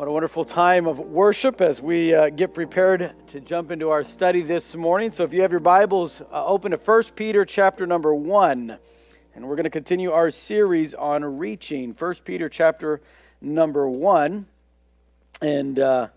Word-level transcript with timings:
What 0.00 0.08
a 0.08 0.12
wonderful 0.12 0.46
time 0.46 0.86
of 0.86 0.98
worship 0.98 1.60
as 1.60 1.82
we 1.82 2.14
uh, 2.14 2.30
get 2.30 2.54
prepared 2.54 3.12
to 3.32 3.40
jump 3.40 3.70
into 3.70 3.90
our 3.90 4.02
study 4.02 4.40
this 4.40 4.74
morning. 4.74 5.12
So 5.12 5.24
if 5.24 5.34
you 5.34 5.42
have 5.42 5.50
your 5.50 5.60
Bibles, 5.60 6.22
uh, 6.32 6.46
open 6.46 6.70
to 6.70 6.78
1 6.78 7.02
Peter 7.14 7.44
chapter 7.44 7.84
number 7.84 8.14
1. 8.14 8.78
And 9.34 9.46
we're 9.46 9.56
going 9.56 9.64
to 9.64 9.68
continue 9.68 10.10
our 10.10 10.30
series 10.30 10.94
on 10.94 11.22
reaching. 11.36 11.92
1 11.92 12.14
Peter 12.24 12.48
chapter 12.48 13.02
number 13.42 13.90
1. 13.90 14.46
And 15.42 15.78
uh, 15.78 16.08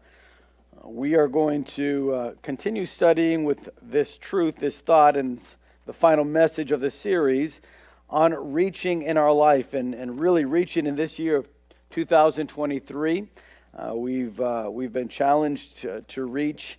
we 0.86 1.16
are 1.16 1.28
going 1.28 1.66
to 1.66 2.14
uh, 2.14 2.34
continue 2.42 2.86
studying 2.86 3.44
with 3.44 3.68
this 3.82 4.16
truth, 4.16 4.56
this 4.56 4.80
thought, 4.80 5.18
and 5.18 5.42
the 5.86 5.94
final 5.94 6.24
message 6.24 6.72
of 6.72 6.80
the 6.80 6.90
series 6.90 7.60
on 8.10 8.54
reaching 8.54 9.02
in 9.02 9.18
our 9.18 9.34
life 9.34 9.74
and, 9.74 9.94
and 9.94 10.22
really 10.22 10.46
reaching 10.46 10.88
in 10.88 10.96
this 10.96 11.20
year 11.20 11.36
of 11.36 11.50
2023. 11.90 13.28
Uh, 13.76 13.96
we've, 13.96 14.40
uh, 14.40 14.70
we've 14.72 14.94
been 14.94 15.08
challenged 15.08 15.78
to, 15.78 16.02
to, 16.02 16.26
reach 16.26 16.78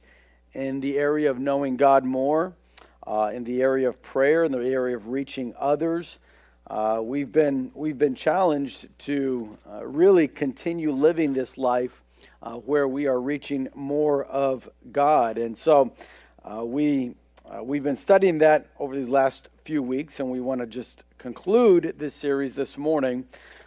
in 0.52 0.78
the 0.78 0.96
area 0.96 1.28
of 1.28 1.40
knowing 1.40 1.76
God 1.76 2.04
more, 2.04 2.52
uh, 3.04 3.32
in 3.34 3.42
the 3.42 3.62
area 3.62 3.88
of 3.88 4.00
prayer, 4.00 4.44
in 4.44 4.52
the 4.52 4.60
area 4.60 4.96
of 4.96 5.08
reaching 5.08 5.52
others. 5.58 6.20
Uh, 6.68 7.00
we've, 7.02 7.32
been, 7.32 7.72
we've 7.74 7.98
been 7.98 8.14
challenged 8.14 8.86
to 9.00 9.58
uh, 9.68 9.84
really 9.84 10.28
continue 10.28 10.92
living 10.92 11.32
this 11.32 11.58
life 11.58 12.00
uh, 12.44 12.52
where 12.52 12.86
we 12.86 13.08
are 13.08 13.20
reaching 13.20 13.68
more 13.74 14.24
of 14.26 14.68
God. 14.92 15.36
And 15.36 15.58
so 15.58 15.92
we, 16.62 17.16
we've 17.60 17.82
been 17.82 17.96
studying 17.96 18.38
that 18.38 18.68
over 18.78 18.94
these 18.94 19.08
last 19.08 19.48
few 19.64 19.82
weeks, 19.82 20.20
and 20.20 20.30
we 20.30 20.40
want 20.40 20.60
to 20.60 20.66
just 20.68 21.02
conclude 21.18 21.96
this 21.98 22.14
series 22.14 22.54
this 22.54 22.78
morning 22.78 23.26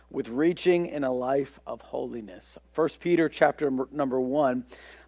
with 0.09 0.29
reaching 0.29 0.88
in 0.88 1.03
a 1.03 1.11
life 1.11 1.59
of 1.67 1.81
holiness. 1.81 2.57
First 2.71 2.99
Peter 2.99 3.27
chapter 3.27 3.71
number 3.91 4.20
1. 4.20 4.63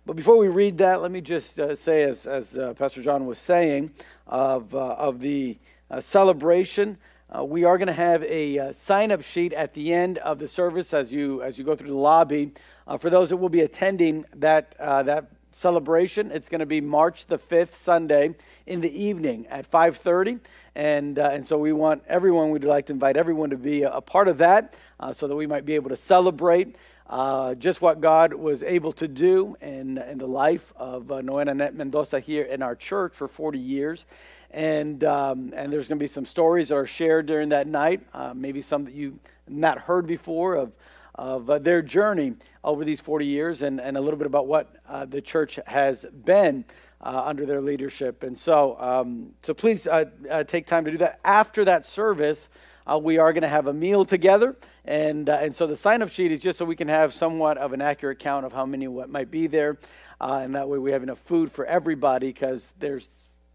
But 0.06 0.16
before 0.16 0.38
we 0.38 0.48
read 0.48 0.78
that, 0.80 1.02
let 1.02 1.12
me 1.12 1.22
just 1.22 1.60
uh, 1.60 1.76
say, 1.76 2.04
as, 2.04 2.26
as 2.26 2.58
uh, 2.58 2.74
Pastor 2.74 3.02
John 3.02 3.26
was 3.26 3.38
saying, 3.38 3.92
of, 4.28 4.74
uh, 4.74 4.94
of 4.94 5.20
the 5.20 5.58
uh, 5.92 6.02
celebration, 6.02 6.98
uh, 7.36 7.44
we 7.44 7.64
are 7.64 7.78
going 7.78 7.88
to 7.88 7.94
have 7.94 8.24
a 8.24 8.58
uh, 8.58 8.74
sign-up 8.74 9.22
sheet 9.22 9.54
at 9.54 9.74
the 9.74 9.94
end 9.94 10.18
of 10.20 10.40
the 10.40 10.48
service 10.48 10.94
as 10.94 11.12
you 11.12 11.44
as 11.44 11.60
you 11.60 11.64
go 11.64 11.76
through 11.76 11.90
the 11.90 11.94
lobby. 11.94 12.52
for 13.00 13.12
those 13.12 13.30
that 13.30 13.38
will 13.38 13.50
be 13.50 13.62
attending 13.62 14.26
that 14.36 14.76
that 14.80 15.30
celebration, 15.52 16.32
it's 16.32 16.50
going 16.50 16.60
to 16.60 16.66
be 16.66 16.82
March 16.82 17.28
the 17.28 17.38
fifth, 17.38 17.76
Sunday 17.76 18.34
in 18.66 18.82
the 18.82 18.92
evening 19.04 19.46
at 19.48 19.70
5:30 19.70 20.40
and 20.80 21.20
uh, 21.20 21.30
and 21.34 21.46
so 21.46 21.58
we 21.58 21.74
want 21.74 22.04
everyone. 22.08 22.52
We'd 22.52 22.64
like 22.64 22.86
to 22.86 22.94
invite 22.94 23.18
everyone 23.18 23.50
to 23.50 23.58
be 23.58 23.84
a, 23.84 23.92
a 23.92 24.02
part 24.02 24.30
of 24.30 24.38
that 24.38 24.76
uh, 25.02 25.12
so 25.12 25.28
that 25.28 25.36
we 25.36 25.46
might 25.46 25.66
be 25.66 25.76
able 25.76 25.90
to 25.90 25.98
celebrate 25.98 26.78
uh, 27.10 27.56
just 27.56 27.82
what 27.82 28.00
God 28.00 28.34
was 28.34 28.64
able 28.64 28.94
to 28.94 29.08
do 29.08 29.58
in, 29.60 29.98
in 29.98 30.18
the 30.20 30.28
life 30.28 30.72
of 30.78 31.12
uh, 31.12 31.20
Noena 31.20 31.54
Net 31.54 31.76
Mendoza 31.76 32.22
here 32.22 32.46
in 32.46 32.62
our 32.62 32.78
church 32.78 33.14
for 33.14 33.28
40 33.28 33.60
years. 33.60 34.06
And, 34.52 35.04
um, 35.04 35.52
and 35.54 35.72
there's 35.72 35.90
going 35.90 36.00
to 36.00 36.04
be 36.04 36.08
some 36.08 36.26
stories 36.26 36.70
that 36.70 36.76
are 36.76 36.88
shared 36.88 37.26
during 37.26 37.50
that 37.50 37.68
night, 37.68 38.02
uh, 38.14 38.34
maybe 38.34 38.62
some 38.62 38.86
that 38.86 38.94
you've 38.94 39.20
not 39.50 39.80
heard 39.80 40.08
before 40.08 40.56
of, 40.56 40.72
of 41.16 41.50
uh, 41.50 41.60
their 41.60 41.82
journey 41.82 42.36
over 42.64 42.86
these 42.86 43.02
40 43.02 43.26
years 43.26 43.64
and, 43.64 43.82
and 43.82 43.98
a 43.98 44.02
little 44.02 44.18
bit 44.18 44.28
about 44.28 44.48
what 44.48 44.76
uh, 44.88 45.06
the 45.06 45.22
church 45.22 45.60
has 45.66 46.06
been. 46.24 46.64
Uh, 47.02 47.24
under 47.26 47.46
their 47.46 47.62
leadership. 47.62 48.24
And 48.24 48.38
so, 48.38 48.76
um, 48.78 49.32
so 49.42 49.54
please 49.54 49.88
uh, 49.88 50.04
uh, 50.30 50.44
take 50.44 50.68
time 50.68 50.84
to 50.84 50.92
do 50.92 50.98
that. 50.98 51.22
After 51.24 51.64
that 51.64 51.86
service, 51.86 52.50
uh, 52.86 52.98
we 52.98 53.18
are 53.18 53.32
going 53.32 53.44
to 53.44 53.48
have 53.48 53.68
a 53.68 53.74
meal 53.74 54.04
together. 54.04 54.58
And, 54.84 55.30
uh, 55.30 55.40
and 55.42 55.56
so 55.56 55.66
the 55.66 55.78
sign 55.78 56.02
up 56.02 56.10
sheet 56.10 56.34
is 56.34 56.42
just 56.42 56.60
so 56.60 56.66
we 56.66 56.76
can 56.76 56.90
have 56.90 57.14
somewhat 57.14 57.58
of 57.58 57.72
an 57.72 57.82
accurate 57.82 58.20
count 58.20 58.46
of 58.46 58.52
how 58.52 58.66
many 58.66 58.90
what 58.90 59.10
might 59.10 59.32
be 59.32 59.48
there. 59.48 59.78
Uh, 60.20 60.42
and 60.44 60.56
that 60.56 60.68
way 60.68 60.78
we 60.78 60.92
have 60.92 61.02
enough 61.02 61.20
food 61.20 61.54
for 61.54 61.66
everybody 61.66 62.28
because 62.28 62.74
there's 62.80 63.08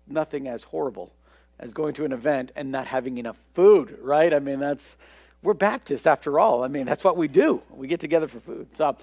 nothing 0.06 0.48
as 0.48 0.62
horrible 0.62 1.12
as 1.60 1.74
going 1.74 1.92
to 1.94 2.06
an 2.06 2.12
event 2.12 2.50
and 2.56 2.72
not 2.72 2.86
having 2.86 3.18
enough 3.18 3.36
food, 3.54 3.98
right? 4.00 4.32
I 4.32 4.38
mean, 4.38 4.58
that's, 4.58 4.96
we're 5.42 5.52
Baptist 5.54 6.06
after 6.06 6.38
all. 6.38 6.64
I 6.64 6.68
mean, 6.68 6.86
that's 6.86 7.04
what 7.04 7.18
we 7.18 7.28
do. 7.28 7.60
We 7.70 7.88
get 7.88 8.00
together 8.00 8.26
for 8.26 8.40
food. 8.40 8.68
So 8.76 8.96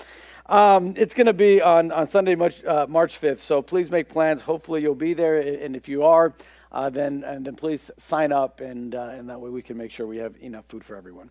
um, 0.47 0.94
it's 0.97 1.13
going 1.13 1.28
to 1.28 1.34
be 1.34 1.62
on, 1.62 1.91
on 1.91 2.07
Sunday, 2.07 2.35
March, 2.35 2.63
uh, 2.66 2.85
March 2.90 3.19
5th. 3.22 3.41
So 3.41 3.62
please 3.62 3.90
make 3.90 4.09
plans. 4.09 4.41
Hopefully 4.41 4.81
you'll 4.81 4.96
be 4.96 5.13
there. 5.13 5.38
And 5.38 5.75
if 5.75 5.88
you 5.88 6.03
are, 6.03 6.34
uh, 6.72 6.90
then 6.90 7.24
and 7.25 7.46
then 7.46 7.56
please 7.56 7.91
sign 7.97 8.31
up, 8.31 8.62
and 8.62 8.96
uh, 8.96 9.09
and 9.12 9.30
that 9.30 9.40
way 9.40 9.50
we 9.50 9.62
can 9.62 9.78
make 9.78 9.91
sure 9.91 10.07
we 10.07 10.18
have 10.18 10.35
enough 10.41 10.66
food 10.69 10.84
for 10.84 10.96
everyone. 10.96 11.30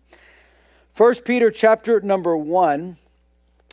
First 0.93 1.25
Peter 1.25 1.49
chapter 1.49 1.99
number 2.01 2.37
one, 2.37 2.97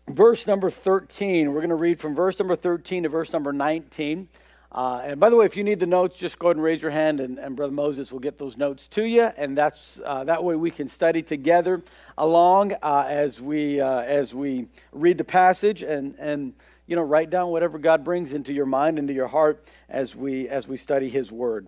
verse 0.09 0.47
number 0.47 0.71
thirteen. 0.71 1.53
We're 1.53 1.60
going 1.60 1.69
to 1.69 1.75
read 1.75 2.00
from 2.00 2.15
verse 2.15 2.38
number 2.38 2.56
thirteen 2.56 3.03
to 3.03 3.09
verse 3.09 3.32
number 3.32 3.53
nineteen. 3.53 4.28
Uh, 4.70 5.00
and 5.02 5.18
by 5.18 5.30
the 5.30 5.36
way, 5.36 5.46
if 5.46 5.56
you 5.56 5.64
need 5.64 5.80
the 5.80 5.86
notes, 5.86 6.18
just 6.18 6.38
go 6.38 6.48
ahead 6.48 6.56
and 6.56 6.62
raise 6.62 6.82
your 6.82 6.90
hand, 6.90 7.20
and, 7.20 7.38
and 7.38 7.56
Brother 7.56 7.72
Moses 7.72 8.12
will 8.12 8.20
get 8.20 8.38
those 8.38 8.58
notes 8.58 8.86
to 8.88 9.04
you, 9.04 9.22
and 9.22 9.56
that's 9.56 9.98
uh, 10.04 10.24
that 10.24 10.44
way 10.44 10.56
we 10.56 10.70
can 10.70 10.88
study 10.88 11.22
together 11.22 11.82
along 12.18 12.74
uh, 12.82 13.06
as 13.08 13.40
we 13.40 13.80
uh, 13.80 14.00
as 14.00 14.34
we 14.34 14.66
read 14.92 15.16
the 15.16 15.24
passage 15.24 15.82
and 15.82 16.14
and 16.18 16.52
you 16.86 16.96
know, 16.96 17.02
write 17.02 17.28
down 17.28 17.50
whatever 17.50 17.78
God 17.78 18.02
brings 18.02 18.32
into 18.32 18.52
your 18.52 18.64
mind, 18.64 18.98
into 18.98 19.12
your 19.12 19.28
heart 19.28 19.62
as 19.90 20.16
we 20.16 20.48
as 20.48 20.66
we 20.66 20.76
study 20.76 21.08
His 21.08 21.30
Word. 21.30 21.66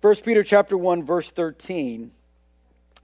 First 0.00 0.24
Peter 0.24 0.42
chapter 0.42 0.76
one 0.78 1.04
verse 1.04 1.30
thirteen. 1.30 2.10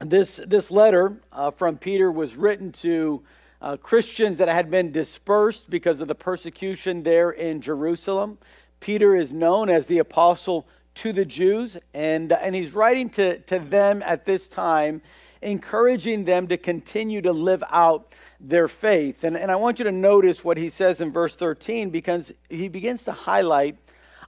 This 0.00 0.40
this 0.46 0.70
letter 0.70 1.16
uh, 1.30 1.50
from 1.52 1.76
Peter 1.76 2.10
was 2.10 2.36
written 2.36 2.72
to 2.72 3.22
uh, 3.60 3.76
Christians 3.76 4.38
that 4.38 4.48
had 4.48 4.70
been 4.70 4.92
dispersed 4.92 5.70
because 5.70 6.00
of 6.00 6.08
the 6.08 6.14
persecution 6.14 7.02
there 7.02 7.30
in 7.30 7.60
Jerusalem. 7.60 8.38
Peter 8.82 9.14
is 9.14 9.32
known 9.32 9.70
as 9.70 9.86
the 9.86 9.98
apostle 9.98 10.66
to 10.96 11.12
the 11.12 11.24
Jews, 11.24 11.78
and 11.94 12.32
uh, 12.32 12.38
and 12.42 12.52
he's 12.52 12.74
writing 12.74 13.08
to 13.10 13.38
to 13.38 13.60
them 13.60 14.02
at 14.02 14.26
this 14.26 14.48
time, 14.48 15.00
encouraging 15.40 16.24
them 16.24 16.48
to 16.48 16.56
continue 16.56 17.22
to 17.22 17.32
live 17.32 17.62
out 17.70 18.12
their 18.40 18.66
faith. 18.66 19.22
And, 19.22 19.36
and 19.36 19.52
I 19.52 19.56
want 19.56 19.78
you 19.78 19.84
to 19.84 19.92
notice 19.92 20.42
what 20.42 20.58
he 20.58 20.68
says 20.68 21.00
in 21.00 21.12
verse 21.12 21.36
13 21.36 21.90
because 21.90 22.32
he 22.50 22.68
begins 22.68 23.04
to 23.04 23.12
highlight 23.12 23.78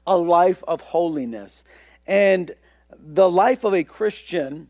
a 0.06 0.16
life 0.16 0.62
of 0.68 0.80
holiness. 0.80 1.64
And 2.06 2.54
the 2.96 3.28
life 3.28 3.64
of 3.64 3.74
a 3.74 3.82
Christian 3.82 4.68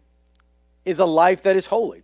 is 0.87 0.99
a 0.99 1.05
life 1.05 1.43
that 1.43 1.57
is 1.57 1.67
holy. 1.67 2.04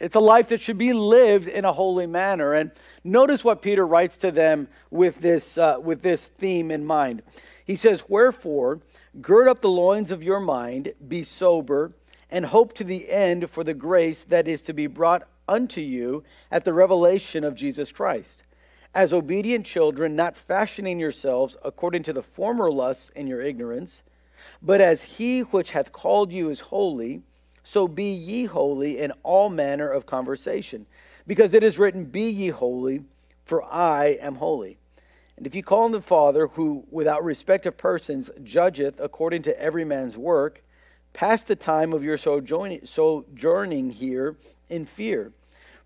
It's 0.00 0.16
a 0.16 0.20
life 0.20 0.48
that 0.48 0.62
should 0.62 0.78
be 0.78 0.94
lived 0.94 1.46
in 1.46 1.66
a 1.66 1.72
holy 1.72 2.06
manner. 2.06 2.54
And 2.54 2.70
notice 3.04 3.44
what 3.44 3.60
Peter 3.60 3.86
writes 3.86 4.16
to 4.18 4.32
them 4.32 4.66
with 4.90 5.20
this, 5.20 5.58
uh, 5.58 5.76
with 5.80 6.00
this 6.00 6.24
theme 6.24 6.70
in 6.70 6.84
mind. 6.86 7.22
He 7.66 7.76
says, 7.76 8.04
Wherefore, 8.08 8.80
gird 9.20 9.46
up 9.46 9.60
the 9.60 9.68
loins 9.68 10.10
of 10.10 10.22
your 10.22 10.40
mind, 10.40 10.94
be 11.06 11.22
sober, 11.22 11.92
and 12.30 12.46
hope 12.46 12.72
to 12.74 12.84
the 12.84 13.10
end 13.10 13.50
for 13.50 13.62
the 13.62 13.74
grace 13.74 14.24
that 14.24 14.48
is 14.48 14.62
to 14.62 14.72
be 14.72 14.86
brought 14.86 15.28
unto 15.46 15.80
you 15.80 16.24
at 16.50 16.64
the 16.64 16.72
revelation 16.72 17.44
of 17.44 17.54
Jesus 17.54 17.92
Christ. 17.92 18.42
As 18.94 19.12
obedient 19.12 19.66
children, 19.66 20.16
not 20.16 20.36
fashioning 20.36 20.98
yourselves 20.98 21.56
according 21.62 22.04
to 22.04 22.12
the 22.12 22.22
former 22.22 22.72
lusts 22.72 23.10
in 23.14 23.26
your 23.26 23.42
ignorance, 23.42 24.02
but 24.62 24.80
as 24.80 25.02
he 25.02 25.40
which 25.40 25.72
hath 25.72 25.92
called 25.92 26.32
you 26.32 26.50
is 26.50 26.60
holy, 26.60 27.22
so 27.62 27.86
be 27.86 28.12
ye 28.12 28.44
holy 28.44 28.98
in 28.98 29.12
all 29.22 29.50
manner 29.50 29.88
of 29.88 30.06
conversation. 30.06 30.86
Because 31.26 31.54
it 31.54 31.62
is 31.62 31.78
written, 31.78 32.04
Be 32.04 32.28
ye 32.28 32.48
holy, 32.48 33.04
for 33.44 33.62
I 33.64 34.18
am 34.20 34.36
holy. 34.36 34.78
And 35.36 35.46
if 35.46 35.54
you 35.54 35.62
call 35.62 35.84
on 35.84 35.92
the 35.92 36.02
Father, 36.02 36.48
who 36.48 36.84
without 36.90 37.24
respect 37.24 37.66
of 37.66 37.76
persons 37.76 38.30
judgeth 38.42 39.00
according 39.00 39.42
to 39.42 39.60
every 39.60 39.84
man's 39.84 40.16
work, 40.16 40.62
pass 41.12 41.42
the 41.42 41.56
time 41.56 41.92
of 41.92 42.04
your 42.04 42.16
sojourning 42.16 43.90
here 43.90 44.36
in 44.68 44.84
fear. 44.84 45.32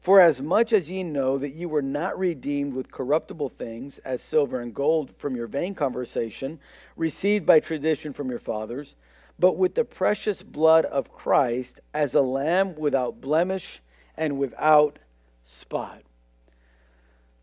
For 0.01 0.21
as 0.21 0.43
much 0.43 0.75
as 0.75 0.91
ye 0.91 1.03
know 1.03 1.39
that 1.39 1.55
ye 1.55 1.65
were 1.65 1.81
not 1.81 2.19
redeemed 2.19 2.75
with 2.75 2.93
corruptible 2.93 3.49
things, 3.49 3.99
as 3.99 4.21
silver 4.21 4.61
and 4.61 4.75
gold 4.75 5.15
from 5.17 5.35
your 5.35 5.47
vain 5.47 5.75
conversation, 5.75 6.61
received 6.97 7.47
by 7.47 7.61
tradition 7.61 8.13
from 8.13 8.29
your 8.29 8.39
fathers, 8.39 8.97
but 9.39 9.57
with 9.57 9.75
the 9.75 9.85
precious 9.85 10.43
blood 10.43 10.85
of 10.85 11.13
Christ, 11.13 11.81
as 11.93 12.15
a 12.15 12.21
lamb 12.21 12.77
without 12.77 13.21
blemish 13.21 13.81
and 14.17 14.39
without 14.39 14.99
spot. 15.45 16.03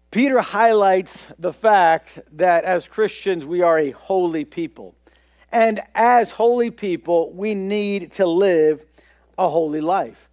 Peter 0.10 0.42
highlights 0.42 1.28
the 1.40 1.54
fact 1.54 2.20
that 2.34 2.66
as 2.66 2.88
Christians, 2.88 3.46
we 3.46 3.62
are 3.62 3.80
a 3.80 3.92
holy 3.92 4.44
people. 4.44 4.96
And 5.52 5.82
as 5.96 6.32
holy 6.32 6.70
people, 6.70 7.32
we 7.32 7.56
need 7.56 8.14
to 8.14 8.26
live 8.26 8.86
a 9.38 9.50
holy 9.50 9.82
life. 9.82 10.30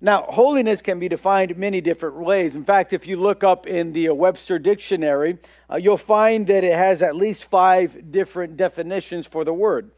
Now, 0.00 0.22
holiness 0.22 0.80
can 0.80 0.98
be 0.98 1.08
defined 1.08 1.56
many 1.58 1.80
different 1.80 2.16
ways. 2.16 2.56
In 2.56 2.64
fact, 2.64 2.92
if 2.92 3.06
you 3.06 3.16
look 3.16 3.44
up 3.44 3.66
in 3.66 3.92
the 3.92 4.10
Webster 4.10 4.58
Dictionary, 4.58 5.38
uh, 5.70 5.76
you'll 5.76 5.98
find 5.98 6.46
that 6.46 6.64
it 6.64 6.72
has 6.72 7.02
at 7.02 7.14
least 7.14 7.44
five 7.44 8.10
different 8.10 8.56
definitions 8.56 9.26
for 9.26 9.44
the 9.44 9.52
word. 9.52 9.90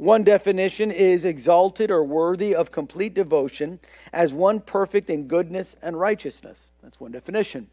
One 0.00 0.24
definition 0.24 0.90
is 0.90 1.26
exalted 1.26 1.90
or 1.90 2.02
worthy 2.02 2.54
of 2.54 2.70
complete 2.70 3.12
devotion 3.12 3.78
as 4.14 4.32
one 4.32 4.60
perfect 4.60 5.10
in 5.10 5.28
goodness 5.28 5.76
and 5.82 5.94
righteousness. 5.94 6.58
That's 6.82 6.98
one 6.98 7.12
definition. 7.12 7.68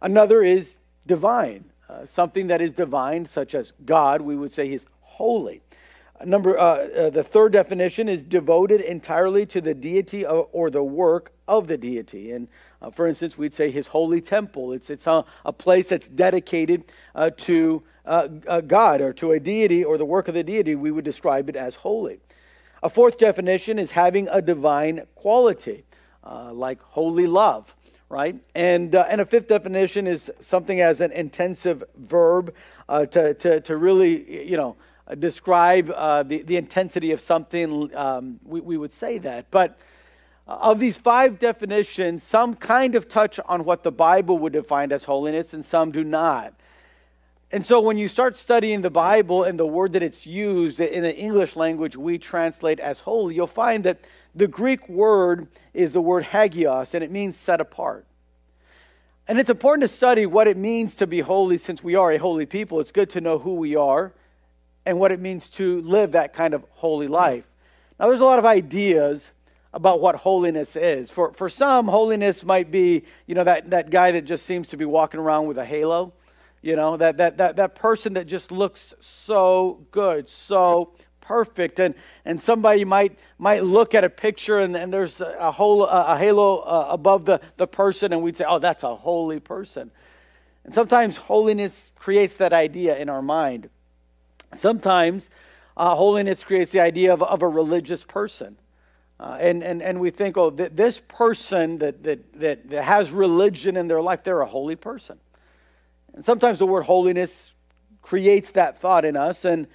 Another 0.00 0.42
is 0.42 0.78
divine. 1.06 1.66
Uh, 1.86 2.06
something 2.06 2.46
that 2.46 2.62
is 2.62 2.72
divine, 2.72 3.26
such 3.26 3.54
as 3.54 3.74
God, 3.84 4.22
we 4.22 4.36
would 4.36 4.54
say 4.54 4.72
is 4.72 4.86
holy. 5.02 5.60
Number, 6.24 6.58
uh, 6.58 6.62
uh, 6.62 7.10
the 7.10 7.22
third 7.22 7.52
definition 7.52 8.08
is 8.08 8.22
devoted 8.22 8.80
entirely 8.80 9.44
to 9.44 9.60
the 9.60 9.74
deity 9.74 10.24
or 10.24 10.70
the 10.70 10.82
work 10.82 11.30
of 11.48 11.68
the 11.68 11.78
deity. 11.78 12.32
And 12.32 12.48
uh, 12.82 12.90
for 12.90 13.06
instance, 13.06 13.38
we'd 13.38 13.54
say 13.54 13.70
his 13.70 13.86
holy 13.86 14.20
temple. 14.20 14.72
It's, 14.72 14.90
it's 14.90 15.06
a, 15.06 15.24
a 15.44 15.52
place 15.52 15.88
that's 15.88 16.08
dedicated 16.08 16.84
uh, 17.14 17.30
to 17.38 17.82
uh, 18.04 18.60
God 18.60 19.00
or 19.00 19.12
to 19.14 19.32
a 19.32 19.40
deity 19.40 19.84
or 19.84 19.98
the 19.98 20.04
work 20.04 20.28
of 20.28 20.34
the 20.34 20.44
deity. 20.44 20.74
We 20.74 20.90
would 20.90 21.04
describe 21.04 21.48
it 21.48 21.56
as 21.56 21.74
holy. 21.74 22.20
A 22.82 22.88
fourth 22.88 23.18
definition 23.18 23.78
is 23.78 23.90
having 23.90 24.28
a 24.28 24.40
divine 24.40 25.06
quality, 25.14 25.84
like 26.22 26.80
holy 26.82 27.26
love 27.26 27.74
right? 28.08 28.36
And, 28.54 28.94
uh, 28.94 29.06
and 29.08 29.20
a 29.20 29.26
fifth 29.26 29.48
definition 29.48 30.06
is 30.06 30.30
something 30.40 30.80
as 30.80 31.00
an 31.00 31.12
intensive 31.12 31.82
verb 31.96 32.54
uh, 32.88 33.06
to, 33.06 33.34
to, 33.34 33.60
to 33.62 33.76
really, 33.76 34.46
you 34.48 34.56
know, 34.56 34.76
describe 35.18 35.90
uh, 35.90 36.22
the, 36.22 36.42
the 36.42 36.56
intensity 36.56 37.12
of 37.12 37.20
something. 37.20 37.94
Um, 37.96 38.40
we, 38.44 38.60
we 38.60 38.76
would 38.76 38.92
say 38.92 39.18
that. 39.18 39.50
But 39.50 39.70
uh, 39.70 39.74
of 40.46 40.78
these 40.78 40.96
five 40.96 41.38
definitions, 41.38 42.22
some 42.22 42.54
kind 42.54 42.94
of 42.94 43.08
touch 43.08 43.40
on 43.46 43.64
what 43.64 43.82
the 43.82 43.90
Bible 43.90 44.38
would 44.38 44.52
define 44.52 44.92
as 44.92 45.04
holiness, 45.04 45.52
and 45.52 45.64
some 45.64 45.90
do 45.90 46.04
not. 46.04 46.54
And 47.50 47.64
so 47.64 47.80
when 47.80 47.96
you 47.96 48.08
start 48.08 48.36
studying 48.36 48.82
the 48.82 48.90
Bible 48.90 49.44
and 49.44 49.58
the 49.58 49.66
word 49.66 49.92
that 49.94 50.02
it's 50.02 50.26
used 50.26 50.80
in 50.80 51.02
the 51.02 51.16
English 51.16 51.56
language 51.56 51.96
we 51.96 52.18
translate 52.18 52.80
as 52.80 53.00
holy, 53.00 53.34
you'll 53.34 53.46
find 53.46 53.84
that 53.84 54.00
the 54.34 54.46
Greek 54.46 54.88
word 54.88 55.48
is 55.72 55.92
the 55.92 56.00
word 56.00 56.24
hagios, 56.24 56.94
and 56.94 57.02
it 57.02 57.10
means 57.10 57.36
set 57.36 57.60
apart. 57.60 58.04
And 59.28 59.40
it's 59.40 59.50
important 59.50 59.82
to 59.82 59.88
study 59.88 60.26
what 60.26 60.46
it 60.46 60.56
means 60.56 60.94
to 60.96 61.06
be 61.06 61.20
holy 61.20 61.58
since 61.58 61.82
we 61.82 61.96
are 61.96 62.12
a 62.12 62.18
holy 62.18 62.46
people. 62.46 62.78
It's 62.78 62.92
good 62.92 63.10
to 63.10 63.20
know 63.20 63.38
who 63.38 63.54
we 63.54 63.74
are 63.74 64.12
and 64.84 65.00
what 65.00 65.10
it 65.10 65.20
means 65.20 65.50
to 65.50 65.80
live 65.82 66.12
that 66.12 66.32
kind 66.32 66.54
of 66.54 66.64
holy 66.74 67.08
life. 67.08 67.44
Now, 67.98 68.06
there's 68.06 68.20
a 68.20 68.24
lot 68.24 68.38
of 68.38 68.44
ideas 68.44 69.30
about 69.76 70.00
what 70.00 70.16
holiness 70.16 70.74
is. 70.74 71.10
For, 71.10 71.34
for 71.34 71.50
some, 71.50 71.86
holiness 71.86 72.42
might 72.42 72.70
be, 72.70 73.04
you 73.26 73.34
know, 73.34 73.44
that, 73.44 73.68
that 73.70 73.90
guy 73.90 74.10
that 74.10 74.24
just 74.24 74.46
seems 74.46 74.68
to 74.68 74.76
be 74.78 74.86
walking 74.86 75.20
around 75.20 75.46
with 75.46 75.58
a 75.58 75.66
halo, 75.66 76.14
you 76.62 76.76
know, 76.76 76.96
that, 76.96 77.18
that, 77.18 77.36
that, 77.36 77.56
that 77.56 77.74
person 77.74 78.14
that 78.14 78.26
just 78.26 78.50
looks 78.50 78.94
so 79.00 79.84
good, 79.90 80.30
so 80.30 80.94
perfect. 81.20 81.78
And 81.78 81.94
and 82.24 82.42
somebody 82.42 82.84
might 82.84 83.18
might 83.36 83.64
look 83.64 83.94
at 83.94 84.04
a 84.04 84.08
picture 84.08 84.60
and, 84.60 84.76
and 84.76 84.92
there's 84.92 85.20
a 85.20 85.50
whole 85.50 85.84
a 85.84 86.16
halo 86.16 86.58
uh, 86.60 86.86
above 86.88 87.24
the 87.24 87.40
the 87.56 87.66
person 87.66 88.12
and 88.12 88.22
we'd 88.22 88.36
say 88.36 88.44
oh 88.48 88.60
that's 88.60 88.84
a 88.84 88.94
holy 88.94 89.40
person. 89.40 89.90
And 90.64 90.72
sometimes 90.72 91.16
holiness 91.16 91.90
creates 91.96 92.34
that 92.34 92.52
idea 92.52 92.96
in 92.96 93.08
our 93.08 93.22
mind. 93.22 93.68
Sometimes 94.56 95.28
uh, 95.76 95.96
holiness 95.96 96.44
creates 96.44 96.70
the 96.70 96.80
idea 96.80 97.12
of, 97.12 97.22
of 97.24 97.42
a 97.42 97.48
religious 97.48 98.04
person 98.04 98.56
uh, 99.18 99.38
and, 99.40 99.62
and, 99.62 99.82
and 99.82 100.00
we 100.00 100.10
think, 100.10 100.36
oh, 100.36 100.50
th- 100.50 100.72
this 100.74 101.00
person 101.08 101.78
that, 101.78 102.02
that, 102.02 102.40
that, 102.40 102.70
that 102.70 102.84
has 102.84 103.10
religion 103.10 103.76
in 103.76 103.88
their 103.88 104.02
life, 104.02 104.22
they're 104.24 104.40
a 104.40 104.46
holy 104.46 104.76
person. 104.76 105.18
And 106.14 106.24
sometimes 106.24 106.58
the 106.58 106.66
word 106.66 106.82
holiness 106.82 107.52
creates 108.02 108.50
that 108.52 108.80
thought 108.80 109.04
in 109.04 109.16
us. 109.16 109.44
And, 109.44 109.66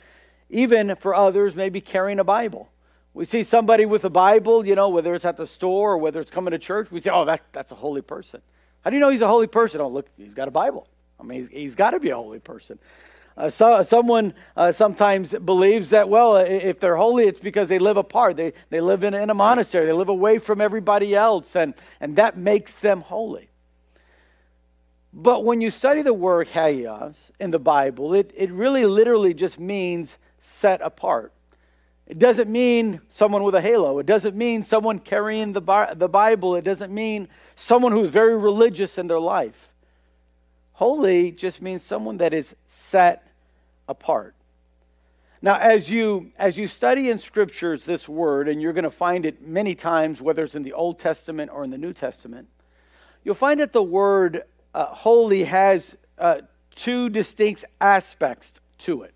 even 0.51 0.95
for 0.97 1.15
others, 1.15 1.55
maybe 1.55 1.81
carrying 1.81 2.19
a 2.19 2.23
Bible. 2.23 2.69
We 3.13 3.25
see 3.25 3.43
somebody 3.43 3.85
with 3.85 4.05
a 4.05 4.09
Bible, 4.09 4.65
you 4.65 4.75
know, 4.75 4.89
whether 4.89 5.13
it's 5.15 5.25
at 5.25 5.37
the 5.37 5.47
store 5.47 5.93
or 5.93 5.97
whether 5.97 6.21
it's 6.21 6.31
coming 6.31 6.51
to 6.51 6.59
church, 6.59 6.91
we 6.91 7.01
say, 7.01 7.09
oh, 7.11 7.25
that, 7.25 7.41
that's 7.51 7.71
a 7.71 7.75
holy 7.75 8.01
person. 8.01 8.41
How 8.81 8.89
do 8.89 8.95
you 8.95 8.99
know 8.99 9.09
he's 9.09 9.21
a 9.21 9.27
holy 9.27 9.47
person? 9.47 9.81
Oh, 9.81 9.87
look, 9.87 10.07
he's 10.17 10.33
got 10.33 10.47
a 10.47 10.51
Bible. 10.51 10.87
I 11.19 11.23
mean, 11.23 11.39
he's, 11.39 11.49
he's 11.49 11.75
got 11.75 11.91
to 11.91 11.99
be 11.99 12.09
a 12.09 12.15
holy 12.15 12.39
person. 12.39 12.79
Uh, 13.37 13.49
so, 13.49 13.81
someone 13.83 14.33
uh, 14.57 14.71
sometimes 14.71 15.33
believes 15.33 15.89
that, 15.89 16.09
well, 16.09 16.35
if 16.37 16.79
they're 16.79 16.97
holy, 16.97 17.27
it's 17.27 17.39
because 17.39 17.69
they 17.69 17.79
live 17.79 17.97
apart. 17.97 18.35
They, 18.35 18.53
they 18.69 18.81
live 18.81 19.03
in, 19.03 19.13
in 19.13 19.29
a 19.29 19.33
monastery. 19.33 19.85
They 19.85 19.93
live 19.93 20.09
away 20.09 20.37
from 20.37 20.59
everybody 20.59 21.15
else, 21.15 21.55
and, 21.55 21.73
and 21.99 22.17
that 22.17 22.37
makes 22.37 22.73
them 22.73 23.01
holy. 23.01 23.49
But 25.13 25.43
when 25.43 25.61
you 25.61 25.71
study 25.71 26.01
the 26.01 26.13
word 26.13 26.49
hagios 26.49 27.31
in 27.39 27.51
the 27.51 27.59
Bible, 27.59 28.13
it, 28.13 28.31
it 28.35 28.51
really 28.51 28.85
literally 28.85 29.33
just 29.33 29.59
means 29.59 30.17
set 30.39 30.81
apart. 30.81 31.33
It 32.07 32.19
doesn't 32.19 32.49
mean 32.49 33.01
someone 33.09 33.43
with 33.43 33.55
a 33.55 33.61
halo. 33.61 33.99
It 33.99 34.05
doesn't 34.05 34.35
mean 34.35 34.63
someone 34.63 34.99
carrying 34.99 35.53
the, 35.53 35.61
the 35.95 36.09
Bible. 36.09 36.55
It 36.55 36.63
doesn't 36.63 36.93
mean 36.93 37.29
someone 37.55 37.93
who's 37.93 38.09
very 38.09 38.37
religious 38.37 38.97
in 38.97 39.07
their 39.07 39.19
life. 39.19 39.69
Holy 40.73 41.31
just 41.31 41.61
means 41.61 41.83
someone 41.83 42.17
that 42.17 42.33
is 42.33 42.55
set 42.91 43.23
apart. 43.87 44.35
Now, 45.41 45.57
as 45.57 45.89
you, 45.89 46.31
as 46.37 46.57
you 46.57 46.67
study 46.67 47.09
in 47.09 47.17
scriptures 47.17 47.83
this 47.83 48.07
word, 48.07 48.47
and 48.47 48.61
you're 48.61 48.73
going 48.73 48.83
to 48.83 48.91
find 48.91 49.25
it 49.25 49.41
many 49.41 49.73
times, 49.73 50.21
whether 50.21 50.43
it's 50.43 50.53
in 50.53 50.61
the 50.61 50.73
Old 50.73 50.99
Testament 50.99 51.49
or 51.51 51.63
in 51.63 51.71
the 51.71 51.79
New 51.79 51.93
Testament, 51.93 52.47
you'll 53.23 53.33
find 53.33 53.59
that 53.59 53.73
the 53.73 53.81
word 53.81 54.43
uh, 54.75 54.85
holy 54.85 55.45
has 55.45 55.97
uh, 56.19 56.41
two 56.75 57.09
distinct 57.09 57.65
aspects 57.79 58.53
to 58.79 59.01
it. 59.01 59.13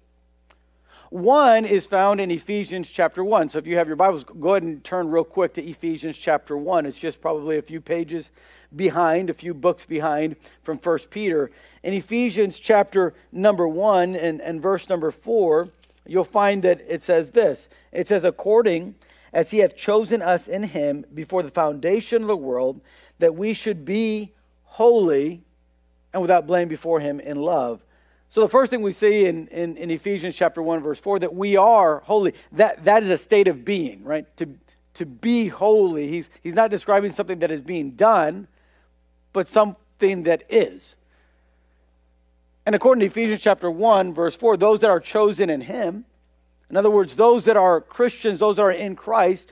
One 1.12 1.66
is 1.66 1.86
found 1.86 2.20
in 2.20 2.32
Ephesians 2.32 2.90
chapter 2.90 3.24
1. 3.24 3.52
So 3.52 3.60
if 3.60 3.68
you 3.68 3.78
have 3.78 3.88
your 3.88 3.96
Bibles, 3.96 4.24
go 4.24 4.50
ahead 4.50 4.64
and 4.64 4.84
turn 4.84 5.10
real 5.10 5.24
quick 5.24 5.54
to 5.54 5.64
Ephesians 5.64 6.18
chapter 6.18 6.58
1. 6.58 6.88
It's 6.88 6.98
just 6.98 7.22
probably 7.22 7.58
a 7.58 7.62
few 7.62 7.80
pages 7.80 8.32
behind, 8.76 9.30
a 9.30 9.34
few 9.34 9.54
books 9.54 9.86
behind 9.86 10.36
from 10.64 10.78
1 10.78 11.00
Peter. 11.10 11.52
In 11.84 11.94
Ephesians 11.94 12.60
chapter 12.60 13.14
number 13.32 13.68
1 13.68 14.16
and, 14.16 14.42
and 14.42 14.62
verse 14.62 14.90
number 14.90 15.12
4, 15.12 15.70
you'll 16.06 16.24
find 16.24 16.64
that 16.64 16.82
it 16.88 17.04
says 17.04 17.32
this 17.32 17.70
It 17.92 18.08
says, 18.08 18.24
According 18.24 18.96
as 19.34 19.52
he 19.52 19.58
hath 19.60 19.76
chosen 19.76 20.22
us 20.22 20.48
in 20.48 20.64
him 20.64 21.06
before 21.14 21.44
the 21.44 21.52
foundation 21.52 22.22
of 22.22 22.28
the 22.28 22.38
world, 22.38 22.82
that 23.20 23.36
we 23.36 23.54
should 23.54 23.84
be 23.86 24.32
holy 24.64 25.42
and 26.14 26.22
without 26.22 26.48
blame 26.48 26.68
before 26.68 27.00
him 27.00 27.20
in 27.20 27.38
love 27.38 27.82
so 28.36 28.42
the 28.42 28.50
first 28.50 28.70
thing 28.70 28.82
we 28.82 28.92
see 28.92 29.28
in, 29.28 29.48
in, 29.48 29.78
in, 29.78 29.90
Ephesians 29.90 30.36
chapter 30.36 30.62
1, 30.62 30.82
verse 30.82 31.00
4, 31.00 31.20
that 31.20 31.34
we 31.34 31.56
are 31.56 32.00
holy, 32.00 32.34
that, 32.52 32.84
that 32.84 33.02
is 33.02 33.10
a 33.10 33.18
state 33.18 33.48
of 33.48 33.64
being, 33.64 34.04
right? 34.04 34.26
To, 34.36 34.50
to 34.96 35.06
be 35.06 35.48
holy. 35.48 36.10
He's, 36.10 36.30
he's 36.44 36.54
not 36.54 36.70
describing 36.70 37.12
something 37.12 37.40
that 37.40 37.50
is 37.50 37.62
being 37.62 37.92
done, 37.92 38.50
but 39.36 39.50
something 39.50 40.24
that 40.24 40.44
is. 40.50 40.96
And 42.66 42.74
according 42.74 43.02
to 43.02 43.08
Ephesians 43.08 43.42
chapter 43.42 43.70
1, 43.70 44.14
verse 44.14 44.34
4, 44.34 44.56
those 44.56 44.80
that 44.80 44.90
are 44.90 45.02
chosen 45.02 45.50
in 45.50 45.60
him, 45.60 46.06
in 46.70 46.78
other 46.78 46.90
words, 46.90 47.18
those 47.18 47.44
that 47.44 47.58
are 47.58 47.82
Christians, 47.82 48.40
those 48.40 48.56
that 48.56 48.62
are 48.62 48.72
in 48.72 48.96
Christ, 48.96 49.52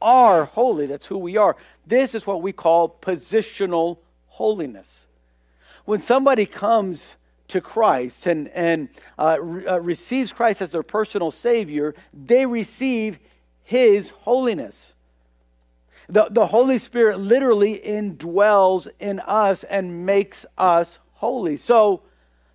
are 0.00 0.46
holy. 0.46 0.86
That's 0.86 1.04
who 1.04 1.18
we 1.18 1.36
are. 1.36 1.54
This 1.86 2.14
is 2.14 2.26
what 2.26 2.40
we 2.40 2.52
call 2.52 2.96
positional 3.02 3.98
holiness. 4.28 5.06
When 5.84 6.00
somebody 6.00 6.46
comes 6.46 7.16
to 7.48 7.60
Christ 7.60 8.26
and, 8.26 8.48
and 8.48 8.88
uh, 9.18 9.36
re- 9.38 9.66
uh, 9.66 9.80
receives 9.80 10.32
Christ 10.32 10.62
as 10.62 10.70
their 10.70 10.82
personal 10.82 11.30
Savior, 11.30 11.94
they 12.14 12.46
receive 12.46 13.18
His 13.64 14.08
holiness. 14.10 14.94
The, 16.10 16.28
the 16.30 16.46
Holy 16.46 16.78
Spirit 16.78 17.18
literally 17.18 17.78
indwells 17.78 18.88
in 18.98 19.20
us 19.20 19.64
and 19.64 20.04
makes 20.04 20.44
us 20.58 20.98
holy. 21.14 21.56
So, 21.56 22.02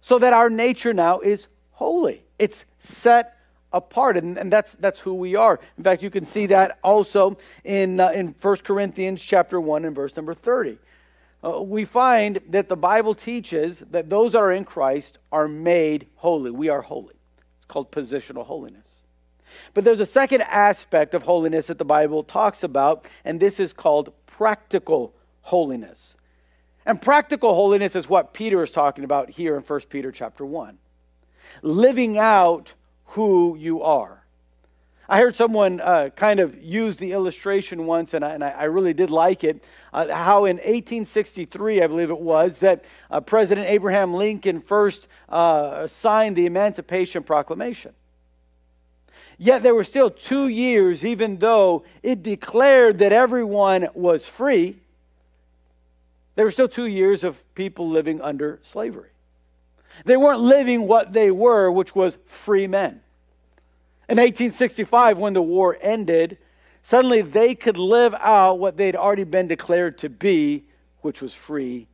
so 0.01 0.19
that 0.19 0.33
our 0.33 0.49
nature 0.49 0.93
now 0.93 1.19
is 1.19 1.47
holy. 1.71 2.23
It's 2.37 2.65
set 2.79 3.37
apart, 3.71 4.17
and, 4.17 4.37
and 4.37 4.51
that's, 4.51 4.73
that's 4.73 4.99
who 4.99 5.13
we 5.13 5.35
are. 5.35 5.59
In 5.77 5.83
fact, 5.83 6.03
you 6.03 6.09
can 6.09 6.25
see 6.25 6.45
that 6.47 6.79
also 6.83 7.37
in, 7.63 7.99
uh, 7.99 8.09
in 8.09 8.35
1 8.41 8.57
Corinthians 8.57 9.21
chapter 9.21 9.59
1 9.59 9.85
and 9.85 9.95
verse 9.95 10.15
number 10.15 10.33
30 10.33 10.77
uh, 11.45 11.61
we 11.61 11.85
find 11.85 12.39
that 12.49 12.69
the 12.69 12.75
Bible 12.75 13.13
teaches 13.13 13.79
that 13.91 14.09
those 14.09 14.31
that 14.31 14.39
are 14.39 14.51
in 14.51 14.65
Christ 14.65 15.19
are 15.31 15.47
made 15.47 16.07
holy. 16.15 16.51
We 16.51 16.69
are 16.69 16.81
holy. 16.81 17.15
It's 17.57 17.65
called 17.67 17.91
positional 17.91 18.45
holiness. 18.45 18.84
But 19.73 19.83
there's 19.83 19.99
a 19.99 20.05
second 20.05 20.41
aspect 20.41 21.13
of 21.13 21.23
holiness 21.23 21.67
that 21.67 21.77
the 21.77 21.85
Bible 21.85 22.23
talks 22.23 22.63
about, 22.63 23.05
and 23.23 23.39
this 23.39 23.59
is 23.59 23.73
called 23.73 24.13
practical 24.27 25.13
holiness. 25.41 26.15
And 26.85 27.01
practical 27.01 27.55
holiness 27.55 27.95
is 27.95 28.07
what 28.07 28.33
Peter 28.33 28.61
is 28.61 28.71
talking 28.71 29.03
about 29.03 29.29
here 29.29 29.55
in 29.55 29.61
1 29.61 29.79
Peter 29.89 30.11
chapter 30.11 30.45
1. 30.45 30.77
Living 31.61 32.17
out 32.17 32.73
who 33.05 33.55
you 33.57 33.81
are. 33.81 34.25
I 35.07 35.19
heard 35.19 35.35
someone 35.35 35.81
uh, 35.81 36.09
kind 36.15 36.39
of 36.39 36.61
use 36.61 36.97
the 36.97 37.11
illustration 37.11 37.85
once, 37.85 38.15
and 38.15 38.25
I, 38.25 38.33
and 38.33 38.43
I 38.43 38.63
really 38.63 38.93
did 38.93 39.11
like 39.11 39.43
it. 39.43 39.63
Uh, 39.93 40.13
how 40.13 40.45
in 40.45 40.57
1863, 40.57 41.83
I 41.83 41.87
believe 41.87 42.09
it 42.09 42.19
was, 42.19 42.57
that 42.59 42.85
uh, 43.11 43.21
President 43.21 43.67
Abraham 43.67 44.15
Lincoln 44.15 44.61
first 44.61 45.07
uh, 45.29 45.87
signed 45.87 46.35
the 46.35 46.47
Emancipation 46.47 47.23
Proclamation. 47.23 47.93
Yet 49.37 49.63
there 49.63 49.75
were 49.75 49.83
still 49.83 50.09
two 50.09 50.47
years, 50.47 51.03
even 51.05 51.37
though 51.37 51.83
it 52.01 52.23
declared 52.23 52.99
that 52.99 53.11
everyone 53.11 53.89
was 53.93 54.25
free, 54.25 54.77
There 56.35 56.45
were 56.45 56.51
still 56.51 56.67
two 56.67 56.87
years 56.87 57.23
of 57.23 57.37
people 57.55 57.89
living 57.89 58.21
under 58.21 58.59
slavery. 58.61 59.09
They 60.03 60.17
weren't 60.17 60.41
living 60.41 60.87
what 60.87 61.13
they 61.13 61.31
were, 61.31 61.71
which 61.71 61.95
was 61.95 62.17
free 62.25 62.67
men. 62.67 63.01
In 64.09 64.17
1865, 64.17 65.17
when 65.17 65.33
the 65.33 65.41
war 65.41 65.77
ended, 65.81 66.37
suddenly 66.83 67.21
they 67.21 67.55
could 67.55 67.77
live 67.77 68.13
out 68.19 68.59
what 68.59 68.75
they'd 68.75 68.95
already 68.95 69.23
been 69.23 69.47
declared 69.47 69.97
to 69.99 70.09
be, 70.09 70.65
which 71.01 71.21
was 71.21 71.33
free. 71.33 71.87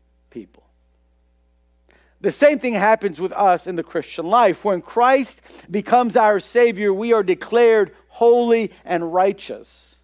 The 2.22 2.32
same 2.32 2.60
thing 2.60 2.74
happens 2.74 3.20
with 3.20 3.32
us 3.32 3.66
in 3.66 3.76
the 3.76 3.84
Christian 3.84 4.28
life. 4.28 4.64
When 4.64 4.82
Christ 4.82 5.42
becomes 5.70 6.16
our 6.16 6.40
Savior, 6.40 6.94
we 6.94 7.14
are 7.14 7.24
declared 7.24 7.92
holy 8.10 8.72
and 8.86 9.12
righteous. 9.12 9.96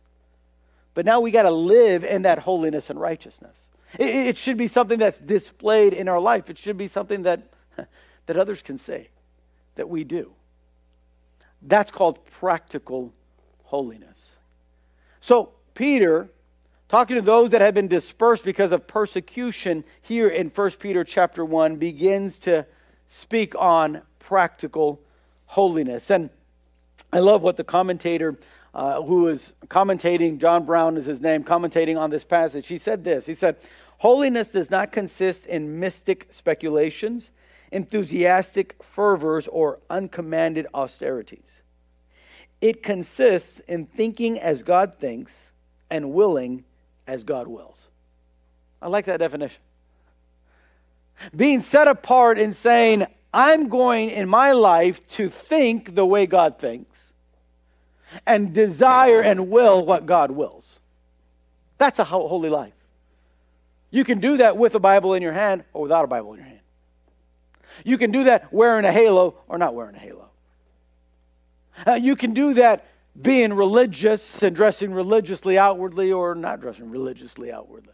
But 0.96 1.06
now 1.06 1.20
we 1.20 1.30
got 1.30 1.44
to 1.44 1.52
live 1.52 2.04
in 2.04 2.24
that 2.24 2.40
holiness 2.40 2.90
and 2.90 3.00
righteousness. 3.00 3.56
It, 4.00 4.08
it, 4.08 4.38
should 4.38 4.58
be 4.58 4.68
something 4.68 4.98
that's 4.98 5.20
displayed 5.20 5.94
in 5.94 6.10
our 6.10 6.20
life. 6.20 6.50
It 6.50 6.58
should 6.58 6.78
be 6.78 6.88
something 6.88 7.24
that, 7.24 7.44
that 8.26 8.36
others 8.36 8.64
can 8.64 8.80
say 8.80 9.10
that 9.76 9.88
we 9.88 10.04
do. 10.04 10.32
That's 11.62 11.92
called 11.92 12.26
practical 12.26 13.14
holiness. 13.66 14.32
So, 15.22 15.52
Peter 15.76 16.30
talking 16.90 17.16
to 17.16 17.22
those 17.22 17.50
that 17.52 17.62
have 17.62 17.74
been 17.74 17.88
dispersed 17.88 18.44
because 18.44 18.72
of 18.72 18.88
persecution 18.88 19.84
here 20.02 20.30
in 20.30 20.50
1 20.50 20.72
Peter 20.72 21.04
chapter 21.04 21.44
1 21.44 21.76
begins 21.76 22.38
to 22.40 22.66
speak 23.10 23.54
on 23.56 24.02
practical 24.20 25.02
holiness. 25.46 26.10
And 26.10 26.30
I 27.12 27.20
love 27.20 27.42
what 27.42 27.58
the 27.58 27.64
commentator 27.64 28.38
uh, 28.74 29.02
who 29.02 29.28
is 29.28 29.54
commentating, 29.68 30.40
John 30.40 30.66
Brown 30.66 30.98
is 30.98 31.06
his 31.06 31.20
name, 31.20 31.44
commentating 31.44 31.98
on 31.98 32.10
this 32.10 32.24
passage. 32.24 32.68
He 32.68 32.78
said 32.78 33.04
this 33.04 33.26
He 33.26 33.34
said, 33.34 33.58
Holiness 34.00 34.50
does 34.50 34.70
not 34.70 34.92
consist 34.92 35.48
in 35.48 35.80
mystic 35.80 36.28
speculations, 36.30 37.32
enthusiastic 37.72 38.76
fervors, 38.84 39.48
or 39.48 39.80
uncommanded 39.90 40.68
austerities. 40.74 41.62
It 42.62 42.84
consists 42.84 43.60
in 43.62 43.88
thinking 43.88 44.40
as 44.40 44.62
God 44.62 44.96
thinks 45.00 45.52
and 45.90 46.14
willing 46.14 46.64
as 47.08 47.24
God 47.24 47.48
wills. 47.48 47.80
I 48.82 48.88
like 48.88 49.06
that 49.06 49.18
definition. 49.18 49.62
Being 51.36 51.62
set 51.62 51.88
apart 51.88 52.38
and 52.38 52.56
saying, 52.56 53.08
I'm 53.34 53.70
going 53.70 54.10
in 54.10 54.30
my 54.30 54.52
life 54.52 55.06
to 55.10 55.30
think 55.30 55.96
the 55.96 56.06
way 56.06 56.26
God 56.26 56.60
thinks 56.60 56.98
and 58.26 58.54
desire 58.54 59.22
and 59.22 59.50
will 59.50 59.86
what 59.86 60.06
God 60.06 60.32
wills. 60.32 60.80
That's 61.78 62.00
a 62.00 62.04
holy 62.04 62.50
life. 62.50 62.74
You 63.90 64.04
can 64.04 64.20
do 64.20 64.38
that 64.38 64.58
with 64.58 64.76
a 64.76 64.80
Bible 64.80 65.14
in 65.14 65.22
your 65.22 65.34
hand 65.34 65.64
or 65.74 65.84
without 65.84 66.04
a 66.04 66.08
Bible 66.08 66.34
in 66.34 66.40
your 66.40 66.48
hand. 66.48 66.60
You 67.84 67.98
can 67.98 68.12
do 68.12 68.26
that 68.26 68.52
wearing 68.52 68.86
a 68.86 68.92
halo 68.92 69.36
or 69.48 69.58
not 69.58 69.74
wearing 69.76 69.96
a 69.96 70.00
halo. 70.00 70.30
Uh, 71.86 71.94
you 71.94 72.16
can 72.16 72.34
do 72.34 72.56
that 72.56 72.86
being 73.22 73.54
religious 73.54 74.44
and 74.44 74.56
dressing 74.56 74.94
religiously 74.94 75.58
outwardly 75.58 76.12
or 76.12 76.36
not 76.36 76.62
dressing 76.62 76.90
religiously 76.90 77.52
outwardly. 77.52 77.94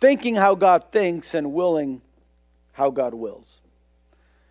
Thinking 0.00 0.34
how 0.34 0.54
God 0.54 0.84
thinks 0.92 1.34
and 1.34 1.52
willing 1.52 2.02
how 2.72 2.90
God 2.90 3.14
wills. 3.14 3.46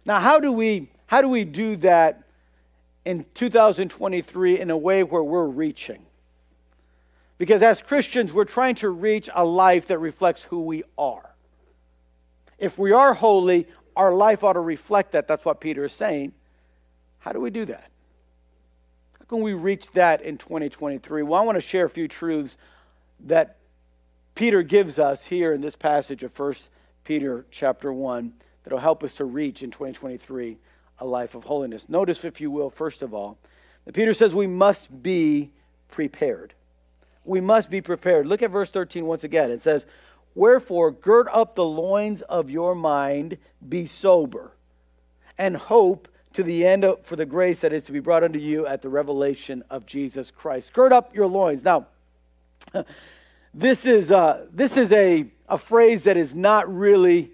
Now, 0.06 0.20
how 0.20 0.40
do 0.40 0.52
we 0.52 0.90
how 1.08 1.22
do 1.22 1.30
we 1.30 1.44
do 1.44 1.75
that 1.78 2.24
in 3.06 3.25
2023 3.36 4.60
in 4.60 4.72
a 4.72 4.78
way 4.78 5.04
where 5.04 5.24
we're 5.24 5.46
reaching? 5.46 6.04
Because 7.38 7.62
as 7.62 7.82
Christians, 7.82 8.34
we're 8.34 8.46
trying 8.46 8.75
to 8.75 8.90
reach 8.90 9.30
a 9.34 9.46
life 9.46 9.88
that 9.88 10.00
reflects 10.00 10.42
who 10.42 10.62
we 10.62 10.84
are. 10.98 11.30
If 12.58 12.78
we 12.78 12.92
are 12.92 13.14
holy, 13.14 13.68
our 13.96 14.14
life 14.14 14.44
ought 14.44 14.54
to 14.54 14.62
reflect 14.62 15.12
that. 15.12 15.28
That's 15.28 15.46
what 15.46 15.60
Peter 15.60 15.84
is 15.86 15.94
saying. 15.94 16.34
How 17.25 17.32
do 17.32 17.41
we 17.41 17.50
do 17.50 17.65
that? 17.65 17.89
How 19.17 19.25
can 19.25 19.41
we 19.41 19.53
reach 19.53 19.91
that 19.94 20.22
in 20.22 20.38
2023? 20.38 21.24
Well, 21.24 21.41
I 21.41 21.44
want 21.44 21.55
to 21.55 21.62
share 21.62 21.86
a 21.86 21.89
few 21.89 22.08
truths 22.08 22.55
that 23.22 23.58
Peter 24.36 24.62
gives 24.62 25.00
us 25.00 25.25
here 25.25 25.51
in 25.51 25.60
this 25.60 25.75
passage 25.75 26.22
of 26.22 26.38
1 26.38 26.53
Peter 27.03 27.44
chapter 27.50 27.91
1 27.91 28.32
that 28.63 28.72
will 28.72 28.79
help 28.79 29.03
us 29.03 29.13
to 29.13 29.25
reach 29.25 29.63
in 29.63 29.72
2023 29.72 30.58
a 31.00 31.05
life 31.05 31.34
of 31.34 31.46
holiness. 31.46 31.86
Notice, 31.89 32.24
if 32.24 32.39
you 32.39 32.51
will, 32.51 32.70
first 32.70 33.01
of 33.01 33.12
all, 33.12 33.39
that 33.86 33.96
Peter 33.96 34.13
says 34.13 34.36
we 34.36 34.46
must 34.46 35.01
be 35.01 35.50
prepared. 35.89 36.53
We 37.24 37.41
must 37.41 37.72
be 37.72 37.82
prepared. 37.82 38.27
Look 38.27 38.44
at 38.44 38.51
verse 38.51 38.70
13 38.70 39.03
once 39.03 39.24
again. 39.24 39.50
It 39.50 39.63
says, 39.63 39.88
Wherefore, 40.36 40.91
gird 40.91 41.27
up 41.34 41.55
the 41.55 41.65
loins 41.65 42.22
of 42.22 42.51
your 42.51 42.75
mind, 42.75 43.39
be 43.67 43.88
sober, 43.88 44.51
and 45.39 45.58
hope 45.58 46.08
to 46.36 46.44
the 46.44 46.65
end 46.65 46.84
of, 46.84 47.04
for 47.06 47.15
the 47.15 47.25
grace 47.25 47.62
that 47.62 47.72
is 47.72 47.84
to 47.84 47.92
be 47.92 48.00
brought 48.00 48.24
unto 48.24 48.39
you 48.39 48.68
at 48.68 48.82
the 48.82 48.89
revelation 48.89 49.63
of 49.70 49.86
Jesus 49.86 50.32
Christ. 50.32 50.74
Gird 50.74 50.92
up 50.92 51.15
your 51.15 51.27
loins. 51.27 51.63
Now, 51.63 51.88
this 53.54 53.86
is, 53.86 54.12
uh, 54.12 54.46
this 54.51 54.75
is 54.75 54.92
a, 54.92 55.25
a 55.48 55.58
phrase 55.58 56.04
that 56.04 56.18
is 56.18 56.36
not 56.36 56.74
really 56.74 57.32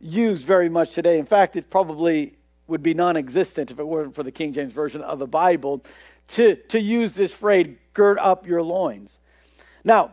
used 0.00 0.46
very 0.46 0.68
much 0.68 0.94
today. 0.94 1.18
In 1.18 1.26
fact, 1.26 1.54
it 1.54 1.70
probably 1.70 2.34
would 2.66 2.82
be 2.82 2.92
non 2.92 3.16
existent 3.16 3.70
if 3.70 3.78
it 3.78 3.86
weren't 3.86 4.14
for 4.14 4.24
the 4.24 4.32
King 4.32 4.52
James 4.52 4.72
Version 4.72 5.00
of 5.02 5.20
the 5.20 5.26
Bible 5.28 5.84
to, 6.28 6.56
to 6.56 6.80
use 6.80 7.12
this 7.12 7.32
phrase, 7.32 7.76
gird 7.94 8.18
up 8.18 8.46
your 8.46 8.62
loins. 8.62 9.12
Now, 9.84 10.10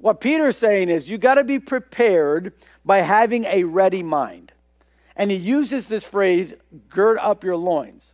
what 0.00 0.20
Peter's 0.20 0.56
saying 0.56 0.88
is 0.88 1.08
you 1.08 1.18
got 1.18 1.34
to 1.34 1.44
be 1.44 1.58
prepared 1.58 2.54
by 2.84 2.98
having 2.98 3.44
a 3.44 3.64
ready 3.64 4.02
mind. 4.02 4.45
And 5.16 5.30
he 5.30 5.36
uses 5.36 5.88
this 5.88 6.04
phrase, 6.04 6.52
gird 6.90 7.18
up 7.18 7.42
your 7.42 7.56
loins. 7.56 8.12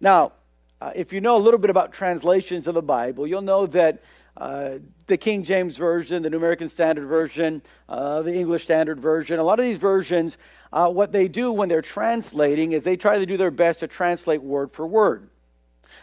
Now, 0.00 0.32
uh, 0.80 0.92
if 0.94 1.12
you 1.12 1.20
know 1.20 1.36
a 1.36 1.38
little 1.38 1.58
bit 1.58 1.70
about 1.70 1.92
translations 1.92 2.68
of 2.68 2.74
the 2.74 2.82
Bible, 2.82 3.26
you'll 3.26 3.42
know 3.42 3.66
that 3.66 4.02
uh, 4.36 4.78
the 5.06 5.16
King 5.16 5.44
James 5.44 5.76
Version, 5.76 6.22
the 6.22 6.30
New 6.30 6.36
American 6.36 6.68
Standard 6.68 7.06
Version, 7.06 7.62
uh, 7.88 8.20
the 8.22 8.34
English 8.34 8.64
Standard 8.64 9.00
Version, 9.00 9.38
a 9.38 9.42
lot 9.42 9.58
of 9.58 9.64
these 9.64 9.78
versions, 9.78 10.36
uh, 10.72 10.90
what 10.90 11.12
they 11.12 11.28
do 11.28 11.52
when 11.52 11.68
they're 11.68 11.80
translating 11.80 12.72
is 12.72 12.82
they 12.82 12.96
try 12.96 13.18
to 13.18 13.26
do 13.26 13.36
their 13.36 13.52
best 13.52 13.80
to 13.80 13.86
translate 13.86 14.42
word 14.42 14.72
for 14.72 14.86
word. 14.86 15.28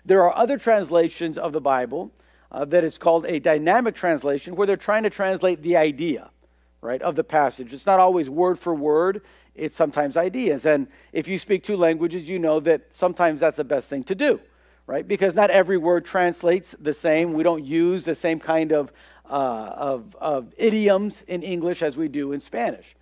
There 0.05 0.24
are 0.24 0.36
other 0.36 0.57
translations 0.57 1.38
of 1.38 1.51
the 1.51 1.62
Bible 1.62 2.12
uh, 2.51 2.65
that 2.65 2.83
is 2.83 2.98
called 2.98 3.25
a 3.25 3.39
dynamic 3.39 3.95
translation 3.95 4.55
where 4.55 4.65
they're 4.65 4.77
trying 4.77 5.03
to 5.03 5.10
translate 5.10 5.62
the 5.62 5.75
idea, 5.75 6.31
right, 6.79 7.01
of 7.01 7.15
the 7.15 7.24
passage. 7.24 7.74
It's 7.74 7.86
not 7.86 8.00
always 8.00 8.29
word 8.29 8.57
for 8.57 8.74
word, 8.74 9.21
it's 9.55 9.75
sometimes 9.75 10.17
ideas. 10.17 10.65
And 10.65 10.88
if 11.13 11.27
you 11.27 11.38
speak 11.38 11.63
two 11.63 11.77
languages, 11.77 12.27
you 12.27 12.39
know 12.39 12.60
that 12.62 12.93
sometimes 12.93 13.39
that's 13.39 13.58
the 13.58 13.63
best 13.63 13.88
thing 13.88 14.03
to 14.05 14.15
do, 14.15 14.39
right? 14.88 15.08
Because 15.08 15.36
not 15.36 15.50
every 15.50 15.77
word 15.77 16.05
translates 16.05 16.75
the 16.79 16.93
same. 16.93 17.34
We 17.34 17.43
don't 17.43 17.65
use 17.65 18.05
the 18.05 18.15
same 18.15 18.39
kind 18.39 18.72
of, 18.72 18.91
uh, 19.29 19.74
of, 19.75 20.15
of 20.20 20.53
idioms 20.58 21.24
in 21.27 21.43
English 21.43 21.81
as 21.81 21.98
we 21.98 22.08
do 22.08 22.31
in 22.31 22.39
Spanish. 22.39 22.96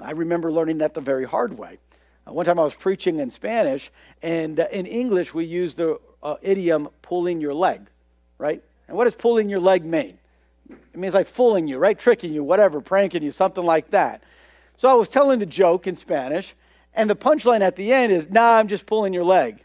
I 0.00 0.10
remember 0.10 0.52
learning 0.52 0.78
that 0.78 0.94
the 0.94 1.00
very 1.00 1.24
hard 1.24 1.56
way. 1.56 1.78
Uh, 2.26 2.32
one 2.32 2.44
time 2.44 2.58
I 2.58 2.64
was 2.64 2.74
preaching 2.74 3.18
in 3.18 3.30
Spanish, 3.30 3.90
and 4.22 4.60
uh, 4.60 4.66
in 4.70 4.84
English 4.84 5.32
we 5.32 5.44
use 5.44 5.74
the 5.74 5.98
uh, 6.22 6.36
idiom 6.42 6.88
pulling 7.02 7.40
your 7.40 7.54
leg, 7.54 7.86
right? 8.38 8.62
And 8.88 8.96
what 8.96 9.04
does 9.04 9.14
pulling 9.14 9.48
your 9.48 9.60
leg 9.60 9.84
mean? 9.84 10.18
It 10.68 10.98
means 10.98 11.14
like 11.14 11.28
fooling 11.28 11.68
you, 11.68 11.78
right? 11.78 11.98
Tricking 11.98 12.32
you, 12.32 12.42
whatever, 12.42 12.80
pranking 12.80 13.22
you, 13.22 13.32
something 13.32 13.64
like 13.64 13.90
that. 13.90 14.22
So 14.76 14.88
I 14.88 14.94
was 14.94 15.08
telling 15.08 15.38
the 15.38 15.46
joke 15.46 15.86
in 15.86 15.96
Spanish, 15.96 16.54
and 16.94 17.08
the 17.08 17.16
punchline 17.16 17.60
at 17.60 17.76
the 17.76 17.92
end 17.92 18.12
is, 18.12 18.28
nah, 18.30 18.56
I'm 18.56 18.68
just 18.68 18.86
pulling 18.86 19.12
your 19.12 19.24
leg. 19.24 19.62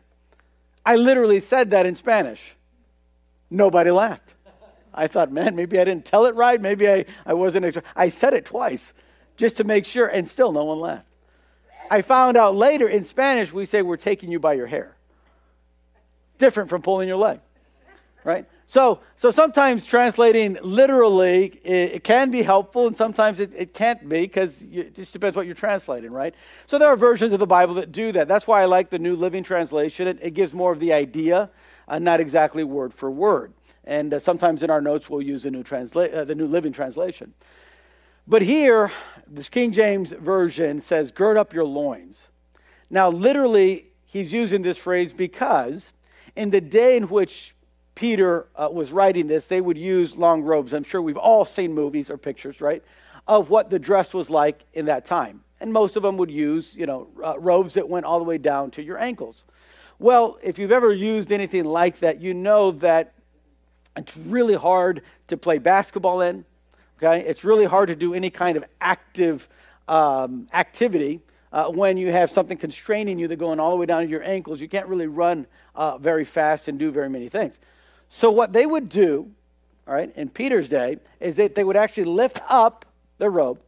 I 0.85 0.95
literally 0.95 1.39
said 1.39 1.71
that 1.71 1.85
in 1.85 1.95
Spanish. 1.95 2.41
Nobody 3.49 3.91
laughed. 3.91 4.33
I 4.93 5.07
thought, 5.07 5.31
man, 5.31 5.55
maybe 5.55 5.79
I 5.79 5.83
didn't 5.83 6.05
tell 6.05 6.25
it 6.25 6.35
right. 6.35 6.59
Maybe 6.59 6.89
I, 6.89 7.05
I 7.25 7.33
wasn't. 7.33 7.77
I 7.95 8.09
said 8.09 8.33
it 8.33 8.45
twice 8.45 8.93
just 9.37 9.57
to 9.57 9.63
make 9.63 9.85
sure, 9.85 10.07
and 10.07 10.27
still 10.27 10.51
no 10.51 10.65
one 10.65 10.79
laughed. 10.79 11.05
I 11.89 12.01
found 12.01 12.37
out 12.37 12.55
later 12.55 12.87
in 12.87 13.05
Spanish, 13.05 13.51
we 13.51 13.65
say, 13.65 13.81
we're 13.81 13.97
taking 13.97 14.31
you 14.31 14.39
by 14.39 14.53
your 14.53 14.67
hair. 14.67 14.95
Different 16.37 16.69
from 16.69 16.81
pulling 16.81 17.07
your 17.07 17.17
leg, 17.17 17.39
right? 18.23 18.45
So, 18.71 19.01
so 19.17 19.31
sometimes 19.31 19.85
translating 19.85 20.57
literally 20.61 21.59
it, 21.61 21.95
it 21.95 22.03
can 22.05 22.31
be 22.31 22.41
helpful, 22.41 22.87
and 22.87 22.95
sometimes 22.95 23.41
it, 23.41 23.51
it 23.53 23.73
can't 23.73 24.07
be 24.07 24.21
because 24.21 24.61
it 24.61 24.95
just 24.95 25.11
depends 25.11 25.35
what 25.35 25.45
you're 25.45 25.55
translating, 25.55 26.09
right? 26.09 26.33
So 26.67 26.77
there 26.77 26.87
are 26.87 26.95
versions 26.95 27.33
of 27.33 27.41
the 27.41 27.45
Bible 27.45 27.73
that 27.73 27.91
do 27.91 28.13
that. 28.13 28.29
That's 28.29 28.47
why 28.47 28.61
I 28.61 28.65
like 28.65 28.89
the 28.89 28.97
New 28.97 29.17
Living 29.17 29.43
Translation. 29.43 30.07
It, 30.07 30.19
it 30.21 30.31
gives 30.35 30.53
more 30.53 30.71
of 30.71 30.79
the 30.79 30.93
idea, 30.93 31.49
uh, 31.89 31.99
not 31.99 32.21
exactly 32.21 32.63
word 32.63 32.93
for 32.93 33.11
word. 33.11 33.51
And 33.83 34.13
uh, 34.13 34.19
sometimes 34.19 34.63
in 34.63 34.69
our 34.69 34.79
notes 34.79 35.09
we'll 35.09 35.21
use 35.21 35.43
the 35.43 35.51
New, 35.51 35.63
Transla- 35.63 36.13
uh, 36.13 36.23
the 36.23 36.35
New 36.35 36.47
Living 36.47 36.71
Translation. 36.71 37.33
But 38.25 38.41
here, 38.41 38.89
this 39.27 39.49
King 39.49 39.73
James 39.73 40.13
Version 40.13 40.79
says, 40.79 41.11
gird 41.11 41.35
up 41.35 41.53
your 41.53 41.65
loins. 41.65 42.29
Now, 42.89 43.09
literally, 43.09 43.87
he's 44.05 44.31
using 44.31 44.61
this 44.61 44.77
phrase 44.77 45.11
because 45.11 45.91
in 46.37 46.51
the 46.51 46.61
day 46.61 46.95
in 46.95 47.09
which 47.09 47.53
Peter 47.95 48.47
uh, 48.55 48.69
was 48.71 48.91
writing 48.91 49.27
this, 49.27 49.45
they 49.45 49.61
would 49.61 49.77
use 49.77 50.15
long 50.15 50.41
robes. 50.41 50.73
I'm 50.73 50.83
sure 50.83 51.01
we've 51.01 51.17
all 51.17 51.45
seen 51.45 51.73
movies 51.73 52.09
or 52.09 52.17
pictures, 52.17 52.61
right, 52.61 52.83
of 53.27 53.49
what 53.49 53.69
the 53.69 53.79
dress 53.79 54.13
was 54.13 54.29
like 54.29 54.61
in 54.73 54.85
that 54.85 55.05
time. 55.05 55.43
And 55.59 55.71
most 55.71 55.95
of 55.95 56.03
them 56.03 56.17
would 56.17 56.31
use, 56.31 56.73
you 56.73 56.85
know, 56.85 57.07
uh, 57.23 57.37
robes 57.37 57.75
that 57.75 57.87
went 57.87 58.05
all 58.05 58.17
the 58.17 58.25
way 58.25 58.37
down 58.37 58.71
to 58.71 58.83
your 58.83 58.97
ankles. 58.97 59.43
Well, 59.99 60.39
if 60.41 60.57
you've 60.57 60.71
ever 60.71 60.91
used 60.91 61.31
anything 61.31 61.65
like 61.65 61.99
that, 61.99 62.19
you 62.19 62.33
know 62.33 62.71
that 62.71 63.13
it's 63.95 64.17
really 64.17 64.55
hard 64.55 65.03
to 65.27 65.37
play 65.37 65.59
basketball 65.59 66.21
in. 66.21 66.45
Okay, 66.97 67.21
it's 67.27 67.43
really 67.43 67.65
hard 67.65 67.89
to 67.89 67.95
do 67.95 68.13
any 68.13 68.29
kind 68.29 68.57
of 68.57 68.65
active 68.79 69.47
um, 69.87 70.47
activity 70.53 71.21
uh, 71.51 71.65
when 71.67 71.97
you 71.97 72.11
have 72.11 72.31
something 72.31 72.57
constraining 72.57 73.19
you 73.19 73.27
that 73.27 73.35
going 73.37 73.59
all 73.59 73.71
the 73.71 73.75
way 73.75 73.85
down 73.85 74.03
to 74.03 74.09
your 74.09 74.23
ankles. 74.23 74.61
You 74.61 74.69
can't 74.69 74.87
really 74.87 75.07
run 75.07 75.45
uh, 75.75 75.97
very 75.97 76.25
fast 76.25 76.67
and 76.67 76.79
do 76.79 76.91
very 76.91 77.09
many 77.09 77.27
things. 77.29 77.59
So 78.11 78.29
what 78.29 78.53
they 78.53 78.65
would 78.65 78.89
do, 78.89 79.31
all 79.87 79.93
right, 79.93 80.11
in 80.15 80.29
Peter's 80.29 80.69
day, 80.69 80.97
is 81.19 81.37
that 81.37 81.55
they 81.55 81.63
would 81.63 81.77
actually 81.77 82.03
lift 82.03 82.41
up 82.47 82.85
their 83.17 83.31
robe. 83.31 83.61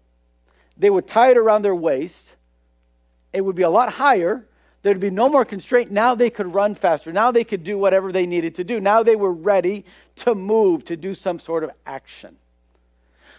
They 0.78 0.90
would 0.90 1.08
tie 1.08 1.32
it 1.32 1.38
around 1.38 1.62
their 1.62 1.76
waist. 1.76 2.36
It 3.32 3.42
would 3.42 3.56
be 3.56 3.64
a 3.64 3.70
lot 3.70 3.94
higher. 3.94 4.46
There'd 4.82 5.00
be 5.00 5.10
no 5.10 5.30
more 5.30 5.46
constraint. 5.46 5.92
Now 5.92 6.14
they 6.14 6.30
could 6.30 6.54
run 6.54 6.76
faster. 6.76 7.14
Now 7.14 7.32
they 7.32 7.46
could 7.46 7.64
do 7.64 7.78
whatever 7.78 8.12
they 8.12 8.26
needed 8.26 8.56
to 8.56 8.64
do. 8.64 8.80
Now 8.80 9.02
they 9.02 9.16
were 9.16 9.32
ready 9.32 9.86
to 10.18 10.36
move, 10.36 10.84
to 10.86 10.98
do 10.98 11.16
some 11.16 11.40
sort 11.40 11.64
of 11.64 11.72
action. 11.86 12.36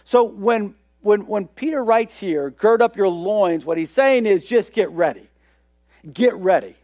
So 0.03 0.23
when, 0.23 0.73
when, 1.01 1.27
when 1.27 1.47
Peter 1.47 1.83
writes 1.83 2.17
here, 2.17 2.49
gird 2.49 2.81
up 2.81 2.97
your 2.97 3.09
loins, 3.09 3.63
what 3.63 3.77
he's 3.77 3.91
saying 3.91 4.25
is 4.25 4.43
just 4.43 4.73
get 4.73 4.89
ready. 4.89 5.29
Get 6.11 6.35
ready. 6.35 6.75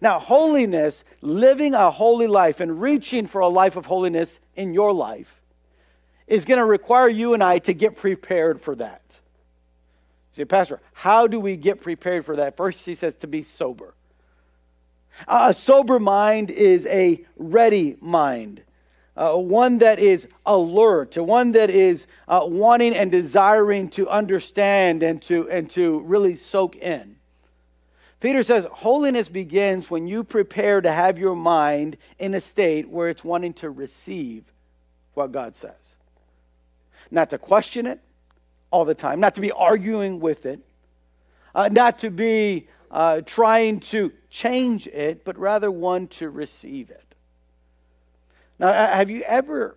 Now, 0.00 0.18
holiness, 0.18 1.04
living 1.20 1.74
a 1.74 1.90
holy 1.90 2.26
life 2.26 2.60
and 2.60 2.80
reaching 2.80 3.26
for 3.26 3.40
a 3.40 3.48
life 3.48 3.76
of 3.76 3.86
holiness 3.86 4.40
in 4.54 4.74
your 4.74 4.92
life, 4.92 5.40
is 6.26 6.44
going 6.44 6.58
to 6.58 6.64
require 6.64 7.08
you 7.08 7.34
and 7.34 7.42
I 7.42 7.58
to 7.60 7.74
get 7.74 7.96
prepared 7.96 8.60
for 8.60 8.74
that. 8.76 9.02
See, 10.32 10.44
Pastor, 10.44 10.80
how 10.92 11.26
do 11.26 11.40
we 11.40 11.56
get 11.56 11.80
prepared 11.80 12.24
for 12.24 12.36
that? 12.36 12.56
First, 12.56 12.86
he 12.86 12.94
says 12.94 13.14
to 13.16 13.26
be 13.26 13.42
sober. 13.42 13.94
A 15.26 15.52
sober 15.52 15.98
mind 15.98 16.50
is 16.50 16.86
a 16.86 17.24
ready 17.36 17.96
mind 18.00 18.62
uh, 19.20 19.36
one 19.36 19.78
that 19.78 19.98
is 19.98 20.26
alert, 20.46 21.16
one 21.18 21.52
that 21.52 21.68
is 21.68 22.06
uh, 22.26 22.40
wanting 22.44 22.96
and 22.96 23.10
desiring 23.10 23.88
to 23.90 24.08
understand 24.08 25.02
and 25.02 25.20
to, 25.20 25.48
and 25.50 25.70
to 25.70 26.00
really 26.00 26.34
soak 26.34 26.76
in. 26.76 27.16
Peter 28.20 28.42
says 28.42 28.66
holiness 28.70 29.30
begins 29.30 29.90
when 29.90 30.06
you 30.06 30.22
prepare 30.22 30.80
to 30.80 30.92
have 30.92 31.18
your 31.18 31.34
mind 31.34 31.96
in 32.18 32.34
a 32.34 32.40
state 32.40 32.88
where 32.88 33.08
it's 33.08 33.24
wanting 33.24 33.54
to 33.54 33.70
receive 33.70 34.44
what 35.14 35.32
God 35.32 35.56
says. 35.56 35.96
Not 37.10 37.30
to 37.30 37.38
question 37.38 37.86
it 37.86 37.98
all 38.70 38.84
the 38.84 38.94
time, 38.94 39.20
not 39.20 39.34
to 39.36 39.40
be 39.40 39.50
arguing 39.50 40.20
with 40.20 40.44
it, 40.44 40.60
uh, 41.54 41.68
not 41.68 41.98
to 42.00 42.10
be 42.10 42.68
uh, 42.90 43.22
trying 43.22 43.80
to 43.80 44.12
change 44.28 44.86
it, 44.86 45.24
but 45.24 45.38
rather 45.38 45.70
one 45.70 46.06
to 46.08 46.28
receive 46.28 46.90
it. 46.90 47.14
Now, 48.58 48.72
have 48.72 49.08
you 49.08 49.22
ever 49.22 49.76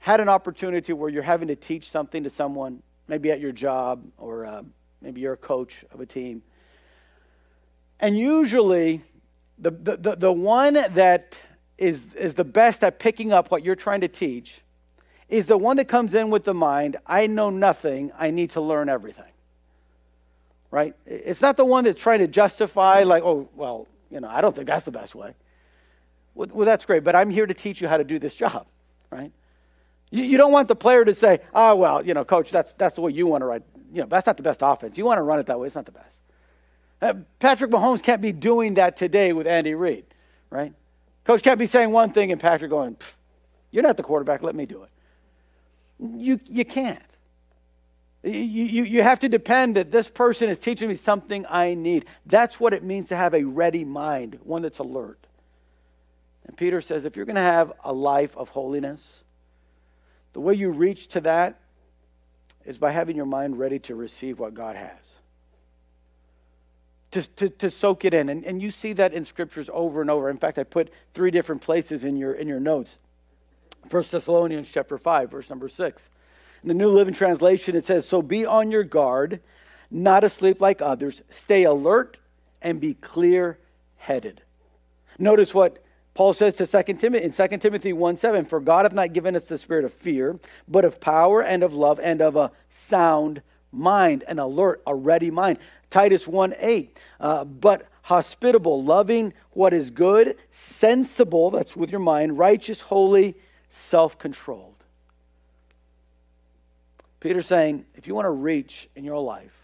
had 0.00 0.20
an 0.20 0.28
opportunity 0.28 0.92
where 0.92 1.08
you're 1.08 1.22
having 1.22 1.48
to 1.48 1.56
teach 1.56 1.90
something 1.90 2.24
to 2.24 2.30
someone, 2.30 2.82
maybe 3.06 3.30
at 3.30 3.38
your 3.38 3.52
job 3.52 4.02
or 4.18 4.44
uh, 4.44 4.62
maybe 5.00 5.20
you're 5.20 5.34
a 5.34 5.38
coach 5.38 5.84
of 5.92 6.00
a 6.00 6.06
team? 6.06 6.42
And 8.00 8.18
usually, 8.18 9.02
the, 9.58 9.70
the, 9.70 9.96
the, 9.96 10.16
the 10.16 10.32
one 10.32 10.74
that 10.74 11.36
is, 11.78 12.14
is 12.14 12.34
the 12.34 12.44
best 12.44 12.84
at 12.84 12.98
picking 12.98 13.32
up 13.32 13.50
what 13.50 13.64
you're 13.64 13.76
trying 13.76 14.00
to 14.02 14.08
teach 14.08 14.60
is 15.28 15.46
the 15.46 15.58
one 15.58 15.76
that 15.78 15.86
comes 15.86 16.14
in 16.14 16.30
with 16.30 16.44
the 16.44 16.54
mind, 16.54 16.96
I 17.06 17.26
know 17.26 17.50
nothing, 17.50 18.12
I 18.18 18.30
need 18.30 18.50
to 18.52 18.60
learn 18.60 18.88
everything. 18.88 19.24
Right? 20.70 20.94
It's 21.06 21.40
not 21.40 21.56
the 21.56 21.64
one 21.64 21.84
that's 21.84 22.00
trying 22.00 22.20
to 22.20 22.28
justify, 22.28 23.02
like, 23.02 23.22
oh, 23.22 23.48
well, 23.56 23.88
you 24.10 24.20
know, 24.20 24.28
I 24.28 24.40
don't 24.40 24.54
think 24.54 24.66
that's 24.66 24.84
the 24.84 24.90
best 24.90 25.14
way. 25.14 25.34
Well, 26.34 26.48
well, 26.52 26.66
that's 26.66 26.84
great, 26.84 27.02
but 27.02 27.16
I'm 27.16 27.30
here 27.30 27.46
to 27.46 27.54
teach 27.54 27.80
you 27.80 27.88
how 27.88 27.96
to 27.96 28.04
do 28.04 28.18
this 28.18 28.34
job, 28.34 28.66
right? 29.10 29.32
You, 30.10 30.22
you 30.22 30.38
don't 30.38 30.52
want 30.52 30.68
the 30.68 30.76
player 30.76 31.04
to 31.04 31.14
say, 31.14 31.40
oh, 31.54 31.74
well, 31.74 32.04
you 32.04 32.14
know, 32.14 32.24
coach, 32.24 32.50
that's, 32.50 32.72
that's 32.74 32.94
the 32.94 33.00
way 33.00 33.12
you 33.12 33.26
want 33.26 33.42
to 33.42 33.46
run. 33.46 33.62
You 33.92 34.02
know, 34.02 34.06
that's 34.06 34.26
not 34.26 34.36
the 34.36 34.42
best 34.42 34.60
offense. 34.62 34.98
You 34.98 35.04
want 35.04 35.18
to 35.18 35.22
run 35.22 35.40
it 35.40 35.46
that 35.46 35.58
way, 35.58 35.66
it's 35.66 35.76
not 35.76 35.86
the 35.86 35.92
best. 35.92 36.18
Uh, 37.00 37.14
Patrick 37.38 37.70
Mahomes 37.70 38.02
can't 38.02 38.22
be 38.22 38.32
doing 38.32 38.74
that 38.74 38.96
today 38.96 39.32
with 39.32 39.46
Andy 39.46 39.74
Reid, 39.74 40.04
right? 40.50 40.72
Coach 41.24 41.42
can't 41.42 41.58
be 41.58 41.66
saying 41.66 41.90
one 41.90 42.12
thing 42.12 42.32
and 42.32 42.40
Patrick 42.40 42.70
going, 42.70 42.96
you're 43.70 43.82
not 43.82 43.96
the 43.96 44.02
quarterback, 44.02 44.42
let 44.42 44.54
me 44.54 44.64
do 44.64 44.82
it. 44.82 44.90
You, 45.98 46.40
you 46.46 46.64
can't. 46.64 47.02
You, 48.22 48.32
you, 48.32 48.82
you 48.84 49.02
have 49.02 49.20
to 49.20 49.28
depend 49.28 49.76
that 49.76 49.90
this 49.90 50.08
person 50.08 50.48
is 50.48 50.58
teaching 50.58 50.88
me 50.88 50.94
something 50.94 51.44
I 51.48 51.74
need. 51.74 52.06
That's 52.24 52.58
what 52.58 52.72
it 52.72 52.82
means 52.82 53.08
to 53.08 53.16
have 53.16 53.34
a 53.34 53.44
ready 53.44 53.84
mind, 53.84 54.38
one 54.42 54.62
that's 54.62 54.78
alert. 54.78 55.18
And 56.46 56.56
Peter 56.56 56.80
says 56.80 57.04
if 57.04 57.16
you're 57.16 57.26
going 57.26 57.36
to 57.36 57.42
have 57.42 57.72
a 57.84 57.92
life 57.92 58.36
of 58.36 58.48
holiness, 58.50 59.22
the 60.32 60.40
way 60.40 60.54
you 60.54 60.70
reach 60.70 61.08
to 61.08 61.20
that 61.22 61.60
is 62.64 62.78
by 62.78 62.90
having 62.90 63.16
your 63.16 63.26
mind 63.26 63.58
ready 63.58 63.78
to 63.80 63.94
receive 63.94 64.38
what 64.38 64.54
God 64.54 64.76
has. 64.76 65.15
To, 67.16 67.22
to, 67.22 67.48
to 67.48 67.70
soak 67.70 68.04
it 68.04 68.12
in. 68.12 68.28
And, 68.28 68.44
and 68.44 68.60
you 68.60 68.70
see 68.70 68.92
that 68.92 69.14
in 69.14 69.24
scriptures 69.24 69.70
over 69.72 70.02
and 70.02 70.10
over. 70.10 70.28
In 70.28 70.36
fact, 70.36 70.58
I 70.58 70.64
put 70.64 70.90
three 71.14 71.30
different 71.30 71.62
places 71.62 72.04
in 72.04 72.14
your, 72.14 72.34
in 72.34 72.46
your 72.46 72.60
notes. 72.60 72.98
1 73.90 74.04
Thessalonians 74.10 74.68
chapter 74.70 74.98
5, 74.98 75.30
verse 75.30 75.48
number 75.48 75.66
6. 75.66 76.10
In 76.62 76.68
the 76.68 76.74
New 76.74 76.90
Living 76.90 77.14
Translation, 77.14 77.74
it 77.74 77.86
says, 77.86 78.06
So 78.06 78.20
be 78.20 78.44
on 78.44 78.70
your 78.70 78.84
guard, 78.84 79.40
not 79.90 80.24
asleep 80.24 80.60
like 80.60 80.82
others. 80.82 81.22
Stay 81.30 81.62
alert 81.62 82.18
and 82.60 82.82
be 82.82 82.92
clear 82.92 83.58
headed. 83.96 84.42
Notice 85.18 85.54
what 85.54 85.82
Paul 86.12 86.34
says 86.34 86.52
to 86.54 86.66
2 86.66 86.82
Timothy 86.98 87.24
in 87.24 87.32
2 87.32 87.56
Timothy 87.56 87.94
1 87.94 88.18
7, 88.18 88.44
For 88.44 88.60
God 88.60 88.84
hath 88.84 88.92
not 88.92 89.14
given 89.14 89.34
us 89.34 89.46
the 89.46 89.56
spirit 89.56 89.86
of 89.86 89.94
fear, 89.94 90.38
but 90.68 90.84
of 90.84 91.00
power 91.00 91.42
and 91.42 91.62
of 91.62 91.72
love 91.72 91.98
and 91.98 92.20
of 92.20 92.36
a 92.36 92.52
sound 92.68 93.40
mind, 93.72 94.24
an 94.26 94.38
alert, 94.38 94.82
a 94.86 94.94
ready 94.94 95.30
mind. 95.30 95.58
Titus 95.90 96.26
1 96.26 96.54
8, 96.58 96.98
uh, 97.20 97.44
but 97.44 97.88
hospitable, 98.02 98.82
loving 98.82 99.32
what 99.50 99.72
is 99.72 99.90
good, 99.90 100.36
sensible, 100.50 101.50
that's 101.50 101.74
with 101.74 101.90
your 101.90 102.00
mind, 102.00 102.38
righteous, 102.38 102.80
holy, 102.80 103.36
self 103.70 104.18
controlled. 104.18 104.74
Peter's 107.20 107.46
saying, 107.46 107.84
if 107.94 108.06
you 108.06 108.14
want 108.14 108.26
to 108.26 108.30
reach 108.30 108.88
in 108.94 109.04
your 109.04 109.18
life, 109.18 109.56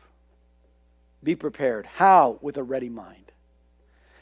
be 1.23 1.37
prepared. 1.37 1.87
How? 1.87 2.39
With 2.41 2.57
a 2.57 2.63
ready 2.63 2.89
mind. 2.89 3.31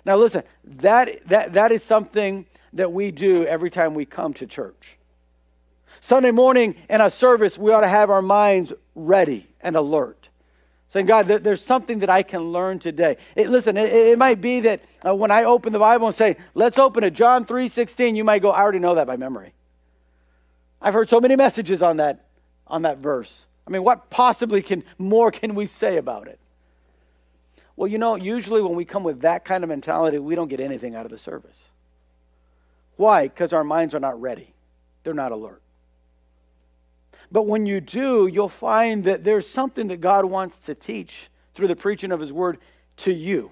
Now, 0.04 0.16
listen, 0.16 0.42
that, 0.64 1.26
that, 1.28 1.54
that 1.54 1.72
is 1.72 1.82
something 1.82 2.46
that 2.72 2.92
we 2.92 3.10
do 3.10 3.46
every 3.46 3.70
time 3.70 3.94
we 3.94 4.04
come 4.04 4.34
to 4.34 4.46
church. 4.46 4.98
Sunday 6.00 6.30
morning 6.30 6.74
in 6.88 7.00
a 7.00 7.10
service, 7.10 7.58
we 7.58 7.72
ought 7.72 7.80
to 7.82 7.88
have 7.88 8.10
our 8.10 8.22
minds 8.22 8.72
ready 8.94 9.48
and 9.60 9.76
alert. 9.76 10.19
Saying, 10.90 11.06
God, 11.06 11.28
there's 11.28 11.62
something 11.62 12.00
that 12.00 12.10
I 12.10 12.24
can 12.24 12.52
learn 12.52 12.80
today. 12.80 13.16
It, 13.36 13.48
listen, 13.48 13.76
it, 13.76 13.92
it, 13.92 14.18
might 14.18 14.40
be 14.40 14.60
that 14.60 14.82
uh, 15.06 15.14
when 15.14 15.30
I 15.30 15.44
open 15.44 15.72
the 15.72 15.78
Bible 15.78 16.08
and 16.08 16.16
say, 16.16 16.36
let's 16.54 16.78
open 16.78 17.04
it, 17.04 17.12
John 17.12 17.46
3.16, 17.46 18.16
you 18.16 18.24
might 18.24 18.42
go, 18.42 18.50
I 18.50 18.60
already 18.60 18.80
know 18.80 18.96
that 18.96 19.06
by 19.06 19.16
memory. 19.16 19.52
I've 20.82 20.94
heard 20.94 21.08
so 21.08 21.20
many 21.20 21.36
messages 21.36 21.80
on 21.80 21.98
that, 21.98 22.24
on 22.66 22.82
that 22.82 22.98
verse. 22.98 23.46
I 23.68 23.70
mean, 23.70 23.84
what 23.84 24.10
possibly 24.10 24.62
can 24.62 24.82
more 24.98 25.30
can 25.30 25.54
we 25.54 25.66
say 25.66 25.96
about 25.96 26.26
it? 26.26 26.40
Well, 27.76 27.86
you 27.86 27.98
know, 27.98 28.16
usually 28.16 28.60
when 28.60 28.74
we 28.74 28.84
come 28.84 29.04
with 29.04 29.20
that 29.20 29.44
kind 29.44 29.62
of 29.62 29.70
mentality, 29.70 30.18
we 30.18 30.34
don't 30.34 30.48
get 30.48 30.58
anything 30.58 30.96
out 30.96 31.04
of 31.04 31.12
the 31.12 31.18
service. 31.18 31.62
Why? 32.96 33.28
Because 33.28 33.52
our 33.52 33.64
minds 33.64 33.94
are 33.94 34.00
not 34.00 34.20
ready, 34.20 34.52
they're 35.04 35.14
not 35.14 35.30
alert. 35.30 35.62
But 37.32 37.46
when 37.46 37.66
you 37.66 37.80
do, 37.80 38.26
you'll 38.26 38.48
find 38.48 39.04
that 39.04 39.22
there's 39.24 39.48
something 39.48 39.88
that 39.88 40.00
God 40.00 40.24
wants 40.24 40.58
to 40.58 40.74
teach 40.74 41.28
through 41.54 41.68
the 41.68 41.76
preaching 41.76 42.12
of 42.12 42.20
His 42.20 42.32
Word 42.32 42.58
to 42.98 43.12
you. 43.12 43.50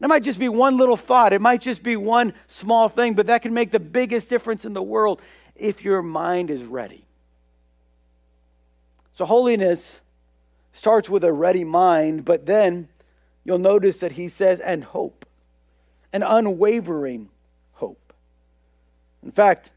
It 0.00 0.08
might 0.08 0.22
just 0.22 0.38
be 0.38 0.48
one 0.48 0.76
little 0.76 0.96
thought, 0.96 1.32
it 1.32 1.40
might 1.40 1.62
just 1.62 1.82
be 1.82 1.96
one 1.96 2.34
small 2.48 2.88
thing, 2.88 3.14
but 3.14 3.28
that 3.28 3.42
can 3.42 3.54
make 3.54 3.70
the 3.70 3.80
biggest 3.80 4.28
difference 4.28 4.64
in 4.64 4.74
the 4.74 4.82
world 4.82 5.22
if 5.54 5.82
your 5.82 6.02
mind 6.02 6.50
is 6.50 6.62
ready. 6.62 7.04
So, 9.14 9.24
holiness 9.24 10.00
starts 10.72 11.08
with 11.08 11.24
a 11.24 11.32
ready 11.32 11.64
mind, 11.64 12.24
but 12.24 12.46
then 12.46 12.88
you'll 13.44 13.58
notice 13.58 13.98
that 13.98 14.12
he 14.12 14.28
says, 14.28 14.60
and 14.60 14.84
hope, 14.84 15.24
an 16.12 16.22
unwavering 16.22 17.30
hope. 17.74 18.12
In 19.22 19.30
fact, 19.30 19.70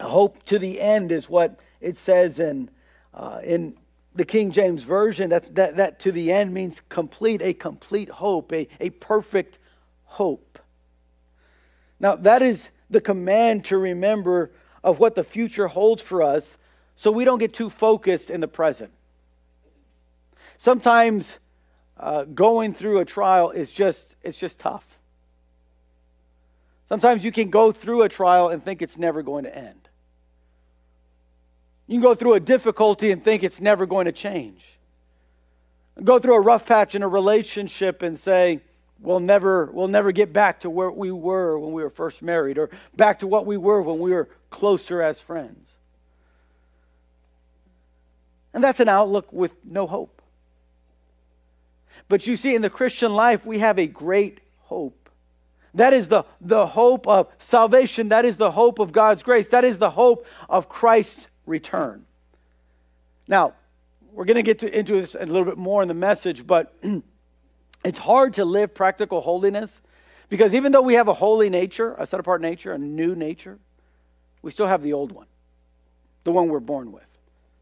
hope 0.00 0.42
to 0.44 0.58
the 0.58 0.80
end 0.80 1.10
is 1.12 1.28
what 1.28 1.58
it 1.80 1.96
says 1.96 2.38
in, 2.38 2.70
uh, 3.14 3.40
in 3.44 3.76
the 4.14 4.24
King 4.24 4.50
James 4.50 4.82
Version. 4.82 5.30
That, 5.30 5.54
that, 5.54 5.76
that 5.76 6.00
to 6.00 6.12
the 6.12 6.32
end 6.32 6.52
means 6.52 6.82
complete, 6.88 7.42
a 7.42 7.52
complete 7.52 8.08
hope, 8.08 8.52
a, 8.52 8.68
a 8.80 8.90
perfect 8.90 9.58
hope. 10.04 10.58
Now, 12.00 12.16
that 12.16 12.42
is 12.42 12.70
the 12.90 13.00
command 13.00 13.64
to 13.66 13.78
remember 13.78 14.52
of 14.84 14.98
what 14.98 15.14
the 15.14 15.24
future 15.24 15.68
holds 15.68 16.02
for 16.02 16.22
us 16.22 16.56
so 16.94 17.10
we 17.10 17.24
don't 17.24 17.38
get 17.38 17.52
too 17.52 17.68
focused 17.68 18.30
in 18.30 18.40
the 18.40 18.48
present. 18.48 18.90
Sometimes 20.58 21.38
uh, 21.98 22.24
going 22.24 22.72
through 22.72 23.00
a 23.00 23.04
trial 23.04 23.50
is 23.50 23.70
just 23.70 24.16
it's 24.22 24.38
just 24.38 24.58
tough. 24.58 24.84
Sometimes 26.88 27.24
you 27.24 27.32
can 27.32 27.50
go 27.50 27.72
through 27.72 28.02
a 28.02 28.08
trial 28.08 28.48
and 28.48 28.64
think 28.64 28.80
it's 28.80 28.96
never 28.96 29.22
going 29.22 29.44
to 29.44 29.56
end. 29.56 29.85
You 31.86 31.94
can 31.94 32.02
go 32.02 32.14
through 32.14 32.34
a 32.34 32.40
difficulty 32.40 33.10
and 33.10 33.22
think 33.22 33.42
it's 33.42 33.60
never 33.60 33.86
going 33.86 34.06
to 34.06 34.12
change. 34.12 34.62
Go 36.02 36.18
through 36.18 36.34
a 36.34 36.40
rough 36.40 36.66
patch 36.66 36.94
in 36.94 37.02
a 37.02 37.08
relationship 37.08 38.02
and 38.02 38.18
say, 38.18 38.60
we'll 39.00 39.20
never, 39.20 39.66
we'll 39.66 39.88
never 39.88 40.12
get 40.12 40.32
back 40.32 40.60
to 40.60 40.70
where 40.70 40.90
we 40.90 41.10
were 41.10 41.58
when 41.58 41.72
we 41.72 41.82
were 41.82 41.90
first 41.90 42.22
married 42.22 42.58
or 42.58 42.70
back 42.96 43.20
to 43.20 43.26
what 43.26 43.46
we 43.46 43.56
were 43.56 43.80
when 43.82 43.98
we 43.98 44.12
were 44.12 44.28
closer 44.50 45.00
as 45.00 45.20
friends. 45.20 45.74
And 48.52 48.64
that's 48.64 48.80
an 48.80 48.88
outlook 48.88 49.32
with 49.32 49.52
no 49.64 49.86
hope. 49.86 50.22
But 52.08 52.26
you 52.26 52.36
see, 52.36 52.54
in 52.54 52.62
the 52.62 52.70
Christian 52.70 53.14
life, 53.14 53.44
we 53.44 53.58
have 53.58 53.78
a 53.78 53.86
great 53.86 54.40
hope. 54.62 55.10
That 55.74 55.92
is 55.92 56.08
the, 56.08 56.24
the 56.40 56.66
hope 56.66 57.06
of 57.06 57.28
salvation. 57.38 58.08
That 58.08 58.24
is 58.24 58.38
the 58.38 58.52
hope 58.52 58.78
of 58.78 58.92
God's 58.92 59.22
grace. 59.22 59.48
That 59.48 59.64
is 59.64 59.78
the 59.78 59.90
hope 59.90 60.26
of 60.48 60.68
Christ's 60.68 61.26
return. 61.46 62.04
Now, 63.28 63.54
we're 64.12 64.24
going 64.24 64.36
to 64.36 64.42
get 64.42 64.60
to, 64.60 64.78
into 64.78 65.00
this 65.00 65.14
a 65.14 65.26
little 65.26 65.44
bit 65.44 65.58
more 65.58 65.82
in 65.82 65.88
the 65.88 65.94
message, 65.94 66.46
but 66.46 66.74
it's 67.84 67.98
hard 67.98 68.34
to 68.34 68.44
live 68.44 68.74
practical 68.74 69.20
holiness 69.20 69.80
because 70.28 70.54
even 70.54 70.72
though 70.72 70.82
we 70.82 70.94
have 70.94 71.08
a 71.08 71.14
holy 71.14 71.50
nature, 71.50 71.94
a 71.98 72.06
set 72.06 72.18
apart 72.18 72.40
nature, 72.40 72.72
a 72.72 72.78
new 72.78 73.14
nature, 73.14 73.58
we 74.42 74.50
still 74.50 74.66
have 74.66 74.82
the 74.82 74.92
old 74.92 75.12
one, 75.12 75.26
the 76.24 76.32
one 76.32 76.48
we're 76.48 76.60
born 76.60 76.92
with, 76.92 77.06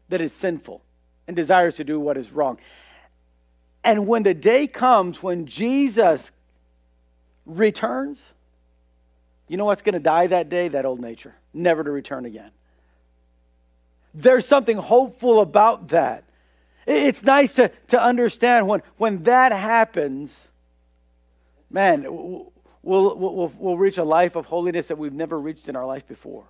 that 0.09 0.21
is 0.21 0.33
sinful 0.33 0.81
and 1.27 1.35
desires 1.35 1.75
to 1.75 1.83
do 1.83 1.99
what 1.99 2.17
is 2.17 2.31
wrong. 2.31 2.57
And 3.83 4.07
when 4.07 4.23
the 4.23 4.33
day 4.33 4.65
comes 4.65 5.21
when 5.21 5.45
Jesus 5.45 6.31
returns, 7.45 8.23
you 9.47 9.57
know 9.57 9.65
what's 9.65 9.83
going 9.83 9.93
to 9.93 9.99
die 9.99 10.27
that 10.27 10.49
day? 10.49 10.69
That 10.69 10.85
old 10.85 10.99
nature, 10.99 11.35
never 11.53 11.83
to 11.83 11.91
return 11.91 12.25
again. 12.25 12.51
There's 14.15 14.47
something 14.47 14.77
hopeful 14.77 15.41
about 15.41 15.89
that. 15.89 16.23
It's 16.87 17.21
nice 17.21 17.53
to, 17.55 17.69
to 17.89 18.01
understand 18.01 18.67
when, 18.67 18.81
when 18.97 19.23
that 19.23 19.51
happens, 19.51 20.47
man, 21.69 22.03
we'll, 22.07 22.51
we'll, 22.81 23.51
we'll 23.57 23.77
reach 23.77 23.97
a 23.97 24.03
life 24.03 24.35
of 24.35 24.45
holiness 24.45 24.87
that 24.87 24.97
we've 24.97 25.13
never 25.13 25.39
reached 25.39 25.67
in 25.67 25.75
our 25.75 25.85
life 25.85 26.07
before. 26.07 26.45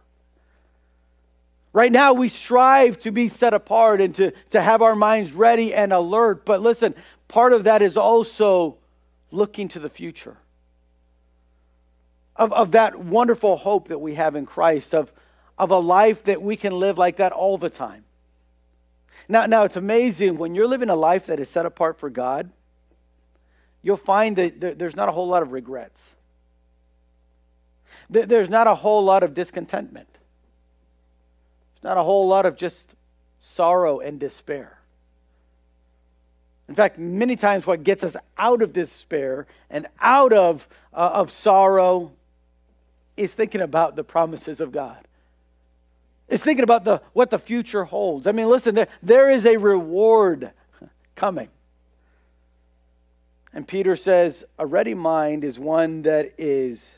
Right 1.73 1.91
now, 1.91 2.13
we 2.13 2.29
strive 2.29 2.99
to 2.99 3.11
be 3.11 3.29
set 3.29 3.53
apart 3.53 3.99
and 3.99 4.13
to, 4.15 4.31
to 4.51 4.61
have 4.61 4.81
our 4.81 4.95
minds 4.95 5.33
ready 5.33 5.73
and 5.73 5.91
alert. 5.91 6.45
But 6.45 6.61
listen, 6.61 6.95
part 7.27 7.51
of 7.51 7.63
that 7.63 7.81
is 7.81 7.97
also 7.97 8.77
looking 9.31 9.69
to 9.69 9.79
the 9.79 9.89
future. 9.89 10.37
Of, 12.35 12.53
of 12.53 12.71
that 12.71 12.99
wonderful 12.99 13.57
hope 13.57 13.87
that 13.87 13.99
we 13.99 14.13
have 14.15 14.35
in 14.35 14.45
Christ, 14.45 14.93
of, 14.93 15.11
of 15.57 15.71
a 15.71 15.77
life 15.77 16.23
that 16.23 16.41
we 16.41 16.55
can 16.55 16.73
live 16.73 16.97
like 16.97 17.17
that 17.17 17.31
all 17.31 17.57
the 17.57 17.69
time. 17.69 18.03
Now, 19.27 19.45
now, 19.45 19.63
it's 19.63 19.77
amazing 19.77 20.37
when 20.37 20.53
you're 20.53 20.67
living 20.67 20.89
a 20.89 20.95
life 20.95 21.27
that 21.27 21.39
is 21.39 21.49
set 21.49 21.65
apart 21.65 21.97
for 21.97 22.09
God, 22.09 22.51
you'll 23.81 23.97
find 23.97 24.35
that 24.35 24.77
there's 24.77 24.95
not 24.95 25.09
a 25.09 25.11
whole 25.11 25.27
lot 25.27 25.41
of 25.41 25.51
regrets. 25.51 26.15
There's 28.09 28.49
not 28.49 28.67
a 28.67 28.75
whole 28.75 29.03
lot 29.03 29.23
of 29.23 29.33
discontentment. 29.33 30.09
There's 31.73 31.83
not 31.83 31.97
a 31.97 32.03
whole 32.03 32.27
lot 32.27 32.45
of 32.45 32.55
just 32.55 32.93
sorrow 33.41 33.99
and 33.99 34.19
despair. 34.19 34.79
In 36.67 36.75
fact, 36.75 36.97
many 36.97 37.35
times 37.35 37.65
what 37.67 37.83
gets 37.83 38.03
us 38.03 38.15
out 38.37 38.61
of 38.61 38.73
despair 38.73 39.45
and 39.69 39.87
out 39.99 40.33
of, 40.33 40.67
uh, 40.93 41.11
of 41.13 41.31
sorrow 41.31 42.11
is 43.17 43.33
thinking 43.33 43.61
about 43.61 43.95
the 43.95 44.03
promises 44.03 44.59
of 44.59 44.71
God. 44.71 45.07
It's 46.27 46.43
thinking 46.43 46.63
about 46.63 46.83
the, 46.83 47.01
what 47.13 47.29
the 47.29 47.37
future 47.37 47.83
holds. 47.83 48.25
I 48.25 48.31
mean, 48.31 48.47
listen, 48.47 48.75
there, 48.75 48.87
there 49.03 49.29
is 49.29 49.45
a 49.45 49.57
reward 49.57 50.51
coming. 51.15 51.49
And 53.53 53.67
Peter 53.67 53.95
says, 53.95 54.43
a 54.59 54.65
ready 54.65 54.93
mind 54.93 55.43
is 55.43 55.59
one 55.59 56.01
that 56.01 56.33
is 56.37 56.97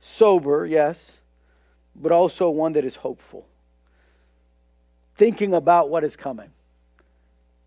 sober, 0.00 0.66
yes, 0.66 1.18
but 1.96 2.12
also 2.12 2.50
one 2.50 2.72
that 2.74 2.84
is 2.84 2.96
hopeful. 2.96 3.46
Thinking 5.16 5.54
about 5.54 5.88
what 5.88 6.04
is 6.04 6.14
coming. 6.14 6.50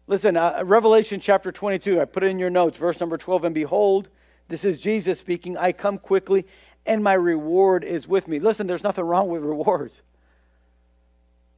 Listen, 0.08 0.38
uh, 0.38 0.62
Revelation 0.63 1.19
chapter 1.19 1.52
22, 1.52 2.00
I 2.00 2.06
put 2.06 2.24
it 2.24 2.28
in 2.28 2.38
your 2.38 2.52
notes, 2.52 2.78
verse 2.78 3.00
number 3.00 3.17
12. 3.17 3.45
And 3.45 3.56
behold, 3.56 4.08
this 4.48 4.63
is 4.63 4.80
Jesus 4.80 5.19
speaking, 5.19 5.58
I 5.58 5.71
come 5.71 5.98
quickly, 5.98 6.45
and 6.86 7.04
my 7.04 7.15
reward 7.15 7.84
is 7.84 8.08
with 8.08 8.28
me. 8.28 8.39
Listen, 8.39 8.67
there's 8.67 8.84
nothing 8.84 9.04
wrong 9.04 9.30
with 9.30 9.41
rewards. 9.41 10.02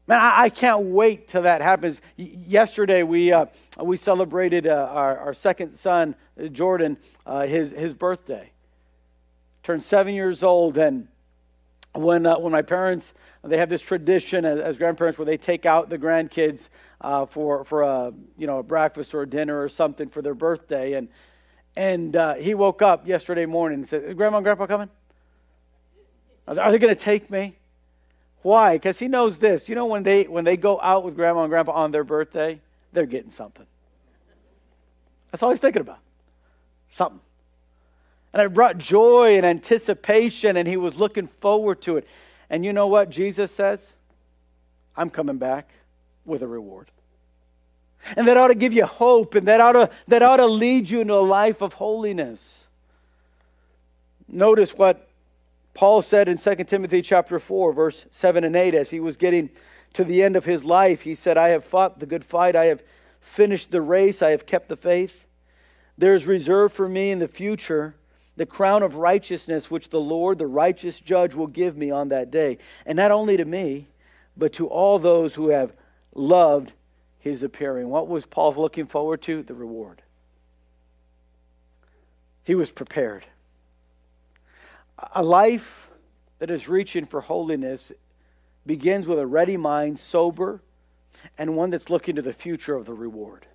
Man, 0.07 0.19
I, 0.19 0.43
I 0.43 0.49
can't 0.49 0.85
wait 0.85 1.27
till 1.27 1.41
that 1.41 1.61
happens. 1.61 1.99
Y- 2.17 2.37
yesterday, 2.47 3.03
we, 3.03 3.33
uh, 3.33 3.47
we 3.79 3.97
celebrated 3.97 4.65
uh, 4.65 4.89
our, 4.89 5.17
our 5.17 5.33
second 5.33 5.75
son, 5.75 6.15
uh, 6.41 6.47
Jordan, 6.47 6.97
uh, 7.25 7.45
his, 7.45 7.71
his 7.71 7.93
birthday. 7.93 8.51
Turned 9.63 9.83
seven 9.83 10.13
years 10.13 10.43
old, 10.43 10.77
and 10.77 11.09
when, 11.93 12.25
uh, 12.25 12.39
when 12.39 12.53
my 12.53 12.61
parents, 12.61 13.13
they 13.43 13.57
have 13.57 13.67
this 13.69 13.81
tradition 13.81 14.45
as, 14.45 14.61
as, 14.61 14.77
grandparents 14.77 15.19
where 15.19 15.25
they 15.25 15.35
take 15.35 15.65
out 15.65 15.89
the 15.89 15.97
grandkids 15.97 16.69
uh, 17.01 17.25
for, 17.25 17.65
for 17.65 17.81
a, 17.81 18.13
you 18.37 18.47
know, 18.47 18.59
a 18.59 18.63
breakfast 18.63 19.13
or 19.13 19.23
a 19.23 19.29
dinner 19.29 19.61
or 19.61 19.67
something 19.67 20.07
for 20.07 20.21
their 20.21 20.35
birthday. 20.35 20.93
And, 20.93 21.09
and 21.75 22.15
he 22.41 22.53
woke 22.53 22.81
up 22.81 23.07
yesterday 23.07 23.45
morning 23.45 23.79
and 23.79 23.89
said, 23.89 24.15
Grandma 24.15 24.37
and 24.37 24.45
Grandpa 24.45 24.67
coming? 24.67 24.89
Are 26.47 26.71
they 26.71 26.79
going 26.79 26.95
to 26.95 26.99
take 26.99 27.29
me? 27.29 27.56
Why? 28.47 28.75
Because 28.75 28.97
he 28.97 29.09
knows 29.09 29.37
this. 29.39 29.67
You 29.67 29.75
know, 29.75 29.87
when 29.87 30.03
they 30.03 30.23
when 30.23 30.45
they 30.45 30.55
go 30.55 30.79
out 30.79 31.03
with 31.03 31.17
grandma 31.17 31.41
and 31.41 31.49
grandpa 31.49 31.73
on 31.73 31.91
their 31.91 32.05
birthday, 32.05 32.61
they're 32.93 33.05
getting 33.05 33.29
something. 33.29 33.65
That's 35.29 35.43
all 35.43 35.49
he's 35.49 35.59
thinking 35.59 35.81
about. 35.81 35.99
Something. 36.89 37.19
And 38.31 38.41
it 38.41 38.53
brought 38.53 38.77
joy 38.77 39.35
and 39.35 39.45
anticipation, 39.45 40.55
and 40.55 40.65
he 40.65 40.77
was 40.77 40.95
looking 40.95 41.27
forward 41.41 41.81
to 41.81 41.97
it. 41.97 42.07
And 42.49 42.63
you 42.63 42.71
know 42.71 42.87
what 42.87 43.09
Jesus 43.09 43.51
says? 43.51 43.91
I'm 44.95 45.09
coming 45.09 45.39
back 45.39 45.69
with 46.23 46.41
a 46.41 46.47
reward. 46.47 46.89
And 48.15 48.29
that 48.29 48.37
ought 48.37 48.47
to 48.47 48.55
give 48.55 48.71
you 48.71 48.85
hope, 48.85 49.35
and 49.35 49.49
that 49.49 49.59
ought 49.59 49.73
to, 49.73 49.89
that 50.07 50.21
ought 50.21 50.37
to 50.37 50.45
lead 50.45 50.89
you 50.89 51.01
into 51.01 51.15
a 51.15 51.15
life 51.15 51.61
of 51.61 51.73
holiness. 51.73 52.65
Notice 54.29 54.73
what 54.73 55.06
Paul 55.77 56.01
said 56.01 56.27
in 56.27 56.39
2 56.39 56.55
Timothy 56.63 57.03
chapter 57.03 57.37
4 57.37 57.71
verse 57.71 58.07
7 58.09 58.43
and 58.43 58.55
8 58.55 58.73
as 58.73 58.89
he 58.89 58.99
was 58.99 59.15
getting 59.15 59.51
to 59.93 60.03
the 60.03 60.23
end 60.23 60.35
of 60.35 60.43
his 60.43 60.63
life 60.63 61.03
he 61.03 61.13
said 61.13 61.37
I 61.37 61.49
have 61.49 61.63
fought 61.63 61.99
the 61.99 62.07
good 62.07 62.25
fight. 62.25 62.55
I 62.55 62.65
have 62.65 62.81
finished 63.21 63.69
the 63.69 63.79
race. 63.79 64.23
I 64.23 64.31
have 64.31 64.47
kept 64.47 64.69
the 64.69 64.75
faith. 64.75 65.27
There 65.95 66.15
is 66.15 66.25
reserved 66.25 66.73
for 66.73 66.89
me 66.89 67.11
in 67.11 67.19
the 67.19 67.27
future 67.27 67.93
the 68.37 68.45
crown 68.47 68.81
of 68.81 68.95
righteousness 68.95 69.69
which 69.69 69.91
the 69.91 69.99
Lord 69.99 70.39
the 70.39 70.47
righteous 70.47 70.99
judge 70.99 71.35
will 71.35 71.45
give 71.45 71.77
me 71.77 71.91
on 71.91 72.09
that 72.09 72.31
day. 72.31 72.57
And 72.87 72.95
not 72.95 73.11
only 73.11 73.37
to 73.37 73.45
me 73.45 73.87
but 74.35 74.53
to 74.53 74.65
all 74.65 74.97
those 74.97 75.35
who 75.35 75.49
have 75.49 75.73
loved 76.15 76.71
his 77.19 77.43
appearing. 77.43 77.89
What 77.89 78.07
was 78.07 78.25
Paul 78.25 78.55
looking 78.55 78.87
forward 78.87 79.21
to? 79.23 79.43
The 79.43 79.53
reward. 79.53 80.01
He 82.43 82.55
was 82.55 82.71
prepared 82.71 83.27
a 85.13 85.23
life 85.23 85.89
that 86.39 86.49
is 86.49 86.67
reaching 86.67 87.05
for 87.05 87.21
holiness 87.21 87.91
begins 88.65 89.07
with 89.07 89.19
a 89.19 89.25
ready 89.25 89.57
mind, 89.57 89.99
sober, 89.99 90.61
and 91.37 91.55
one 91.55 91.69
that's 91.69 91.89
looking 91.89 92.15
to 92.15 92.21
the 92.21 92.33
future 92.33 92.75
of 92.75 92.85
the 92.85 92.93
reward. 92.93 93.45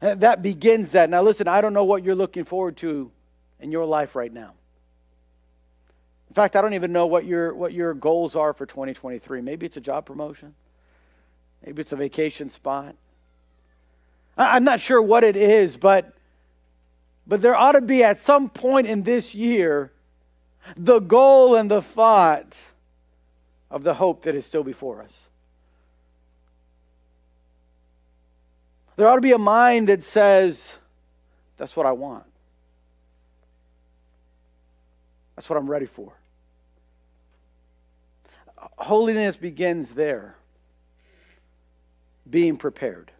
That 0.00 0.42
begins 0.42 0.90
that. 0.90 1.08
Now, 1.08 1.22
listen, 1.22 1.48
I 1.48 1.60
don't 1.60 1.72
know 1.72 1.84
what 1.84 2.04
you're 2.04 2.14
looking 2.14 2.44
forward 2.44 2.76
to 2.78 3.10
in 3.60 3.72
your 3.72 3.86
life 3.86 4.14
right 4.14 4.32
now. 4.32 4.52
In 6.28 6.34
fact, 6.34 6.56
I 6.56 6.60
don't 6.60 6.74
even 6.74 6.92
know 6.92 7.06
what 7.06 7.24
your, 7.24 7.54
what 7.54 7.72
your 7.72 7.94
goals 7.94 8.36
are 8.36 8.52
for 8.52 8.66
2023. 8.66 9.40
Maybe 9.40 9.66
it's 9.66 9.76
a 9.76 9.80
job 9.80 10.04
promotion, 10.04 10.54
maybe 11.64 11.80
it's 11.80 11.92
a 11.92 11.96
vacation 11.96 12.50
spot. 12.50 12.96
I'm 14.36 14.64
not 14.64 14.80
sure 14.80 15.00
what 15.00 15.22
it 15.22 15.36
is, 15.36 15.76
but 15.76 16.12
but 17.26 17.40
there 17.40 17.56
ought 17.56 17.72
to 17.72 17.80
be 17.80 18.04
at 18.04 18.20
some 18.20 18.48
point 18.48 18.86
in 18.86 19.02
this 19.02 19.34
year 19.34 19.90
the 20.76 20.98
goal 20.98 21.56
and 21.56 21.70
the 21.70 21.82
thought 21.82 22.54
of 23.70 23.82
the 23.82 23.94
hope 23.94 24.22
that 24.22 24.34
is 24.34 24.46
still 24.46 24.62
before 24.62 25.02
us. 25.02 25.26
There 28.96 29.08
ought 29.08 29.16
to 29.16 29.20
be 29.20 29.32
a 29.32 29.38
mind 29.38 29.88
that 29.88 30.04
says, 30.04 30.74
That's 31.56 31.76
what 31.76 31.86
I 31.86 31.92
want. 31.92 32.24
That's 35.34 35.50
what 35.50 35.56
I'm 35.56 35.68
ready 35.68 35.86
for. 35.86 36.12
holiness 38.78 39.36
begins 39.36 39.90
there, 39.90 40.36
being 42.28 42.56
prepared. 42.56 43.10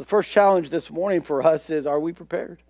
The 0.00 0.06
first 0.06 0.30
challenge 0.30 0.70
this 0.70 0.90
morning 0.90 1.20
for 1.20 1.42
us 1.42 1.68
is 1.68 1.86
are 1.86 2.00
we 2.00 2.14
prepared? 2.14 2.62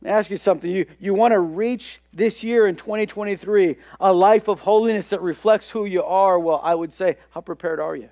Let 0.00 0.08
me 0.08 0.16
ask 0.16 0.30
you 0.30 0.38
something. 0.38 0.70
You, 0.70 0.86
you 0.98 1.12
want 1.12 1.32
to 1.32 1.40
reach 1.40 2.00
this 2.10 2.42
year 2.42 2.66
in 2.66 2.74
2023 2.74 3.76
a 4.00 4.10
life 4.10 4.48
of 4.48 4.60
holiness 4.60 5.10
that 5.10 5.20
reflects 5.20 5.68
who 5.68 5.84
you 5.84 6.02
are. 6.02 6.38
Well, 6.38 6.58
I 6.64 6.74
would 6.74 6.94
say, 6.94 7.18
how 7.32 7.42
prepared 7.42 7.80
are 7.80 7.94
you? 7.94 8.08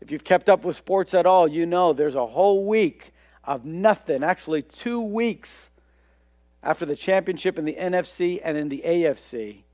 If 0.00 0.10
you've 0.10 0.24
kept 0.24 0.48
up 0.48 0.64
with 0.64 0.76
sports 0.76 1.12
at 1.12 1.26
all, 1.26 1.46
you 1.46 1.66
know 1.66 1.92
there's 1.92 2.14
a 2.14 2.26
whole 2.26 2.64
week 2.64 3.12
of 3.44 3.66
nothing, 3.66 4.24
actually, 4.24 4.62
two 4.62 5.02
weeks 5.02 5.68
after 6.62 6.86
the 6.86 6.96
championship 6.96 7.58
in 7.58 7.66
the 7.66 7.76
NFC 7.78 8.40
and 8.42 8.56
in 8.56 8.70
the 8.70 8.82
AFC 8.86 9.64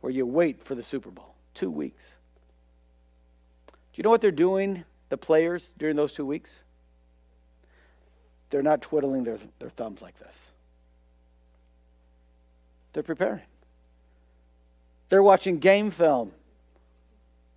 where 0.00 0.14
you 0.14 0.24
wait 0.24 0.64
for 0.64 0.74
the 0.74 0.82
Super 0.82 1.10
Bowl. 1.10 1.34
Two 1.52 1.70
weeks. 1.70 2.12
You 3.98 4.04
know 4.04 4.10
what 4.10 4.20
they're 4.20 4.30
doing, 4.30 4.84
the 5.08 5.16
players, 5.16 5.70
during 5.76 5.96
those 5.96 6.12
two 6.12 6.24
weeks? 6.24 6.60
They're 8.50 8.62
not 8.62 8.80
twiddling 8.80 9.24
their, 9.24 9.38
their 9.58 9.70
thumbs 9.70 10.00
like 10.00 10.16
this. 10.20 10.38
They're 12.92 13.02
preparing. 13.02 13.42
They're 15.08 15.22
watching 15.22 15.58
game 15.58 15.90
film. 15.90 16.30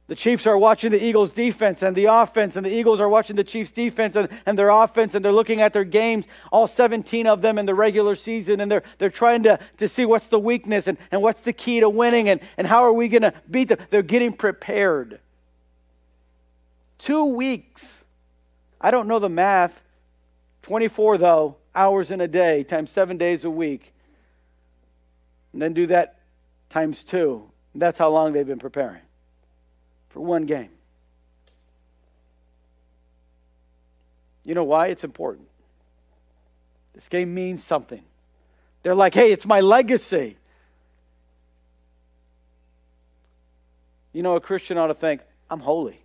The 0.08 0.16
Chiefs 0.16 0.48
are 0.48 0.58
watching 0.58 0.90
the 0.90 1.02
Eagles' 1.02 1.30
defense 1.30 1.84
and 1.84 1.96
the 1.96 2.06
offense, 2.06 2.56
and 2.56 2.66
the 2.66 2.74
Eagles 2.74 3.00
are 3.00 3.08
watching 3.08 3.36
the 3.36 3.44
Chiefs' 3.44 3.70
defense 3.70 4.16
and, 4.16 4.28
and 4.48 4.58
their 4.58 4.72
offense, 4.72 5.14
and 5.14 5.24
they're 5.24 5.32
looking 5.32 5.62
at 5.62 5.74
their 5.74 5.84
games, 5.84 6.26
all 6.52 6.66
17 6.66 7.28
of 7.28 7.44
them 7.44 7.60
in 7.60 7.68
the 7.68 7.76
regular 7.76 8.16
season, 8.16 8.62
and 8.62 8.72
they're, 8.72 8.84
they're 8.98 9.12
trying 9.12 9.44
to, 9.44 9.60
to 9.78 9.88
see 9.88 10.06
what's 10.06 10.26
the 10.26 10.40
weakness 10.40 10.88
and, 10.88 10.98
and 11.12 11.22
what's 11.22 11.42
the 11.42 11.54
key 11.54 11.82
to 11.82 11.90
winning 11.90 12.30
and, 12.30 12.42
and 12.58 12.66
how 12.66 12.84
are 12.84 12.94
we 12.94 13.10
going 13.10 13.22
to 13.22 13.34
beat 13.52 13.68
them. 13.68 13.78
They're 13.92 14.02
getting 14.02 14.34
prepared. 14.34 15.20
Two 17.02 17.26
weeks. 17.26 17.98
I 18.80 18.92
don't 18.92 19.08
know 19.08 19.18
the 19.18 19.28
math. 19.28 19.82
24, 20.62 21.18
though, 21.18 21.56
hours 21.74 22.12
in 22.12 22.22
a 22.22 22.28
day 22.28 22.64
times 22.64 22.92
seven 22.92 23.18
days 23.18 23.44
a 23.44 23.50
week. 23.50 23.92
And 25.52 25.60
then 25.60 25.74
do 25.74 25.88
that 25.88 26.20
times 26.70 27.04
two. 27.04 27.50
That's 27.74 27.98
how 27.98 28.10
long 28.10 28.34
they've 28.34 28.46
been 28.46 28.60
preparing 28.60 29.02
for 30.10 30.20
one 30.20 30.46
game. 30.46 30.70
You 34.46 34.54
know 34.54 34.64
why? 34.64 34.88
It's 34.88 35.04
important. 35.04 35.48
This 36.94 37.08
game 37.08 37.34
means 37.34 37.64
something. 37.64 38.04
They're 38.84 38.94
like, 38.94 39.16
hey, 39.16 39.32
it's 39.32 39.48
my 39.48 39.62
legacy. 39.62 40.38
You 44.14 44.22
know, 44.22 44.36
a 44.36 44.42
Christian 44.42 44.78
ought 44.78 44.88
to 44.88 44.94
think, 44.94 45.22
I'm 45.50 45.62
holy. 45.62 46.00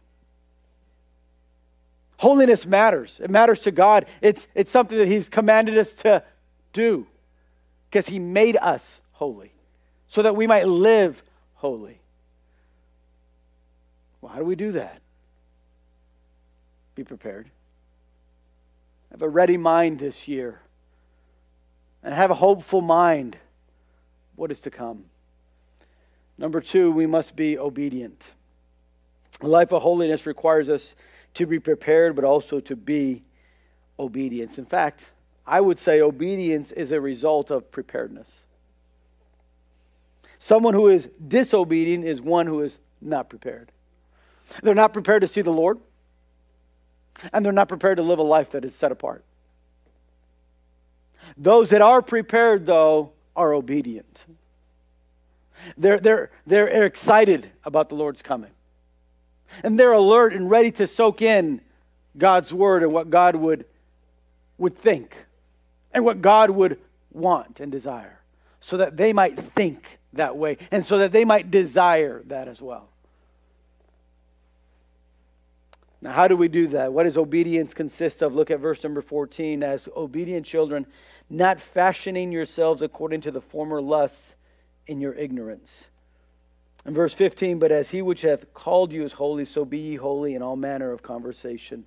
Holiness 2.18 2.64
matters. 2.64 3.20
It 3.22 3.30
matters 3.30 3.60
to 3.62 3.70
God. 3.70 4.06
It's, 4.20 4.46
it's 4.54 4.70
something 4.70 4.96
that 4.98 5.08
He's 5.08 5.28
commanded 5.28 5.76
us 5.76 5.92
to 5.94 6.22
do 6.72 7.06
because 7.90 8.06
He 8.06 8.18
made 8.18 8.56
us 8.56 9.00
holy 9.12 9.52
so 10.08 10.22
that 10.22 10.36
we 10.36 10.46
might 10.46 10.66
live 10.66 11.22
holy. 11.54 12.00
Well, 14.20 14.32
how 14.32 14.38
do 14.38 14.44
we 14.44 14.56
do 14.56 14.72
that? 14.72 15.00
Be 16.94 17.04
prepared. 17.04 17.50
Have 19.10 19.22
a 19.22 19.28
ready 19.28 19.56
mind 19.56 19.98
this 19.98 20.26
year. 20.26 20.60
And 22.02 22.14
have 22.14 22.30
a 22.30 22.34
hopeful 22.34 22.80
mind. 22.80 23.36
What 24.36 24.50
is 24.50 24.60
to 24.60 24.70
come? 24.70 25.04
Number 26.38 26.60
two, 26.60 26.90
we 26.92 27.06
must 27.06 27.34
be 27.36 27.58
obedient. 27.58 28.22
A 29.40 29.46
life 29.46 29.72
of 29.72 29.82
holiness 29.82 30.26
requires 30.26 30.68
us 30.68 30.94
to 31.36 31.46
be 31.46 31.58
prepared, 31.58 32.16
but 32.16 32.24
also 32.24 32.60
to 32.60 32.74
be 32.74 33.22
obedience. 33.98 34.58
In 34.58 34.64
fact, 34.64 35.02
I 35.46 35.60
would 35.60 35.78
say 35.78 36.00
obedience 36.00 36.72
is 36.72 36.92
a 36.92 37.00
result 37.00 37.50
of 37.50 37.70
preparedness. 37.70 38.44
Someone 40.38 40.74
who 40.74 40.88
is 40.88 41.08
disobedient 41.28 42.04
is 42.04 42.20
one 42.20 42.46
who 42.46 42.62
is 42.62 42.78
not 43.00 43.28
prepared. 43.28 43.70
They're 44.62 44.74
not 44.74 44.92
prepared 44.92 45.22
to 45.22 45.28
see 45.28 45.42
the 45.42 45.52
Lord, 45.52 45.78
and 47.32 47.44
they're 47.44 47.52
not 47.52 47.68
prepared 47.68 47.96
to 47.98 48.02
live 48.02 48.18
a 48.18 48.22
life 48.22 48.50
that 48.50 48.64
is 48.64 48.74
set 48.74 48.92
apart. 48.92 49.24
Those 51.36 51.70
that 51.70 51.82
are 51.82 52.00
prepared, 52.00 52.64
though, 52.66 53.12
are 53.34 53.52
obedient. 53.52 54.24
They're, 55.76 55.98
they're, 55.98 56.30
they're 56.46 56.84
excited 56.84 57.50
about 57.64 57.88
the 57.88 57.94
Lord's 57.94 58.22
coming. 58.22 58.52
And 59.62 59.78
they're 59.78 59.92
alert 59.92 60.32
and 60.32 60.50
ready 60.50 60.70
to 60.72 60.86
soak 60.86 61.22
in 61.22 61.60
God's 62.18 62.52
word 62.52 62.82
and 62.82 62.92
what 62.92 63.10
God 63.10 63.36
would, 63.36 63.64
would 64.58 64.76
think 64.76 65.26
and 65.92 66.04
what 66.04 66.22
God 66.22 66.50
would 66.50 66.78
want 67.12 67.60
and 67.60 67.72
desire 67.72 68.20
so 68.60 68.76
that 68.76 68.96
they 68.96 69.12
might 69.12 69.38
think 69.38 69.98
that 70.12 70.36
way 70.36 70.58
and 70.70 70.84
so 70.84 70.98
that 70.98 71.12
they 71.12 71.24
might 71.24 71.50
desire 71.50 72.22
that 72.26 72.48
as 72.48 72.60
well. 72.60 72.88
Now, 76.02 76.12
how 76.12 76.28
do 76.28 76.36
we 76.36 76.48
do 76.48 76.68
that? 76.68 76.92
What 76.92 77.04
does 77.04 77.16
obedience 77.16 77.74
consist 77.74 78.22
of? 78.22 78.34
Look 78.34 78.50
at 78.50 78.60
verse 78.60 78.82
number 78.82 79.00
14. 79.00 79.62
As 79.62 79.88
obedient 79.96 80.44
children, 80.44 80.86
not 81.30 81.60
fashioning 81.60 82.32
yourselves 82.32 82.82
according 82.82 83.22
to 83.22 83.30
the 83.30 83.40
former 83.40 83.80
lusts 83.80 84.34
in 84.86 85.00
your 85.00 85.14
ignorance. 85.14 85.88
In 86.86 86.94
verse 86.94 87.14
15, 87.14 87.58
but 87.58 87.72
as 87.72 87.90
he 87.90 88.00
which 88.00 88.22
hath 88.22 88.52
called 88.54 88.92
you 88.92 89.02
is 89.02 89.12
holy, 89.12 89.44
so 89.44 89.64
be 89.64 89.78
ye 89.78 89.94
holy 89.96 90.36
in 90.36 90.42
all 90.42 90.54
manner 90.54 90.92
of 90.92 91.02
conversation. 91.02 91.84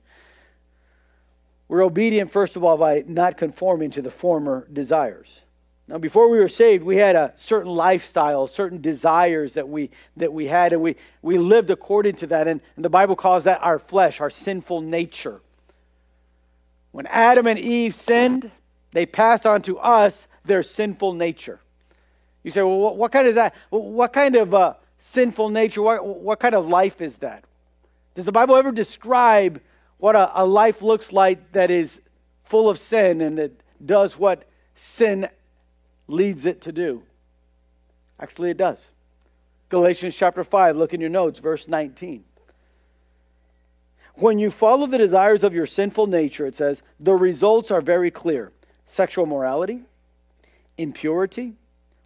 We're 1.69 1.83
obedient, 1.83 2.31
first 2.31 2.57
of 2.57 2.65
all, 2.65 2.77
by 2.77 3.05
not 3.07 3.37
conforming 3.37 3.91
to 3.91 4.01
the 4.01 4.11
former 4.11 4.67
desires. 4.73 5.41
Now, 5.87 5.99
before 5.99 6.29
we 6.29 6.37
were 6.37 6.49
saved, 6.49 6.83
we 6.83 6.97
had 6.97 7.15
a 7.15 7.33
certain 7.37 7.71
lifestyle, 7.71 8.45
certain 8.45 8.81
desires 8.81 9.53
that 9.53 9.69
we 9.69 9.89
that 10.17 10.33
we 10.33 10.45
had, 10.47 10.73
and 10.73 10.81
we, 10.81 10.97
we 11.21 11.37
lived 11.37 11.71
according 11.71 12.15
to 12.17 12.27
that. 12.27 12.47
And, 12.47 12.59
and 12.75 12.83
the 12.83 12.89
Bible 12.89 13.15
calls 13.15 13.45
that 13.45 13.59
our 13.63 13.79
flesh, 13.79 14.19
our 14.19 14.29
sinful 14.29 14.81
nature. 14.81 15.41
When 16.91 17.07
Adam 17.07 17.47
and 17.47 17.57
Eve 17.57 17.95
sinned, 17.95 18.51
they 18.91 19.05
passed 19.05 19.45
on 19.45 19.61
to 19.63 19.79
us 19.79 20.27
their 20.43 20.61
sinful 20.61 21.13
nature. 21.13 21.59
You 22.43 22.51
say, 22.51 22.61
well, 22.61 22.77
what, 22.77 22.97
what 22.97 23.11
kind 23.11 23.27
of 23.27 23.35
that? 23.35 23.55
What 23.69 24.13
kind 24.13 24.35
of 24.35 24.53
uh, 24.53 24.73
sinful 24.99 25.49
nature? 25.49 25.81
What, 25.81 26.05
what 26.05 26.39
kind 26.39 26.55
of 26.55 26.67
life 26.67 27.01
is 27.01 27.17
that? 27.17 27.43
Does 28.15 28.25
the 28.25 28.31
Bible 28.31 28.55
ever 28.55 28.71
describe 28.71 29.61
what 29.97 30.15
a, 30.15 30.41
a 30.41 30.45
life 30.45 30.81
looks 30.81 31.11
like 31.11 31.51
that 31.51 31.69
is 31.71 31.99
full 32.43 32.69
of 32.69 32.79
sin 32.79 33.21
and 33.21 33.37
that 33.37 33.51
does 33.85 34.17
what 34.17 34.43
sin 34.75 35.29
leads 36.07 36.45
it 36.45 36.61
to 36.61 36.71
do. 36.71 37.03
Actually, 38.19 38.49
it 38.49 38.57
does. 38.57 38.83
Galatians 39.69 40.15
chapter 40.15 40.43
5, 40.43 40.75
look 40.75 40.93
in 40.93 40.99
your 40.99 41.09
notes, 41.09 41.39
verse 41.39 41.67
19. 41.67 42.23
When 44.15 44.39
you 44.39 44.51
follow 44.51 44.87
the 44.87 44.97
desires 44.97 45.43
of 45.43 45.53
your 45.53 45.65
sinful 45.65 46.07
nature, 46.07 46.45
it 46.47 46.55
says, 46.55 46.81
the 46.99 47.13
results 47.13 47.71
are 47.71 47.81
very 47.81 48.11
clear 48.11 48.51
sexual 48.87 49.27
morality, 49.27 49.81
impurity, 50.77 51.53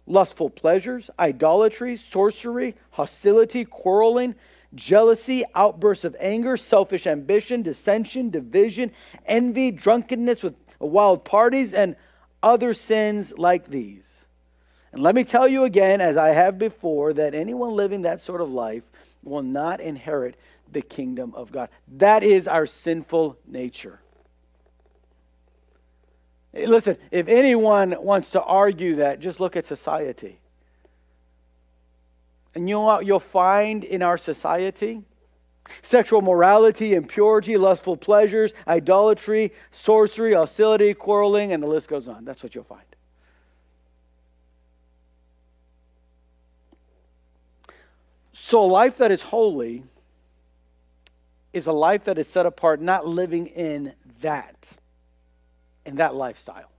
lustful 0.06 0.50
pleasures, 0.50 1.10
idolatry, 1.18 1.96
sorcery, 1.96 2.74
hostility, 2.90 3.64
quarreling, 3.64 4.34
jealousy, 4.74 5.44
outbursts 5.54 6.04
of 6.04 6.16
anger, 6.18 6.56
selfish 6.56 7.06
ambition, 7.06 7.62
dissension, 7.62 8.30
division, 8.30 8.90
envy, 9.26 9.70
drunkenness 9.70 10.42
with 10.42 10.54
wild 10.78 11.24
parties, 11.24 11.72
and 11.72 11.96
other 12.42 12.74
sins 12.74 13.32
like 13.38 13.68
these. 13.68 14.06
And 14.92 15.02
let 15.02 15.14
me 15.14 15.24
tell 15.24 15.48
you 15.48 15.64
again, 15.64 16.00
as 16.00 16.16
I 16.16 16.28
have 16.28 16.58
before, 16.58 17.12
that 17.14 17.34
anyone 17.34 17.74
living 17.74 18.02
that 18.02 18.20
sort 18.20 18.40
of 18.40 18.50
life 18.50 18.84
will 19.22 19.42
not 19.42 19.80
inherit 19.80 20.36
the 20.70 20.82
kingdom 20.82 21.32
of 21.34 21.50
God. 21.50 21.68
That 21.96 22.22
is 22.22 22.46
our 22.46 22.66
sinful 22.66 23.38
nature. 23.46 24.00
Listen, 26.66 26.96
if 27.10 27.28
anyone 27.28 27.96
wants 28.00 28.30
to 28.30 28.42
argue 28.42 28.96
that, 28.96 29.20
just 29.20 29.40
look 29.40 29.56
at 29.56 29.66
society. 29.66 30.38
And 32.54 32.68
you 32.68 32.76
know 32.76 32.82
what 32.82 33.06
you'll 33.06 33.20
find 33.20 33.84
in 33.84 34.02
our 34.02 34.16
society? 34.16 35.02
Sexual 35.82 36.22
morality, 36.22 36.94
impurity, 36.94 37.56
lustful 37.56 37.96
pleasures, 37.96 38.52
idolatry, 38.68 39.52
sorcery, 39.72 40.34
hostility, 40.34 40.94
quarreling, 40.94 41.52
and 41.52 41.62
the 41.62 41.66
list 41.66 41.88
goes 41.88 42.06
on. 42.06 42.24
That's 42.24 42.42
what 42.42 42.54
you'll 42.54 42.64
find. 42.64 42.82
So, 48.32 48.62
a 48.62 48.66
life 48.66 48.98
that 48.98 49.10
is 49.10 49.22
holy 49.22 49.84
is 51.54 51.66
a 51.66 51.72
life 51.72 52.04
that 52.04 52.18
is 52.18 52.28
set 52.28 52.44
apart, 52.44 52.80
not 52.80 53.06
living 53.06 53.46
in 53.46 53.94
that, 54.20 54.68
in 55.84 55.96
that 55.96 56.14
lifestyle. 56.14 56.70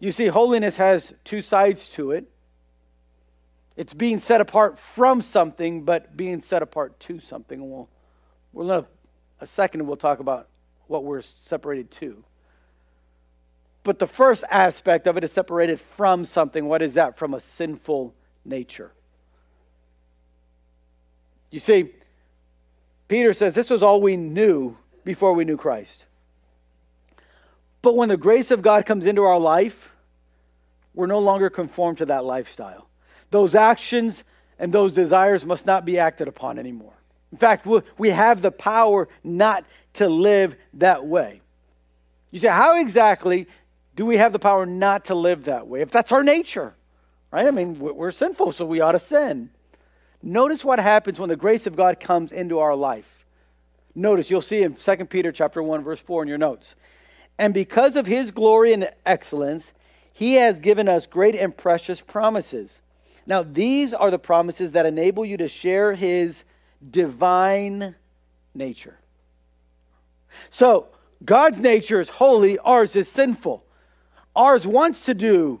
You 0.00 0.10
see, 0.10 0.26
holiness 0.26 0.76
has 0.76 1.12
two 1.24 1.40
sides 1.40 1.88
to 1.90 2.10
it. 2.10 2.30
It's 3.76 3.94
being 3.94 4.18
set 4.18 4.40
apart 4.40 4.78
from 4.78 5.22
something, 5.22 5.82
but 5.82 6.16
being 6.16 6.40
set 6.40 6.62
apart 6.62 6.98
to 7.00 7.18
something. 7.18 7.60
And 7.60 7.70
we'll, 7.70 7.88
we'll 8.52 8.68
have 8.68 8.86
a 9.40 9.46
second, 9.46 9.86
we'll 9.86 9.96
talk 9.96 10.20
about 10.20 10.48
what 10.86 11.04
we're 11.04 11.22
separated 11.22 11.90
to. 11.92 12.22
But 13.82 13.98
the 13.98 14.06
first 14.06 14.44
aspect 14.50 15.06
of 15.06 15.16
it 15.16 15.24
is 15.24 15.32
separated 15.32 15.80
from 15.80 16.24
something. 16.24 16.66
What 16.66 16.82
is 16.82 16.94
that? 16.94 17.18
From 17.18 17.34
a 17.34 17.40
sinful 17.40 18.14
nature. 18.44 18.92
You 21.50 21.60
see, 21.60 21.90
Peter 23.08 23.32
says 23.32 23.54
this 23.54 23.70
was 23.70 23.82
all 23.82 24.00
we 24.00 24.16
knew 24.16 24.76
before 25.04 25.32
we 25.32 25.44
knew 25.44 25.56
Christ. 25.56 26.04
But 27.82 27.96
when 27.96 28.08
the 28.08 28.16
grace 28.16 28.50
of 28.50 28.62
God 28.62 28.86
comes 28.86 29.04
into 29.06 29.22
our 29.22 29.38
life, 29.38 29.92
we're 30.94 31.06
no 31.06 31.18
longer 31.18 31.50
conformed 31.50 31.98
to 31.98 32.06
that 32.06 32.24
lifestyle. 32.24 32.88
Those 33.30 33.54
actions 33.54 34.24
and 34.58 34.72
those 34.72 34.92
desires 34.92 35.44
must 35.44 35.66
not 35.66 35.84
be 35.84 35.98
acted 35.98 36.28
upon 36.28 36.58
anymore. 36.58 36.94
In 37.32 37.38
fact, 37.38 37.66
we 37.98 38.10
have 38.10 38.40
the 38.42 38.52
power 38.52 39.08
not 39.22 39.64
to 39.94 40.08
live 40.08 40.54
that 40.74 41.04
way. 41.04 41.40
You 42.30 42.38
say, 42.38 42.48
how 42.48 42.80
exactly 42.80 43.48
do 43.96 44.06
we 44.06 44.16
have 44.16 44.32
the 44.32 44.38
power 44.38 44.66
not 44.66 45.06
to 45.06 45.14
live 45.14 45.44
that 45.44 45.66
way? 45.66 45.80
If 45.80 45.90
that's 45.90 46.12
our 46.12 46.22
nature, 46.22 46.74
right? 47.30 47.46
I 47.46 47.50
mean, 47.50 47.78
we're 47.78 48.12
sinful, 48.12 48.52
so 48.52 48.64
we 48.64 48.80
ought 48.80 48.92
to 48.92 49.00
sin. 49.00 49.50
Notice 50.22 50.64
what 50.64 50.78
happens 50.78 51.18
when 51.18 51.28
the 51.28 51.36
grace 51.36 51.66
of 51.66 51.76
God 51.76 52.00
comes 52.00 52.32
into 52.32 52.60
our 52.60 52.74
life. 52.74 53.23
Notice, 53.94 54.30
you'll 54.30 54.40
see 54.40 54.62
in 54.62 54.74
2 54.74 54.96
Peter 55.06 55.30
chapter 55.30 55.62
1, 55.62 55.84
verse 55.84 56.00
4 56.00 56.22
in 56.22 56.28
your 56.28 56.38
notes. 56.38 56.74
And 57.38 57.54
because 57.54 57.96
of 57.96 58.06
his 58.06 58.30
glory 58.30 58.72
and 58.72 58.90
excellence, 59.06 59.72
he 60.12 60.34
has 60.34 60.58
given 60.58 60.88
us 60.88 61.06
great 61.06 61.34
and 61.34 61.56
precious 61.56 62.00
promises. 62.00 62.80
Now, 63.26 63.42
these 63.42 63.94
are 63.94 64.10
the 64.10 64.18
promises 64.18 64.72
that 64.72 64.86
enable 64.86 65.24
you 65.24 65.36
to 65.38 65.48
share 65.48 65.94
his 65.94 66.44
divine 66.90 67.94
nature. 68.54 68.98
So, 70.50 70.88
God's 71.24 71.58
nature 71.58 72.00
is 72.00 72.08
holy, 72.08 72.58
ours 72.58 72.96
is 72.96 73.08
sinful. 73.08 73.64
Ours 74.36 74.66
wants 74.66 75.04
to 75.06 75.14
do 75.14 75.60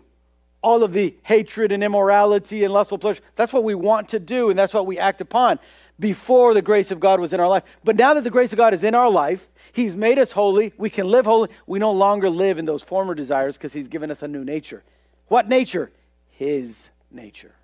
all 0.62 0.82
of 0.82 0.92
the 0.92 1.14
hatred 1.22 1.72
and 1.72 1.82
immorality 1.84 2.64
and 2.64 2.72
lustful 2.72 2.98
pleasure. 2.98 3.22
That's 3.36 3.52
what 3.52 3.64
we 3.64 3.74
want 3.74 4.08
to 4.10 4.18
do, 4.18 4.50
and 4.50 4.58
that's 4.58 4.74
what 4.74 4.86
we 4.86 4.98
act 4.98 5.20
upon 5.20 5.58
before 5.98 6.54
the 6.54 6.62
grace 6.62 6.90
of 6.90 7.00
God 7.00 7.20
was 7.20 7.32
in 7.32 7.40
our 7.40 7.48
life. 7.48 7.64
But 7.84 7.96
now 7.96 8.14
that 8.14 8.24
the 8.24 8.30
grace 8.30 8.52
of 8.52 8.56
God 8.56 8.74
is 8.74 8.84
in 8.84 8.94
our 8.94 9.10
life, 9.10 9.48
He's 9.72 9.94
made 9.96 10.18
us 10.18 10.32
holy. 10.32 10.72
We 10.76 10.90
can 10.90 11.08
live 11.08 11.26
holy. 11.26 11.50
We 11.66 11.78
no 11.78 11.92
longer 11.92 12.30
live 12.30 12.58
in 12.58 12.64
those 12.64 12.82
former 12.82 13.14
desires 13.14 13.56
because 13.56 13.72
He's 13.72 13.88
given 13.88 14.10
us 14.10 14.22
a 14.22 14.28
new 14.28 14.44
nature. 14.44 14.82
What 15.28 15.48
nature? 15.48 15.90
His 16.30 16.88
nature. 17.10 17.54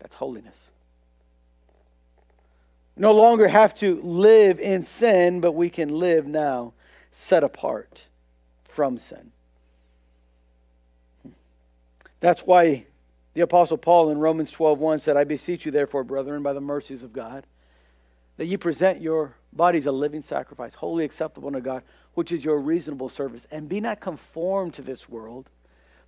That's 0.00 0.14
holiness. 0.14 0.56
No 2.96 3.12
longer 3.12 3.48
have 3.48 3.74
to 3.76 4.00
live 4.02 4.58
in 4.58 4.84
sin, 4.84 5.40
but 5.40 5.52
we 5.52 5.70
can 5.70 5.88
live 5.88 6.26
now 6.26 6.72
set 7.12 7.44
apart 7.44 8.02
from 8.64 8.98
sin. 8.98 9.32
That's 12.20 12.42
why 12.42 12.86
the 13.34 13.40
apostle 13.42 13.78
Paul 13.78 14.10
in 14.10 14.18
Romans 14.18 14.50
12:1 14.50 15.00
said, 15.00 15.16
"I 15.16 15.24
beseech 15.24 15.64
you 15.64 15.72
therefore, 15.72 16.04
brethren, 16.04 16.42
by 16.42 16.52
the 16.52 16.60
mercies 16.60 17.02
of 17.02 17.12
God, 17.12 17.46
that 18.36 18.46
ye 18.46 18.56
present 18.56 19.00
your 19.00 19.34
bodies 19.52 19.86
a 19.86 19.92
living 19.92 20.22
sacrifice, 20.22 20.74
holy 20.74 21.04
acceptable 21.04 21.48
unto 21.48 21.60
God, 21.60 21.82
which 22.14 22.32
is 22.32 22.44
your 22.44 22.58
reasonable 22.58 23.08
service, 23.08 23.46
and 23.50 23.68
be 23.68 23.80
not 23.80 24.00
conformed 24.00 24.74
to 24.74 24.82
this 24.82 25.08
world, 25.08 25.50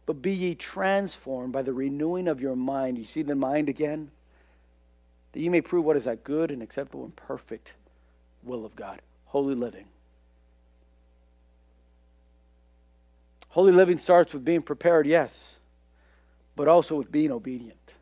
but 0.07 0.23
be 0.23 0.33
ye 0.33 0.55
transformed 0.55 1.53
by 1.53 1.63
the 1.63 1.73
renewing 1.73 2.27
of 2.27 2.41
your 2.41 2.57
mind." 2.57 2.99
You 2.99 3.05
see 3.05 3.23
the 3.23 3.35
mind 3.35 3.69
again? 3.69 4.11
That 5.33 5.41
you 5.41 5.51
may 5.51 5.61
prove 5.61 5.85
what 5.85 5.97
is 5.97 6.05
that 6.05 6.25
good 6.25 6.51
and 6.51 6.63
acceptable 6.63 7.05
and 7.05 7.15
perfect 7.15 7.75
will 8.43 8.65
of 8.65 8.75
God. 8.75 9.01
Holy 9.27 9.55
living. 9.55 9.87
Holy 13.51 13.73
living 13.73 13.99
starts 13.99 14.33
with 14.33 14.45
being 14.45 14.63
prepared, 14.63 15.07
yes 15.07 15.60
but 16.61 16.69
also 16.69 16.95
with 16.95 17.11
being 17.11 17.33
obedient. 17.33 17.95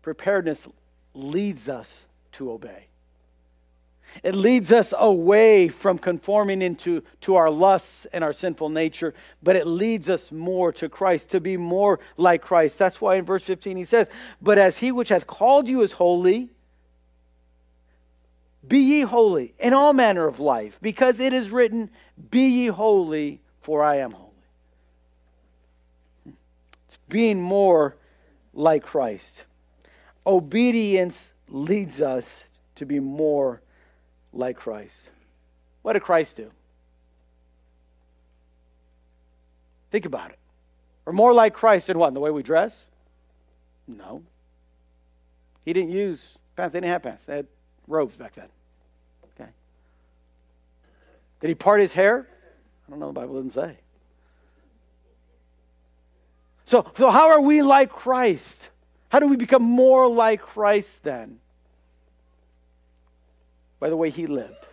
Preparedness 0.00 0.68
leads 1.12 1.68
us 1.68 2.04
to 2.30 2.52
obey. 2.52 2.84
It 4.22 4.36
leads 4.36 4.70
us 4.70 4.94
away 4.96 5.66
from 5.66 5.98
conforming 5.98 6.62
into 6.62 7.02
to 7.22 7.34
our 7.34 7.50
lusts 7.50 8.06
and 8.12 8.22
our 8.22 8.32
sinful 8.32 8.68
nature, 8.68 9.12
but 9.42 9.56
it 9.56 9.66
leads 9.66 10.08
us 10.08 10.30
more 10.30 10.72
to 10.74 10.88
Christ, 10.88 11.30
to 11.30 11.40
be 11.40 11.56
more 11.56 11.98
like 12.16 12.42
Christ. 12.42 12.78
That's 12.78 13.00
why 13.00 13.16
in 13.16 13.24
verse 13.24 13.42
15 13.42 13.76
he 13.76 13.84
says, 13.84 14.08
But 14.40 14.56
as 14.56 14.78
he 14.78 14.92
which 14.92 15.08
hath 15.08 15.26
called 15.26 15.66
you 15.66 15.82
is 15.82 15.90
holy, 15.90 16.50
be 18.68 18.78
ye 18.78 19.00
holy 19.00 19.52
in 19.58 19.74
all 19.74 19.92
manner 19.92 20.28
of 20.28 20.38
life, 20.38 20.78
because 20.80 21.18
it 21.18 21.32
is 21.32 21.50
written, 21.50 21.90
Be 22.30 22.46
ye 22.46 22.66
holy, 22.68 23.40
for 23.62 23.82
I 23.82 23.96
am 23.96 24.12
holy 24.12 24.23
being 27.08 27.40
more 27.40 27.96
like 28.52 28.82
Christ. 28.82 29.44
Obedience 30.26 31.28
leads 31.48 32.00
us 32.00 32.44
to 32.76 32.86
be 32.86 33.00
more 33.00 33.60
like 34.32 34.56
Christ. 34.56 35.10
What 35.82 35.92
did 35.92 36.02
Christ 36.02 36.36
do? 36.36 36.50
Think 39.90 40.06
about 40.06 40.30
it. 40.30 40.38
We're 41.04 41.12
more 41.12 41.32
like 41.32 41.54
Christ 41.54 41.90
in 41.90 41.98
what? 41.98 42.08
In 42.08 42.14
the 42.14 42.20
way 42.20 42.30
we 42.30 42.42
dress? 42.42 42.88
No. 43.86 44.22
He 45.64 45.72
didn't 45.72 45.90
use 45.90 46.38
pants. 46.56 46.72
They 46.72 46.80
didn't 46.80 46.90
have 46.90 47.02
pants. 47.02 47.22
They 47.26 47.36
had 47.36 47.46
robes 47.86 48.16
back 48.16 48.34
then. 48.34 48.48
Okay. 49.34 49.50
Did 51.40 51.48
he 51.48 51.54
part 51.54 51.80
his 51.80 51.92
hair? 51.92 52.26
I 52.86 52.90
don't 52.90 52.98
know. 52.98 53.08
The 53.08 53.12
Bible 53.12 53.34
doesn't 53.34 53.50
say. 53.50 53.76
So, 56.66 56.90
so 56.96 57.10
how 57.10 57.28
are 57.28 57.40
we 57.40 57.62
like 57.62 57.90
Christ? 57.90 58.70
How 59.08 59.20
do 59.20 59.26
we 59.26 59.36
become 59.36 59.62
more 59.62 60.08
like 60.08 60.40
Christ 60.40 61.02
then? 61.02 61.38
By 63.80 63.90
the 63.90 63.96
way 63.96 64.10
he 64.10 64.26
lived. 64.26 64.64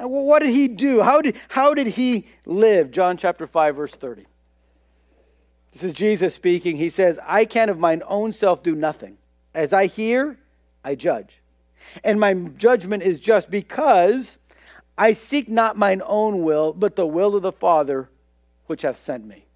Uh, 0.00 0.06
what 0.06 0.40
did 0.40 0.50
he 0.50 0.68
do? 0.68 1.02
How 1.02 1.20
did, 1.20 1.36
how 1.48 1.74
did 1.74 1.88
he 1.88 2.26
live? 2.46 2.90
John 2.90 3.16
chapter 3.16 3.46
5, 3.46 3.76
verse 3.76 3.94
30. 3.94 4.26
This 5.72 5.82
is 5.82 5.92
Jesus 5.92 6.34
speaking. 6.34 6.76
He 6.76 6.90
says, 6.90 7.18
I 7.26 7.44
can 7.44 7.68
of 7.68 7.78
mine 7.78 8.02
own 8.06 8.32
self 8.32 8.62
do 8.62 8.74
nothing. 8.74 9.18
As 9.54 9.72
I 9.72 9.86
hear, 9.86 10.38
I 10.84 10.94
judge. 10.94 11.40
And 12.04 12.20
my 12.20 12.34
judgment 12.34 13.02
is 13.02 13.18
just 13.18 13.50
because 13.50 14.36
I 14.96 15.12
seek 15.12 15.48
not 15.48 15.76
mine 15.76 16.02
own 16.04 16.42
will, 16.42 16.72
but 16.72 16.96
the 16.96 17.06
will 17.06 17.34
of 17.34 17.42
the 17.42 17.52
Father 17.52 18.08
which 18.66 18.82
hath 18.82 19.02
sent 19.02 19.26
me. 19.26 19.47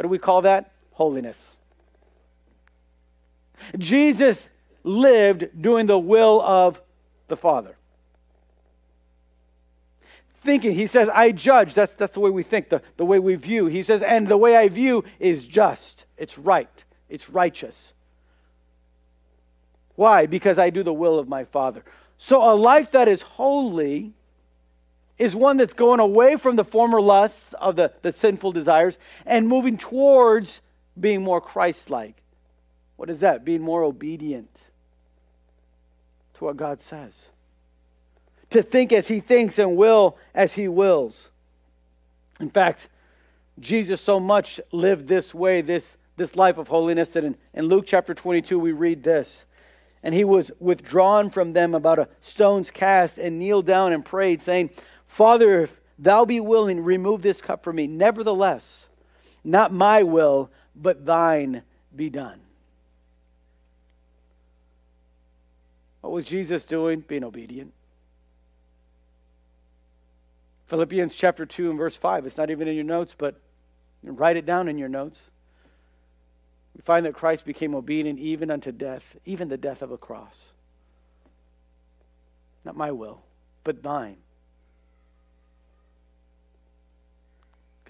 What 0.00 0.04
do 0.04 0.08
we 0.08 0.18
call 0.18 0.40
that? 0.40 0.72
Holiness. 0.92 1.58
Jesus 3.76 4.48
lived 4.82 5.60
doing 5.60 5.84
the 5.84 5.98
will 5.98 6.40
of 6.40 6.80
the 7.28 7.36
Father. 7.36 7.76
Thinking, 10.40 10.72
he 10.72 10.86
says, 10.86 11.10
I 11.10 11.32
judge. 11.32 11.74
That's, 11.74 11.92
that's 11.96 12.14
the 12.14 12.20
way 12.20 12.30
we 12.30 12.42
think, 12.42 12.70
the, 12.70 12.80
the 12.96 13.04
way 13.04 13.18
we 13.18 13.34
view. 13.34 13.66
He 13.66 13.82
says, 13.82 14.00
and 14.00 14.26
the 14.26 14.38
way 14.38 14.56
I 14.56 14.68
view 14.70 15.04
is 15.18 15.46
just, 15.46 16.06
it's 16.16 16.38
right, 16.38 16.84
it's 17.10 17.28
righteous. 17.28 17.92
Why? 19.96 20.24
Because 20.24 20.58
I 20.58 20.70
do 20.70 20.82
the 20.82 20.94
will 20.94 21.18
of 21.18 21.28
my 21.28 21.44
Father. 21.44 21.84
So 22.16 22.40
a 22.40 22.56
life 22.56 22.90
that 22.92 23.06
is 23.06 23.20
holy 23.20 24.14
is 25.20 25.36
one 25.36 25.58
that's 25.58 25.74
going 25.74 26.00
away 26.00 26.34
from 26.36 26.56
the 26.56 26.64
former 26.64 26.98
lusts 26.98 27.52
of 27.60 27.76
the, 27.76 27.92
the 28.00 28.10
sinful 28.10 28.52
desires 28.52 28.96
and 29.26 29.46
moving 29.46 29.76
towards 29.76 30.62
being 30.98 31.22
more 31.22 31.42
Christ 31.42 31.90
like. 31.90 32.22
What 32.96 33.10
is 33.10 33.20
that? 33.20 33.44
Being 33.44 33.60
more 33.60 33.82
obedient 33.82 34.48
to 36.38 36.44
what 36.44 36.56
God 36.56 36.80
says. 36.80 37.26
To 38.48 38.62
think 38.62 38.94
as 38.94 39.08
He 39.08 39.20
thinks 39.20 39.58
and 39.58 39.76
will 39.76 40.16
as 40.34 40.54
He 40.54 40.68
wills. 40.68 41.28
In 42.40 42.48
fact, 42.48 42.88
Jesus 43.60 44.00
so 44.00 44.18
much 44.18 44.58
lived 44.72 45.06
this 45.06 45.34
way, 45.34 45.60
this, 45.60 45.98
this 46.16 46.34
life 46.34 46.56
of 46.56 46.68
holiness, 46.68 47.10
that 47.10 47.24
in, 47.24 47.36
in 47.52 47.66
Luke 47.66 47.84
chapter 47.86 48.14
22 48.14 48.58
we 48.58 48.72
read 48.72 49.02
this. 49.02 49.44
And 50.02 50.14
he 50.14 50.24
was 50.24 50.50
withdrawn 50.58 51.28
from 51.28 51.52
them 51.52 51.74
about 51.74 51.98
a 51.98 52.08
stone's 52.22 52.70
cast 52.70 53.18
and 53.18 53.38
kneeled 53.38 53.66
down 53.66 53.92
and 53.92 54.02
prayed, 54.02 54.40
saying, 54.40 54.70
Father, 55.10 55.64
if 55.64 55.80
thou 55.98 56.24
be 56.24 56.38
willing, 56.38 56.84
remove 56.84 57.20
this 57.20 57.42
cup 57.42 57.64
from 57.64 57.76
me. 57.76 57.88
Nevertheless, 57.88 58.86
not 59.42 59.72
my 59.72 60.04
will, 60.04 60.50
but 60.76 61.04
thine 61.04 61.62
be 61.94 62.08
done. 62.08 62.38
What 66.00 66.12
was 66.12 66.26
Jesus 66.26 66.64
doing? 66.64 67.00
Being 67.00 67.24
obedient. 67.24 67.72
Philippians 70.66 71.16
chapter 71.16 71.44
2 71.44 71.70
and 71.70 71.78
verse 71.78 71.96
5. 71.96 72.24
It's 72.24 72.36
not 72.36 72.50
even 72.50 72.68
in 72.68 72.76
your 72.76 72.84
notes, 72.84 73.16
but 73.18 73.34
write 74.04 74.36
it 74.36 74.46
down 74.46 74.68
in 74.68 74.78
your 74.78 74.88
notes. 74.88 75.20
We 76.76 76.82
find 76.82 77.04
that 77.04 77.14
Christ 77.14 77.44
became 77.44 77.74
obedient 77.74 78.20
even 78.20 78.48
unto 78.48 78.70
death, 78.70 79.16
even 79.26 79.48
the 79.48 79.56
death 79.56 79.82
of 79.82 79.90
a 79.90 79.98
cross. 79.98 80.46
Not 82.64 82.76
my 82.76 82.92
will, 82.92 83.22
but 83.64 83.82
thine. 83.82 84.16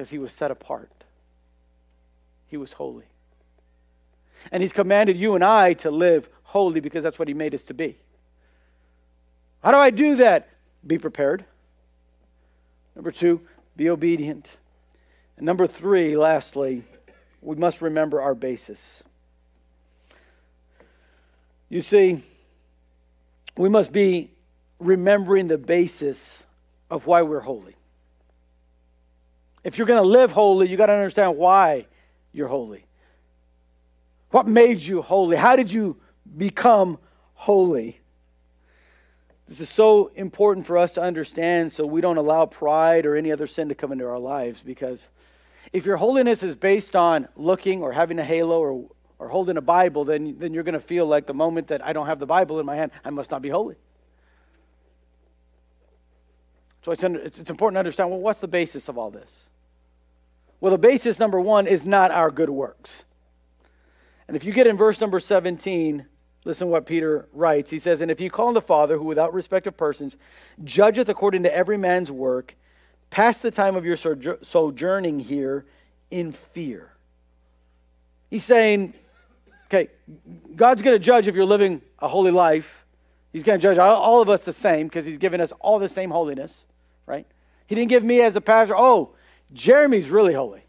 Because 0.01 0.09
he 0.09 0.19
was 0.19 0.33
set 0.33 0.51
apart, 0.51 1.05
he 2.47 2.57
was 2.57 2.73
holy. 2.73 3.05
And 4.51 4.63
he's 4.63 4.73
commanded 4.73 5.19
you 5.19 5.35
and 5.35 5.45
I 5.45 5.75
to 5.75 5.91
live 5.91 6.27
holy 6.43 6.81
because 6.81 7.03
that's 7.03 7.19
what 7.19 7.29
he 7.29 7.35
made 7.35 7.55
us 7.55 7.65
to 7.65 7.75
be. 7.75 7.99
How 9.63 9.73
do 9.73 9.77
I 9.77 9.91
do 9.91 10.17
that? 10.17 10.49
Be 10.87 10.97
prepared. 10.97 11.45
Number 12.97 13.11
two, 13.11 13.43
be 13.77 13.91
obedient. 13.91 14.49
And 15.37 15.45
number 15.45 15.67
three, 15.67 16.17
lastly, 16.17 16.83
we 17.43 17.57
must 17.57 17.83
remember 17.83 18.23
our 18.23 18.35
basis. 18.35 19.05
You 21.69 21.83
see, 21.83 22.25
we 23.59 23.69
must 23.69 23.93
be 23.93 24.31
remembering 24.79 25.49
the 25.49 25.59
basis 25.59 26.43
of 26.91 27.05
why 27.05 27.21
we're 27.21 27.41
holy. 27.41 27.77
If 29.63 29.77
you're 29.77 29.87
going 29.87 30.03
to 30.03 30.09
live 30.09 30.33
holy, 30.33 30.69
you 30.69 30.77
got 30.77 30.87
to 30.87 30.93
understand 30.93 31.37
why 31.37 31.87
you're 32.33 32.49
holy. 32.49 32.85
What 34.31 34.47
made 34.47 34.81
you 34.81 35.03
holy? 35.03 35.37
How 35.37 35.57
did 35.57 35.71
you 35.73 35.97
become 36.37 36.99
holy? 37.35 38.01
This 39.49 39.61
is 39.61 39.69
so 39.69 40.13
important 40.15 40.67
for 40.67 40.79
us 40.79 40.95
to 40.95 41.03
understand 41.03 41.73
so 41.73 41.85
we 41.85 42.01
don't 42.01 42.17
allow 42.17 42.47
pride 42.47 43.05
or 43.05 43.17
any 43.17 43.33
other 43.33 43.49
sin 43.49 43.69
to 43.69 43.75
come 43.75 43.91
into 43.91 44.07
our 44.07 44.19
lives 44.19 44.63
because 44.63 45.09
if 45.73 45.85
your 45.85 45.97
holiness 45.97 46.43
is 46.43 46.55
based 46.55 46.95
on 46.95 47.29
looking 47.37 47.83
or 47.83 47.93
having 47.93 48.19
a 48.21 48.25
halo 48.25 48.61
or, 48.61 48.89
or 49.19 49.29
holding 49.29 49.57
a 49.57 49.61
Bible, 49.61 50.05
then, 50.05 50.37
then 50.39 50.55
you're 50.55 50.63
going 50.63 50.75
to 50.75 50.81
feel 50.81 51.07
like 51.07 51.27
the 51.27 51.35
moment 51.35 51.69
that 51.69 51.85
I 51.85 51.93
don't 51.93 52.07
have 52.07 52.21
the 52.21 52.27
Bible 52.27 52.61
in 52.61 52.67
my 52.67 52.77
hand, 52.77 52.93
I 53.05 53.11
must 53.11 53.33
not 53.33 53.43
be 53.43 53.49
holy. 53.49 53.77
So 56.83 56.93
it's, 56.93 57.03
it's 57.05 57.51
important 57.51 57.77
to 57.77 57.81
understand 57.81 58.11
well, 58.11 58.21
what's 58.21 58.41
the 58.41 58.49
basis 58.49 58.89
of 58.89 58.97
all 58.97 59.11
this? 59.11 59.45
Well, 60.61 60.73
the 60.73 60.79
basis, 60.79 61.19
number 61.19 61.41
one, 61.41 61.67
is 61.67 61.85
not 61.87 62.11
our 62.11 62.31
good 62.31 62.51
works. 62.51 63.05
And 64.29 64.37
if 64.37 64.45
you 64.45 64.53
get 64.53 64.67
in 64.67 64.77
verse 64.77 65.01
number 65.01 65.19
17, 65.19 66.07
listen 66.45 66.69
what 66.69 66.87
Peter 66.87 67.29
writes. 67.33 67.71
He 67.71 67.79
says, 67.79 68.01
And 68.01 68.11
if 68.11 68.21
you 68.21 68.31
call 68.31 68.49
on 68.49 68.55
the 68.55 68.61
Father, 68.61 68.97
who 68.97 69.05
without 69.05 69.33
respect 69.33 69.67
of 69.67 69.77
persons 69.77 70.17
judgeth 70.63 71.09
according 71.09 71.43
to 71.45 71.55
every 71.55 71.77
man's 71.77 72.11
work, 72.11 72.55
pass 73.11 73.39
the 73.39 73.51
time 73.51 73.75
of 73.75 73.85
your 73.85 73.97
sojourning 73.97 75.21
here 75.21 75.65
in 76.11 76.33
fear. 76.33 76.93
He's 78.31 78.45
saying, 78.45 78.95
okay, 79.67 79.89
God's 80.55 80.83
going 80.83 80.95
to 80.95 81.05
judge 81.05 81.27
if 81.27 81.35
you're 81.35 81.45
living 81.45 81.83
a 81.99 82.09
holy 82.09 82.31
life. 82.31 82.85
He's 83.33 83.43
going 83.43 83.59
to 83.59 83.63
judge 83.63 83.79
all 83.79 84.21
of 84.21 84.29
us 84.29 84.45
the 84.45 84.53
same 84.53 84.87
because 84.87 85.05
he's 85.05 85.19
given 85.19 85.41
us 85.41 85.53
all 85.61 85.79
the 85.79 85.89
same 85.89 86.11
holiness, 86.11 86.65
right? 87.11 87.27
He 87.67 87.75
didn't 87.75 87.91
give 87.91 88.05
me 88.05 88.21
as 88.21 88.37
a 88.37 88.41
pastor, 88.41 88.75
oh, 88.77 89.11
Jeremy's 89.53 90.09
really 90.09 90.33
holy. 90.33 90.63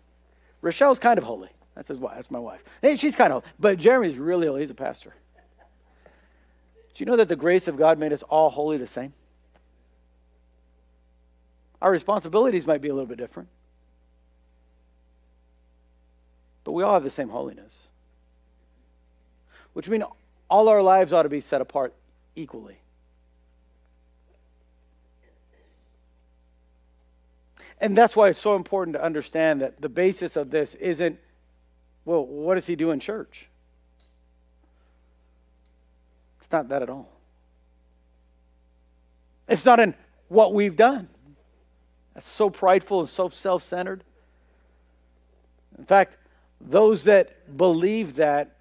Rochelle's 0.61 0.97
kind 0.97 1.19
of 1.19 1.23
holy. 1.23 1.49
That's 1.75 1.87
his 1.87 1.99
wife. 1.99 2.15
That's 2.15 2.31
my 2.31 2.39
wife. 2.39 2.61
Hey, 2.81 2.95
she's 2.95 3.15
kind 3.15 3.31
of, 3.31 3.43
but 3.59 3.77
Jeremy's 3.77 4.17
really 4.17 4.47
holy. 4.47 4.61
He's 4.61 4.71
a 4.71 4.75
pastor. 4.75 5.13
Do 6.93 6.97
you 6.97 7.05
know 7.05 7.15
that 7.15 7.27
the 7.27 7.35
grace 7.35 7.67
of 7.67 7.77
God 7.77 7.99
made 7.99 8.11
us 8.11 8.23
all 8.23 8.49
holy 8.49 8.77
the 8.77 8.87
same? 8.87 9.13
Our 11.81 11.91
responsibilities 11.91 12.65
might 12.67 12.81
be 12.81 12.89
a 12.89 12.93
little 12.93 13.07
bit 13.07 13.17
different, 13.17 13.49
but 16.63 16.73
we 16.73 16.83
all 16.83 16.93
have 16.93 17.03
the 17.03 17.09
same 17.09 17.29
holiness, 17.29 17.73
which 19.73 19.87
means 19.87 20.03
all 20.49 20.69
our 20.69 20.81
lives 20.81 21.13
ought 21.13 21.23
to 21.23 21.29
be 21.29 21.39
set 21.39 21.61
apart 21.61 21.93
equally. 22.35 22.77
And 27.81 27.97
that's 27.97 28.15
why 28.15 28.29
it's 28.29 28.39
so 28.39 28.55
important 28.55 28.95
to 28.95 29.03
understand 29.03 29.61
that 29.61 29.81
the 29.81 29.89
basis 29.89 30.37
of 30.37 30.51
this 30.51 30.75
isn't 30.75 31.19
well, 32.05 32.25
what 32.25 32.55
does 32.55 32.65
he 32.65 32.75
do 32.75 32.91
in 32.91 32.99
church? 32.99 33.47
It's 36.41 36.51
not 36.51 36.69
that 36.69 36.81
at 36.81 36.89
all. 36.89 37.09
It's 39.47 39.65
not 39.65 39.79
in 39.79 39.93
what 40.29 40.53
we've 40.53 40.75
done. 40.75 41.09
That's 42.13 42.27
so 42.27 42.49
prideful 42.49 43.01
and 43.01 43.09
so 43.09 43.29
self 43.29 43.63
centered. 43.63 44.03
In 45.77 45.85
fact, 45.85 46.17
those 46.59 47.05
that 47.05 47.57
believe 47.57 48.15
that, 48.15 48.55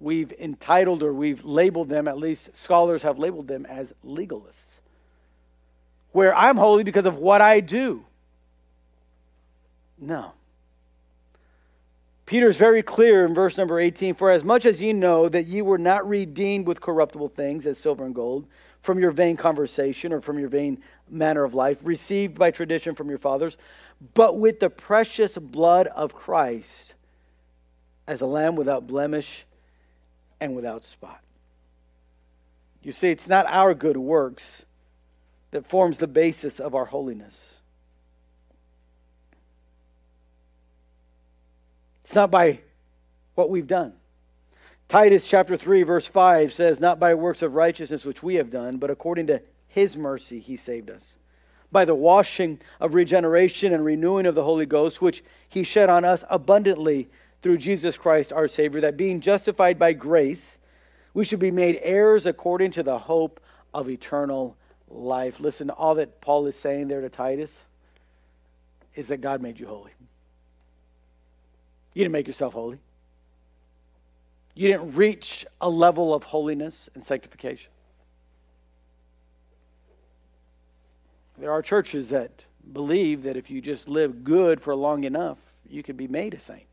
we've 0.00 0.32
entitled 0.32 1.02
or 1.02 1.12
we've 1.12 1.44
labeled 1.44 1.88
them, 1.88 2.08
at 2.08 2.18
least 2.18 2.50
scholars 2.54 3.02
have 3.02 3.18
labeled 3.18 3.48
them 3.48 3.66
as 3.66 3.92
legalists. 4.04 4.80
Where 6.12 6.34
I'm 6.34 6.56
holy 6.56 6.84
because 6.84 7.06
of 7.06 7.16
what 7.16 7.40
I 7.42 7.60
do. 7.60 8.05
No. 9.98 10.32
Peter 12.26 12.48
is 12.48 12.56
very 12.56 12.82
clear 12.82 13.24
in 13.24 13.34
verse 13.34 13.56
number 13.56 13.78
18 13.78 14.14
For 14.14 14.30
as 14.30 14.44
much 14.44 14.66
as 14.66 14.82
ye 14.82 14.92
know 14.92 15.28
that 15.28 15.46
ye 15.46 15.62
were 15.62 15.78
not 15.78 16.08
redeemed 16.08 16.66
with 16.66 16.80
corruptible 16.80 17.28
things, 17.28 17.66
as 17.66 17.78
silver 17.78 18.04
and 18.04 18.14
gold, 18.14 18.46
from 18.82 18.98
your 18.98 19.12
vain 19.12 19.36
conversation 19.36 20.12
or 20.12 20.20
from 20.20 20.38
your 20.38 20.48
vain 20.48 20.82
manner 21.08 21.44
of 21.44 21.54
life, 21.54 21.78
received 21.82 22.36
by 22.36 22.50
tradition 22.50 22.94
from 22.94 23.08
your 23.08 23.18
fathers, 23.18 23.56
but 24.14 24.38
with 24.38 24.60
the 24.60 24.68
precious 24.68 25.38
blood 25.38 25.86
of 25.88 26.14
Christ, 26.14 26.94
as 28.06 28.20
a 28.20 28.26
lamb 28.26 28.56
without 28.56 28.86
blemish 28.86 29.46
and 30.40 30.54
without 30.54 30.84
spot. 30.84 31.20
You 32.82 32.92
see, 32.92 33.08
it's 33.08 33.28
not 33.28 33.46
our 33.46 33.74
good 33.74 33.96
works 33.96 34.64
that 35.50 35.68
forms 35.68 35.98
the 35.98 36.06
basis 36.06 36.60
of 36.60 36.74
our 36.74 36.84
holiness. 36.84 37.55
Not 42.16 42.30
by 42.32 42.58
what 43.36 43.50
we've 43.50 43.66
done. 43.66 43.92
Titus 44.88 45.26
chapter 45.26 45.56
3, 45.56 45.82
verse 45.82 46.06
5 46.06 46.52
says, 46.52 46.80
Not 46.80 46.98
by 46.98 47.14
works 47.14 47.42
of 47.42 47.54
righteousness 47.54 48.04
which 48.04 48.22
we 48.22 48.36
have 48.36 48.50
done, 48.50 48.78
but 48.78 48.90
according 48.90 49.28
to 49.28 49.42
his 49.68 49.96
mercy 49.96 50.40
he 50.40 50.56
saved 50.56 50.90
us. 50.90 51.16
By 51.72 51.84
the 51.84 51.94
washing 51.94 52.60
of 52.80 52.94
regeneration 52.94 53.72
and 53.72 53.84
renewing 53.84 54.26
of 54.26 54.34
the 54.34 54.44
Holy 54.44 54.66
Ghost, 54.66 55.02
which 55.02 55.24
he 55.48 55.64
shed 55.64 55.90
on 55.90 56.04
us 56.04 56.24
abundantly 56.30 57.08
through 57.42 57.58
Jesus 57.58 57.96
Christ 57.96 58.32
our 58.32 58.48
Savior, 58.48 58.80
that 58.80 58.96
being 58.96 59.20
justified 59.20 59.78
by 59.78 59.92
grace, 59.92 60.58
we 61.14 61.24
should 61.24 61.40
be 61.40 61.50
made 61.50 61.80
heirs 61.82 62.24
according 62.26 62.70
to 62.72 62.82
the 62.82 62.98
hope 62.98 63.40
of 63.74 63.90
eternal 63.90 64.56
life. 64.88 65.40
Listen, 65.40 65.66
to 65.66 65.72
all 65.74 65.96
that 65.96 66.20
Paul 66.20 66.46
is 66.46 66.56
saying 66.56 66.88
there 66.88 67.00
to 67.00 67.08
Titus 67.08 67.58
is 68.94 69.08
that 69.08 69.20
God 69.20 69.42
made 69.42 69.58
you 69.58 69.66
holy. 69.66 69.95
You 71.96 72.04
didn't 72.04 72.12
make 72.12 72.26
yourself 72.26 72.52
holy. 72.52 72.78
You 74.54 74.68
didn't 74.68 74.96
reach 74.96 75.46
a 75.62 75.70
level 75.70 76.12
of 76.12 76.24
holiness 76.24 76.90
and 76.94 77.02
sanctification. 77.02 77.70
There 81.38 81.50
are 81.50 81.62
churches 81.62 82.10
that 82.10 82.44
believe 82.70 83.22
that 83.22 83.38
if 83.38 83.50
you 83.50 83.62
just 83.62 83.88
live 83.88 84.24
good 84.24 84.60
for 84.60 84.74
long 84.74 85.04
enough, 85.04 85.38
you 85.70 85.82
can 85.82 85.96
be 85.96 86.06
made 86.06 86.34
a 86.34 86.38
saint. 86.38 86.66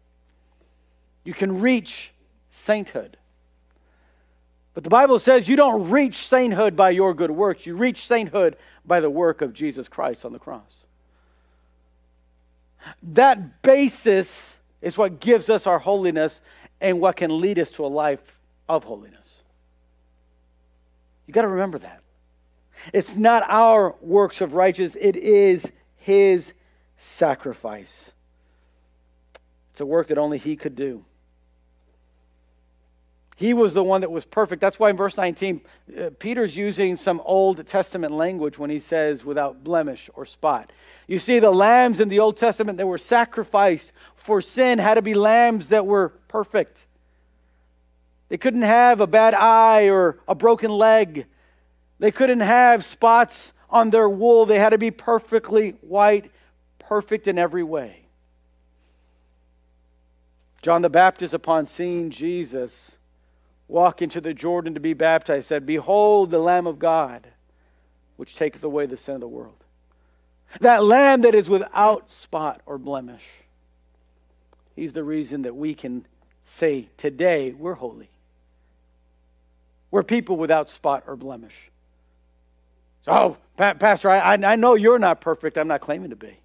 You 1.24 1.34
can 1.34 1.61
reach 1.61 2.11
sainthood. 2.51 3.15
But 4.74 4.84
the 4.84 4.89
Bible 4.89 5.19
says 5.19 5.47
you 5.47 5.55
don't 5.55 5.89
reach 5.89 6.28
sainthood 6.28 6.76
by 6.76 6.89
your 6.89 7.13
good 7.13 7.32
works. 7.32 7.65
You 7.65 7.78
reach 7.78 8.05
sainthood 8.07 8.57
by 8.86 8.99
the 8.99 9.09
work 9.09 9.41
of 9.41 9.53
Jesus 9.53 9.88
Christ 9.88 10.26
on 10.26 10.34
the 10.34 10.39
cross. 10.39 10.84
That 13.01 13.61
basis 13.61 14.57
is 14.84 14.98
what 14.98 15.20
gives 15.20 15.50
us 15.50 15.66
our 15.66 15.80
holiness 15.80 16.42
and 16.82 17.00
what 17.00 17.16
can 17.16 17.42
lead 17.42 17.58
us 17.58 17.70
to 17.72 17.86
a 17.86 17.88
life 17.88 18.20
of 18.68 18.84
holiness. 18.84 19.40
You 21.26 21.34
got 21.34 21.44
to 21.44 21.48
remember 21.48 21.80
that. 21.80 22.02
It's 22.94 23.16
not 23.16 23.46
our 23.48 23.96
works 24.02 24.42
of 24.42 24.54
righteousness, 24.54 25.02
it 25.02 25.16
is 25.16 25.66
His 25.96 26.54
sacrifice. 26.98 28.12
It's 29.72 29.82
a 29.82 29.86
work 29.86 30.08
that 30.08 30.18
only 30.18 30.38
He 30.38 30.58
could 30.58 30.76
do. 30.76 31.06
He 33.44 33.54
was 33.54 33.74
the 33.74 33.84
one 33.84 34.00
that 34.00 34.10
was 34.10 34.24
perfect. 34.24 34.62
That's 34.62 34.80
why 34.80 34.89
in 34.89 34.96
verse 34.96 35.18
19, 35.18 35.60
uh, 36.00 36.10
Peter's 36.18 36.56
using 36.56 36.96
some 36.96 37.22
Old 37.26 37.68
Testament 37.68 38.14
language 38.14 38.58
when 38.58 38.70
he 38.70 38.80
says 38.80 39.26
without 39.26 39.66
blemish 39.66 40.10
or 40.14 40.26
spot. 40.26 40.72
You 41.08 41.20
see, 41.20 41.39
the 41.39 41.52
lambs 41.52 42.00
in 42.00 42.08
the 42.08 42.22
Old 42.22 42.38
Testament 42.38 42.78
that 42.78 42.88
were 42.88 42.98
sacrificed 42.98 43.91
for 44.16 44.39
sin 44.39 44.80
had 44.80 44.94
to 44.94 45.02
be 45.02 45.14
lambs 45.14 45.68
that 45.68 45.86
were 45.86 46.14
perfect. 46.30 46.86
They 48.30 48.38
couldn't 48.38 48.62
have 48.62 49.02
a 49.02 49.08
bad 49.08 49.34
eye 49.36 49.89
or 49.89 50.20
a 50.26 50.36
broken 50.36 50.72
leg. 50.72 51.26
They 52.00 52.12
couldn't 52.12 52.39
have 52.39 52.86
spots 52.86 53.52
on 53.70 53.89
their 53.89 54.08
wool. 54.08 54.46
They 54.46 54.58
had 54.58 54.70
to 54.70 54.78
be 54.78 54.89
perfectly 54.89 55.72
white, 55.82 56.32
perfect 56.80 57.28
in 57.28 57.38
every 57.38 57.64
way. 57.64 58.06
John 60.62 60.82
the 60.82 60.89
Baptist, 60.89 61.34
upon 61.34 61.66
seeing 61.66 62.10
Jesus 62.10 62.96
walk 63.74 64.03
into 64.03 64.21
the 64.21 64.36
Jordan 64.36 64.76
to 64.76 64.80
be 64.80 64.93
baptized, 64.93 65.47
said, 65.47 65.65
Behold 65.65 66.30
the 66.30 66.38
Lamb 66.38 66.67
of 66.67 66.78
God, 66.78 67.28
which 68.17 68.36
taketh 68.36 68.63
away 68.63 68.86
the 68.86 68.95
sin 68.95 69.15
of 69.15 69.21
the 69.21 69.28
world. 69.28 69.55
That 70.59 70.84
Lamb 70.84 71.21
that 71.21 71.34
is 71.34 71.49
without 71.49 72.11
spot 72.11 72.61
or 72.67 72.78
blemish. 72.78 73.26
He's 74.76 74.93
the 74.93 75.03
reason 75.03 75.41
that 75.41 75.55
we 75.55 75.74
can 75.74 76.05
say 76.45 76.88
today 76.97 77.51
we're 77.51 77.74
holy. 77.74 78.09
We're 79.89 80.03
people 80.03 80.38
without 80.38 80.69
spot 80.69 81.05
or 81.07 81.15
blemish. 81.15 81.55
So, 83.05 83.11
oh, 83.11 83.38
Pastor, 83.57 84.11
I, 84.11 84.34
I 84.36 84.55
know 84.55 84.76
you're 84.76 84.99
not 84.99 85.19
perfect. 85.19 85.57
I'm 85.57 85.67
not 85.67 85.82
claiming 85.82 86.11
to 86.11 86.15
be. 86.15 86.38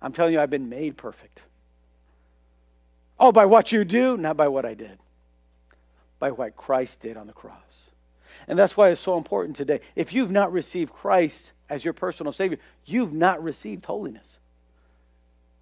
I'm 0.00 0.12
telling 0.14 0.32
you, 0.32 0.40
I've 0.40 0.50
been 0.50 0.70
made 0.70 0.96
perfect. 0.96 1.42
Oh, 3.20 3.30
by 3.30 3.44
what 3.44 3.72
you 3.72 3.84
do, 3.84 4.16
not 4.16 4.38
by 4.38 4.48
what 4.48 4.64
I 4.64 4.72
did, 4.72 4.98
by 6.18 6.30
what 6.30 6.56
Christ 6.56 7.00
did 7.00 7.16
on 7.16 7.26
the 7.26 7.32
cross. 7.32 7.88
And 8.46 8.58
that's 8.58 8.76
why 8.76 8.90
it's 8.90 9.00
so 9.00 9.16
important 9.16 9.56
today. 9.56 9.80
If 9.94 10.12
you've 10.12 10.30
not 10.30 10.52
received 10.52 10.92
Christ 10.92 11.52
as 11.68 11.84
your 11.84 11.94
personal 11.94 12.32
Savior, 12.32 12.58
you've 12.84 13.12
not 13.12 13.42
received 13.42 13.84
holiness. 13.84 14.38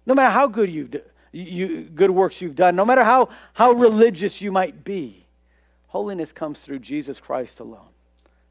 No 0.05 0.13
matter 0.13 0.31
how 0.31 0.47
good 0.47 0.71
you've 0.71 0.95
you, 1.31 1.83
good 1.83 2.11
works 2.11 2.41
you've 2.41 2.55
done, 2.55 2.75
no 2.75 2.85
matter 2.85 3.03
how, 3.03 3.29
how 3.53 3.73
religious 3.73 4.41
you 4.41 4.51
might 4.51 4.83
be, 4.83 5.25
holiness 5.87 6.31
comes 6.31 6.59
through 6.59 6.79
Jesus 6.79 7.19
Christ 7.19 7.59
alone. 7.59 7.89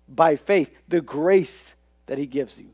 By 0.09 0.37
faith, 0.37 0.71
the 0.87 1.01
grace 1.01 1.75
that 2.07 2.19
he 2.19 2.27
gives 2.27 2.59
you. 2.59 2.71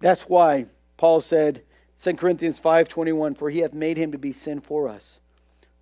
That's 0.00 0.22
why 0.22 0.66
Paul 0.96 1.20
said, 1.20 1.62
2 2.02 2.14
Corinthians 2.14 2.60
5:21, 2.60 3.36
for 3.36 3.50
he 3.50 3.58
hath 3.60 3.74
made 3.74 3.96
him 3.96 4.12
to 4.12 4.18
be 4.18 4.32
sin 4.32 4.60
for 4.60 4.88
us, 4.88 5.18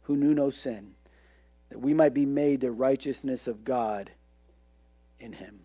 who 0.03 0.17
knew 0.17 0.35
no 0.35 0.51
sin, 0.51 0.95
that 1.71 1.79
we 1.79 1.95
might 1.95 2.14
be 2.14 2.27
made 2.27 2.61
the 2.61 2.71
righteousness 2.71 3.47
of 3.47 3.64
God 3.64 4.11
in 5.21 5.33
him. 5.33 5.61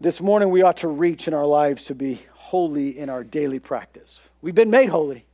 This 0.00 0.20
morning 0.20 0.50
we 0.50 0.62
ought 0.62 0.78
to 0.78 0.88
reach 0.88 1.26
in 1.26 1.34
our 1.34 1.46
lives 1.46 1.86
to 1.86 1.94
be 1.94 2.22
holy 2.32 2.98
in 2.98 3.10
our 3.10 3.24
daily 3.24 3.58
practice. 3.58 4.20
We've 4.40 4.54
been 4.54 4.70
made 4.70 4.88
holy, 4.88 5.24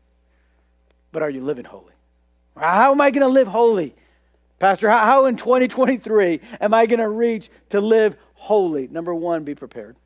but 1.12 1.22
are 1.22 1.30
you 1.30 1.42
living 1.42 1.66
holy? 1.66 1.92
How 2.57 2.92
am 2.92 3.01
I 3.01 3.11
going 3.11 3.22
to 3.22 3.28
live 3.28 3.47
holy? 3.47 3.95
Pastor, 4.59 4.88
how 4.88 5.26
in 5.26 5.36
2023 5.36 6.40
am 6.61 6.72
I 6.72 6.86
going 6.86 7.01
to 7.01 7.09
reach 7.09 7.51
to 7.70 7.80
live 7.80 8.16
holy? 8.34 8.88
Number 8.88 9.14
one, 9.14 9.45
be 9.45 9.55
prepared 9.55 9.97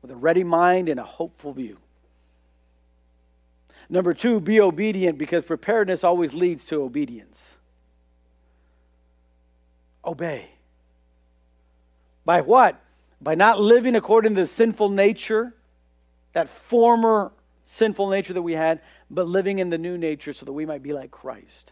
with 0.00 0.10
a 0.10 0.16
ready 0.16 0.44
mind 0.44 0.88
and 0.88 1.00
a 1.00 1.04
hopeful 1.04 1.52
view. 1.52 1.76
Number 3.94 4.12
two, 4.12 4.40
be 4.40 4.60
obedient 4.60 5.18
because 5.18 5.44
preparedness 5.44 6.02
always 6.02 6.34
leads 6.34 6.66
to 6.66 6.82
obedience. 6.82 7.54
Obey. 10.04 10.50
By 12.24 12.40
what? 12.40 12.82
By 13.22 13.36
not 13.36 13.60
living 13.60 13.94
according 13.94 14.34
to 14.34 14.40
the 14.40 14.46
sinful 14.48 14.88
nature 14.88 15.54
that 16.32 16.50
former 16.50 17.30
sinful 17.66 18.08
nature 18.10 18.32
that 18.32 18.42
we 18.42 18.54
had, 18.54 18.80
but 19.12 19.28
living 19.28 19.60
in 19.60 19.70
the 19.70 19.78
new 19.78 19.96
nature 19.96 20.32
so 20.32 20.44
that 20.44 20.52
we 20.52 20.66
might 20.66 20.82
be 20.82 20.92
like 20.92 21.12
Christ. 21.12 21.70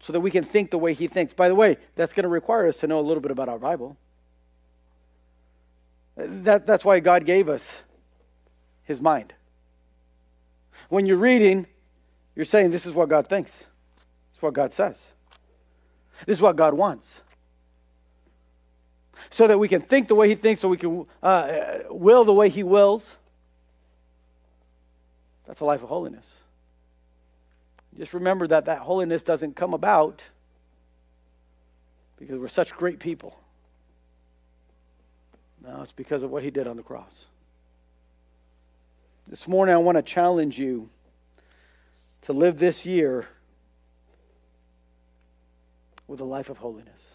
So 0.00 0.12
that 0.12 0.20
we 0.20 0.30
can 0.30 0.44
think 0.44 0.70
the 0.70 0.76
way 0.76 0.92
he 0.92 1.08
thinks. 1.08 1.32
By 1.32 1.48
the 1.48 1.54
way, 1.54 1.78
that's 1.94 2.12
going 2.12 2.24
to 2.24 2.28
require 2.28 2.68
us 2.68 2.76
to 2.80 2.86
know 2.86 3.00
a 3.00 3.06
little 3.08 3.22
bit 3.22 3.30
about 3.30 3.48
our 3.48 3.58
Bible. 3.58 3.96
That, 6.16 6.66
that's 6.66 6.84
why 6.84 7.00
God 7.00 7.24
gave 7.24 7.48
us 7.48 7.82
his 8.84 9.00
mind. 9.00 9.32
When 10.88 11.06
you're 11.06 11.16
reading, 11.16 11.66
you're 12.34 12.44
saying, 12.44 12.70
This 12.70 12.86
is 12.86 12.94
what 12.94 13.08
God 13.08 13.28
thinks, 13.28 13.52
is 13.60 14.40
what 14.40 14.54
God 14.54 14.72
says, 14.72 15.12
this 16.26 16.38
is 16.38 16.42
what 16.42 16.56
God 16.56 16.74
wants 16.74 17.20
so 19.30 19.46
that 19.46 19.58
we 19.58 19.68
can 19.68 19.80
think 19.80 20.08
the 20.08 20.14
way 20.14 20.28
He 20.28 20.34
thinks, 20.34 20.60
so 20.60 20.68
we 20.68 20.76
can 20.76 21.06
uh, 21.22 21.78
will 21.90 22.24
the 22.24 22.32
way 22.32 22.48
He 22.48 22.62
wills. 22.62 23.16
That's 25.46 25.60
a 25.60 25.64
life 25.64 25.82
of 25.82 25.88
holiness. 25.88 26.34
Just 27.96 28.14
remember 28.14 28.46
that 28.48 28.66
that 28.66 28.78
holiness 28.78 29.22
doesn't 29.22 29.56
come 29.56 29.74
about 29.74 30.22
because 32.18 32.38
we're 32.38 32.48
such 32.48 32.72
great 32.72 32.98
people. 32.98 33.38
No, 35.64 35.82
it's 35.82 35.92
because 35.92 36.22
of 36.22 36.30
what 36.30 36.42
He 36.42 36.50
did 36.50 36.66
on 36.66 36.76
the 36.76 36.82
cross. 36.82 37.26
This 39.28 39.46
morning, 39.46 39.74
I 39.74 39.78
want 39.78 39.96
to 39.96 40.02
challenge 40.02 40.58
you 40.58 40.88
to 42.22 42.32
live 42.32 42.58
this 42.58 42.86
year 42.86 43.28
with 46.06 46.20
a 46.20 46.24
life 46.24 46.48
of 46.48 46.56
holiness. 46.56 47.14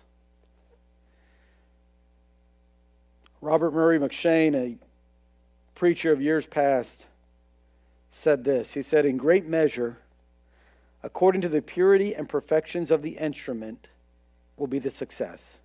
Robert 3.41 3.74
Murray 3.74 3.97
M'Cheyne, 3.97 4.53
a 4.55 4.78
preacher 5.74 6.11
of 6.11 6.22
years 6.22 6.45
past, 6.45 7.07
said 8.11 8.43
this. 8.43 8.76
He 8.76 8.84
said, 8.84 9.07
In 9.07 9.18
great 9.18 9.47
measure, 9.47 9.97
according 11.01 11.41
to 11.41 11.49
the 11.49 11.64
purity 11.64 12.14
and 12.14 12.30
perfections 12.30 12.91
of 12.91 13.01
the 13.01 13.18
instrument, 13.18 13.88
will 14.55 14.68
be 14.68 14.78
the 14.78 14.91
success. 14.91 15.57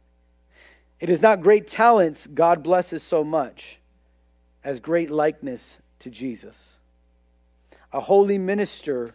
It 0.99 1.11
is 1.11 1.21
not 1.21 1.43
great 1.43 1.69
talents 1.69 2.27
God 2.27 2.63
blesses 2.63 3.03
so 3.03 3.23
much 3.23 3.77
as 4.65 4.81
great 4.81 5.11
likeness 5.11 5.77
to 6.01 6.11
Jesus. 6.11 6.77
A 7.93 8.01
holy 8.01 8.39
minister 8.39 9.15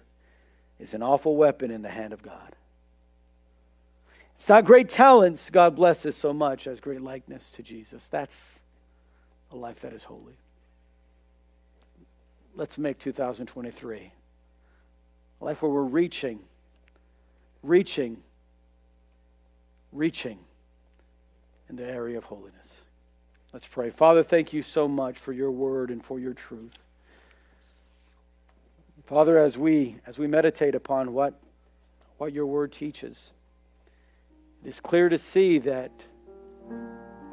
is 0.79 0.93
an 0.93 1.03
awful 1.03 1.35
weapon 1.35 1.71
in 1.71 1.81
the 1.81 1.89
hand 1.89 2.13
of 2.13 2.21
God. 2.21 2.55
It's 4.35 4.49
not 4.49 4.65
great 4.65 4.89
talents 4.89 5.49
God 5.49 5.75
blesses 5.75 6.17
so 6.17 6.33
much 6.33 6.67
as 6.67 6.79
great 6.79 7.01
likeness 7.01 7.49
to 7.51 7.63
Jesus. 7.63 8.05
That's 8.11 8.37
a 9.51 9.55
life 9.55 9.81
that 9.81 9.93
is 9.93 10.03
holy. 10.03 10.37
Let's 12.55 12.77
make 12.77 12.99
2023 12.99 14.11
a 15.41 15.45
life 15.45 15.61
where 15.61 15.71
we're 15.71 15.83
reaching, 15.83 16.39
reaching, 17.63 18.17
reaching 19.91 20.39
in 21.69 21.75
the 21.75 21.85
area 21.85 22.17
of 22.17 22.23
holiness. 22.23 22.73
Let's 23.53 23.67
pray. 23.67 23.91
Father, 23.91 24.23
thank 24.23 24.51
you 24.51 24.63
so 24.63 24.87
much 24.87 25.19
for 25.19 25.31
your 25.31 25.51
word 25.51 25.91
and 25.91 26.03
for 26.03 26.19
your 26.19 26.33
truth. 26.33 26.73
Father, 29.05 29.37
as 29.37 29.59
we 29.59 29.97
as 30.07 30.17
we 30.17 30.25
meditate 30.25 30.73
upon 30.73 31.13
what 31.13 31.35
what 32.17 32.33
your 32.33 32.47
word 32.47 32.71
teaches, 32.71 33.29
it 34.65 34.69
is 34.69 34.79
clear 34.79 35.07
to 35.07 35.19
see 35.19 35.59
that 35.59 35.91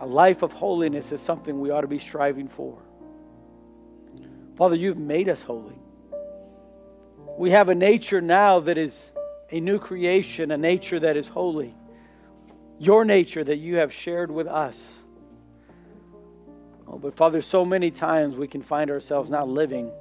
a 0.00 0.06
life 0.06 0.42
of 0.42 0.52
holiness 0.52 1.10
is 1.10 1.22
something 1.22 1.58
we 1.58 1.70
ought 1.70 1.82
to 1.82 1.86
be 1.86 1.98
striving 1.98 2.48
for. 2.48 2.76
Father, 4.58 4.74
you've 4.74 4.98
made 4.98 5.30
us 5.30 5.42
holy. 5.42 5.78
We 7.38 7.50
have 7.52 7.70
a 7.70 7.74
nature 7.74 8.20
now 8.20 8.60
that 8.60 8.76
is 8.76 9.10
a 9.50 9.58
new 9.58 9.78
creation, 9.78 10.50
a 10.50 10.58
nature 10.58 11.00
that 11.00 11.16
is 11.16 11.28
holy. 11.28 11.74
Your 12.78 13.06
nature 13.06 13.42
that 13.42 13.56
you 13.56 13.76
have 13.76 13.90
shared 13.90 14.30
with 14.30 14.46
us. 14.46 14.99
Oh, 16.91 16.99
but 16.99 17.14
Father, 17.14 17.41
so 17.41 17.64
many 17.64 17.93
times 17.93 18.34
we 18.34 18.49
can 18.49 18.62
find 18.62 18.91
ourselves 18.91 19.30
not 19.30 19.49
living 19.49 19.93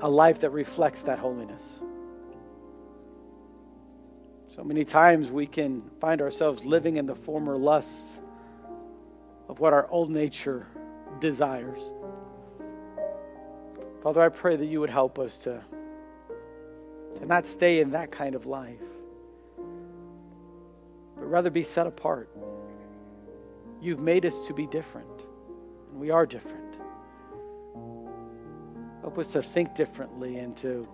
a 0.00 0.08
life 0.08 0.40
that 0.40 0.50
reflects 0.50 1.02
that 1.02 1.18
holiness. 1.18 1.62
So 4.56 4.64
many 4.64 4.86
times 4.86 5.30
we 5.30 5.46
can 5.46 5.82
find 6.00 6.22
ourselves 6.22 6.64
living 6.64 6.96
in 6.96 7.04
the 7.04 7.14
former 7.14 7.58
lusts 7.58 8.16
of 9.50 9.60
what 9.60 9.74
our 9.74 9.86
old 9.90 10.10
nature 10.10 10.66
desires. 11.20 11.82
Father, 14.02 14.22
I 14.22 14.30
pray 14.30 14.56
that 14.56 14.64
you 14.64 14.80
would 14.80 14.90
help 14.90 15.18
us 15.18 15.36
to, 15.38 15.62
to 17.18 17.26
not 17.26 17.46
stay 17.46 17.80
in 17.80 17.90
that 17.90 18.10
kind 18.10 18.34
of 18.34 18.46
life, 18.46 18.80
but 21.16 21.26
rather 21.26 21.50
be 21.50 21.64
set 21.64 21.86
apart. 21.86 22.30
You've 23.80 24.00
made 24.00 24.26
us 24.26 24.38
to 24.46 24.54
be 24.54 24.66
different, 24.66 25.08
and 25.90 26.00
we 26.00 26.10
are 26.10 26.26
different. 26.26 26.76
Help 29.00 29.18
us 29.18 29.28
to 29.28 29.42
think 29.42 29.74
differently 29.74 30.36
and 30.36 30.56
to 30.58 30.86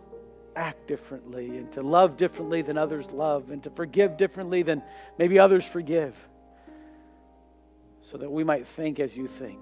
act 0.55 0.87
differently 0.87 1.59
and 1.59 1.71
to 1.73 1.83
love 1.83 2.17
differently 2.17 2.63
than 2.63 2.79
others 2.79 3.11
love 3.11 3.51
and 3.51 3.63
to 3.63 3.71
forgive 3.71 4.17
differently 4.17 4.63
than 4.63 4.83
maybe 5.19 5.39
others 5.39 5.65
forgive 5.65 6.15
so 8.11 8.17
that 8.17 8.31
we 8.31 8.43
might 8.43 8.67
think 8.67 8.99
as 8.99 9.17
you 9.17 9.27
think 9.27 9.61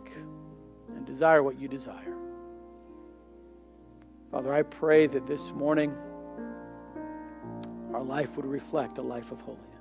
and 0.94 1.04
desire 1.04 1.42
what 1.42 1.58
you 1.58 1.66
desire. 1.66 2.14
Father, 4.30 4.52
I 4.52 4.62
pray 4.62 5.06
that 5.06 5.26
this 5.26 5.50
morning 5.52 5.92
our 7.92 8.02
life 8.02 8.36
would 8.36 8.46
reflect 8.46 8.98
a 8.98 9.02
life 9.02 9.32
of 9.32 9.40
holiness. 9.40 9.73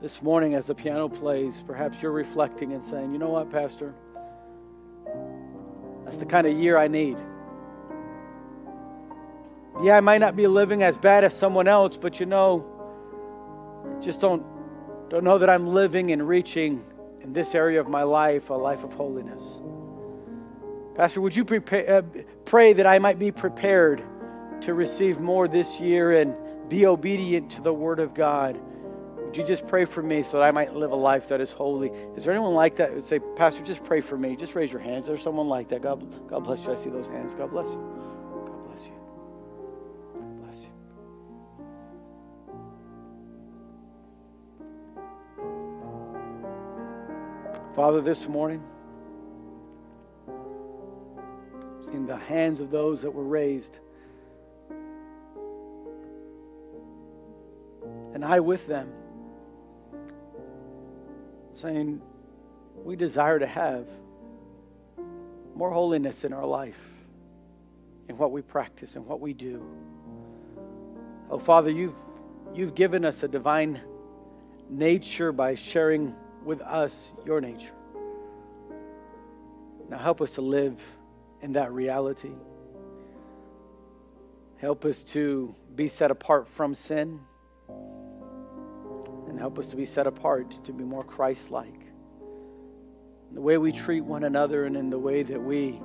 This 0.00 0.22
morning, 0.22 0.54
as 0.54 0.68
the 0.68 0.76
piano 0.76 1.08
plays, 1.08 1.60
perhaps 1.66 2.00
you're 2.00 2.12
reflecting 2.12 2.72
and 2.72 2.84
saying, 2.84 3.12
you 3.12 3.18
know 3.18 3.30
what, 3.30 3.50
Pastor? 3.50 3.92
That's 6.04 6.18
the 6.18 6.24
kind 6.24 6.46
of 6.46 6.56
year 6.56 6.78
I 6.78 6.86
need. 6.86 7.16
Yeah, 9.82 9.96
I 9.96 10.00
might 10.00 10.18
not 10.18 10.36
be 10.36 10.46
living 10.46 10.84
as 10.84 10.96
bad 10.96 11.24
as 11.24 11.34
someone 11.34 11.66
else, 11.66 11.96
but 11.96 12.20
you 12.20 12.26
know, 12.26 12.64
just 14.00 14.20
don't 14.20 14.44
don't 15.08 15.24
know 15.24 15.38
that 15.38 15.50
I'm 15.50 15.66
living 15.66 16.12
and 16.12 16.28
reaching 16.28 16.84
in 17.22 17.32
this 17.32 17.54
area 17.54 17.80
of 17.80 17.88
my 17.88 18.04
life 18.04 18.50
a 18.50 18.54
life 18.54 18.84
of 18.84 18.92
holiness. 18.92 19.60
Pastor, 20.94 21.20
would 21.20 21.34
you 21.34 21.44
prepare, 21.44 21.96
uh, 21.96 22.02
pray 22.44 22.72
that 22.72 22.86
I 22.86 23.00
might 23.00 23.18
be 23.18 23.32
prepared 23.32 24.04
to 24.60 24.74
receive 24.74 25.18
more 25.18 25.48
this 25.48 25.80
year 25.80 26.20
and 26.20 26.36
be 26.68 26.86
obedient 26.86 27.50
to 27.52 27.62
the 27.62 27.72
Word 27.72 27.98
of 27.98 28.14
God? 28.14 28.60
Would 29.28 29.36
you 29.36 29.44
just 29.44 29.66
pray 29.66 29.84
for 29.84 30.02
me 30.02 30.22
so 30.22 30.38
that 30.38 30.44
I 30.44 30.50
might 30.52 30.74
live 30.74 30.90
a 30.90 30.96
life 30.96 31.28
that 31.28 31.42
is 31.42 31.52
holy? 31.52 31.90
Is 32.16 32.24
there 32.24 32.32
anyone 32.32 32.54
like 32.54 32.76
that? 32.76 32.94
Would 32.94 33.04
say, 33.04 33.18
Pastor, 33.18 33.62
just 33.62 33.84
pray 33.84 34.00
for 34.00 34.16
me. 34.16 34.34
Just 34.36 34.54
raise 34.54 34.72
your 34.72 34.80
hands. 34.80 35.04
There's 35.04 35.22
someone 35.22 35.48
like 35.48 35.68
that. 35.68 35.82
God, 35.82 36.02
God 36.30 36.44
bless 36.44 36.64
you. 36.64 36.72
I 36.72 36.76
see 36.76 36.88
those 36.88 37.08
hands. 37.08 37.34
God 37.34 37.50
bless 37.50 37.66
you. 37.66 37.74
God 37.74 38.64
bless 38.66 38.86
you. 38.86 38.94
God 40.14 40.40
bless 40.42 40.62
you. 40.62 40.70
Father, 47.76 48.00
this 48.00 48.26
morning, 48.26 48.62
in 51.92 52.06
the 52.06 52.16
hands 52.16 52.60
of 52.60 52.70
those 52.70 53.02
that 53.02 53.10
were 53.10 53.24
raised, 53.24 53.78
and 58.14 58.24
I 58.24 58.40
with 58.40 58.66
them, 58.66 58.90
saying, 61.58 62.00
We 62.84 62.96
desire 62.96 63.38
to 63.38 63.46
have 63.46 63.86
more 65.54 65.70
holiness 65.70 66.24
in 66.24 66.32
our 66.32 66.46
life, 66.46 66.78
in 68.08 68.16
what 68.16 68.30
we 68.30 68.42
practice 68.42 68.96
and 68.96 69.04
what 69.06 69.20
we 69.20 69.32
do. 69.32 69.62
Oh, 71.30 71.38
Father, 71.38 71.70
you've, 71.70 71.94
you've 72.54 72.74
given 72.74 73.04
us 73.04 73.22
a 73.22 73.28
divine 73.28 73.80
nature 74.70 75.32
by 75.32 75.54
sharing 75.54 76.14
with 76.44 76.60
us 76.62 77.10
your 77.26 77.40
nature. 77.40 77.72
Now 79.90 79.98
help 79.98 80.20
us 80.20 80.32
to 80.34 80.42
live 80.42 80.80
in 81.42 81.52
that 81.52 81.72
reality. 81.72 82.32
Help 84.58 84.84
us 84.84 85.02
to 85.02 85.54
be 85.74 85.88
set 85.88 86.10
apart 86.10 86.48
from 86.48 86.74
sin. 86.74 87.20
And 89.38 89.42
help 89.44 89.60
us 89.60 89.68
to 89.68 89.76
be 89.76 89.86
set 89.86 90.08
apart 90.08 90.58
to 90.64 90.72
be 90.72 90.82
more 90.82 91.04
Christ 91.04 91.52
like. 91.52 91.80
The 93.34 93.40
way 93.40 93.56
we 93.56 93.70
treat 93.70 94.00
one 94.00 94.24
another 94.24 94.64
and 94.64 94.76
in 94.76 94.90
the 94.90 94.98
way 94.98 95.22
that 95.22 95.40
we 95.40 95.80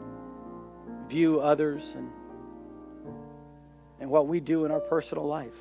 view 1.07 1.39
others 1.39 1.93
and, 1.95 2.09
and 3.99 4.09
what 4.09 4.27
we 4.27 4.39
do 4.39 4.65
in 4.65 4.71
our 4.71 4.79
personal 4.79 5.27
life. 5.27 5.53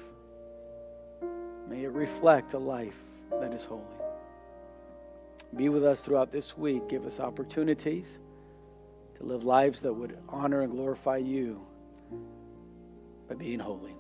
May 1.69 1.85
it 1.85 1.91
reflect 1.91 2.55
a 2.55 2.59
life 2.59 2.97
that 3.31 3.53
is 3.53 3.63
holy. 3.63 3.83
Be 5.55 5.69
with 5.69 5.85
us 5.85 6.01
throughout 6.01 6.33
this 6.33 6.57
week. 6.57 6.89
Give 6.89 7.05
us 7.05 7.21
opportunities 7.21 8.11
to 9.19 9.23
live 9.23 9.45
lives 9.45 9.83
that 9.83 9.93
would 9.93 10.17
honor 10.31 10.63
and 10.63 10.73
glorify 10.73 11.19
you 11.19 11.61
by 13.29 13.35
being 13.35 13.59
holy. 13.59 13.95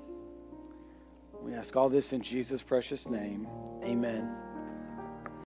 We 1.42 1.54
ask 1.54 1.74
all 1.76 1.88
this 1.88 2.12
in 2.12 2.20
Jesus' 2.20 2.62
precious 2.62 3.08
name. 3.08 3.48
Amen. 3.84 4.41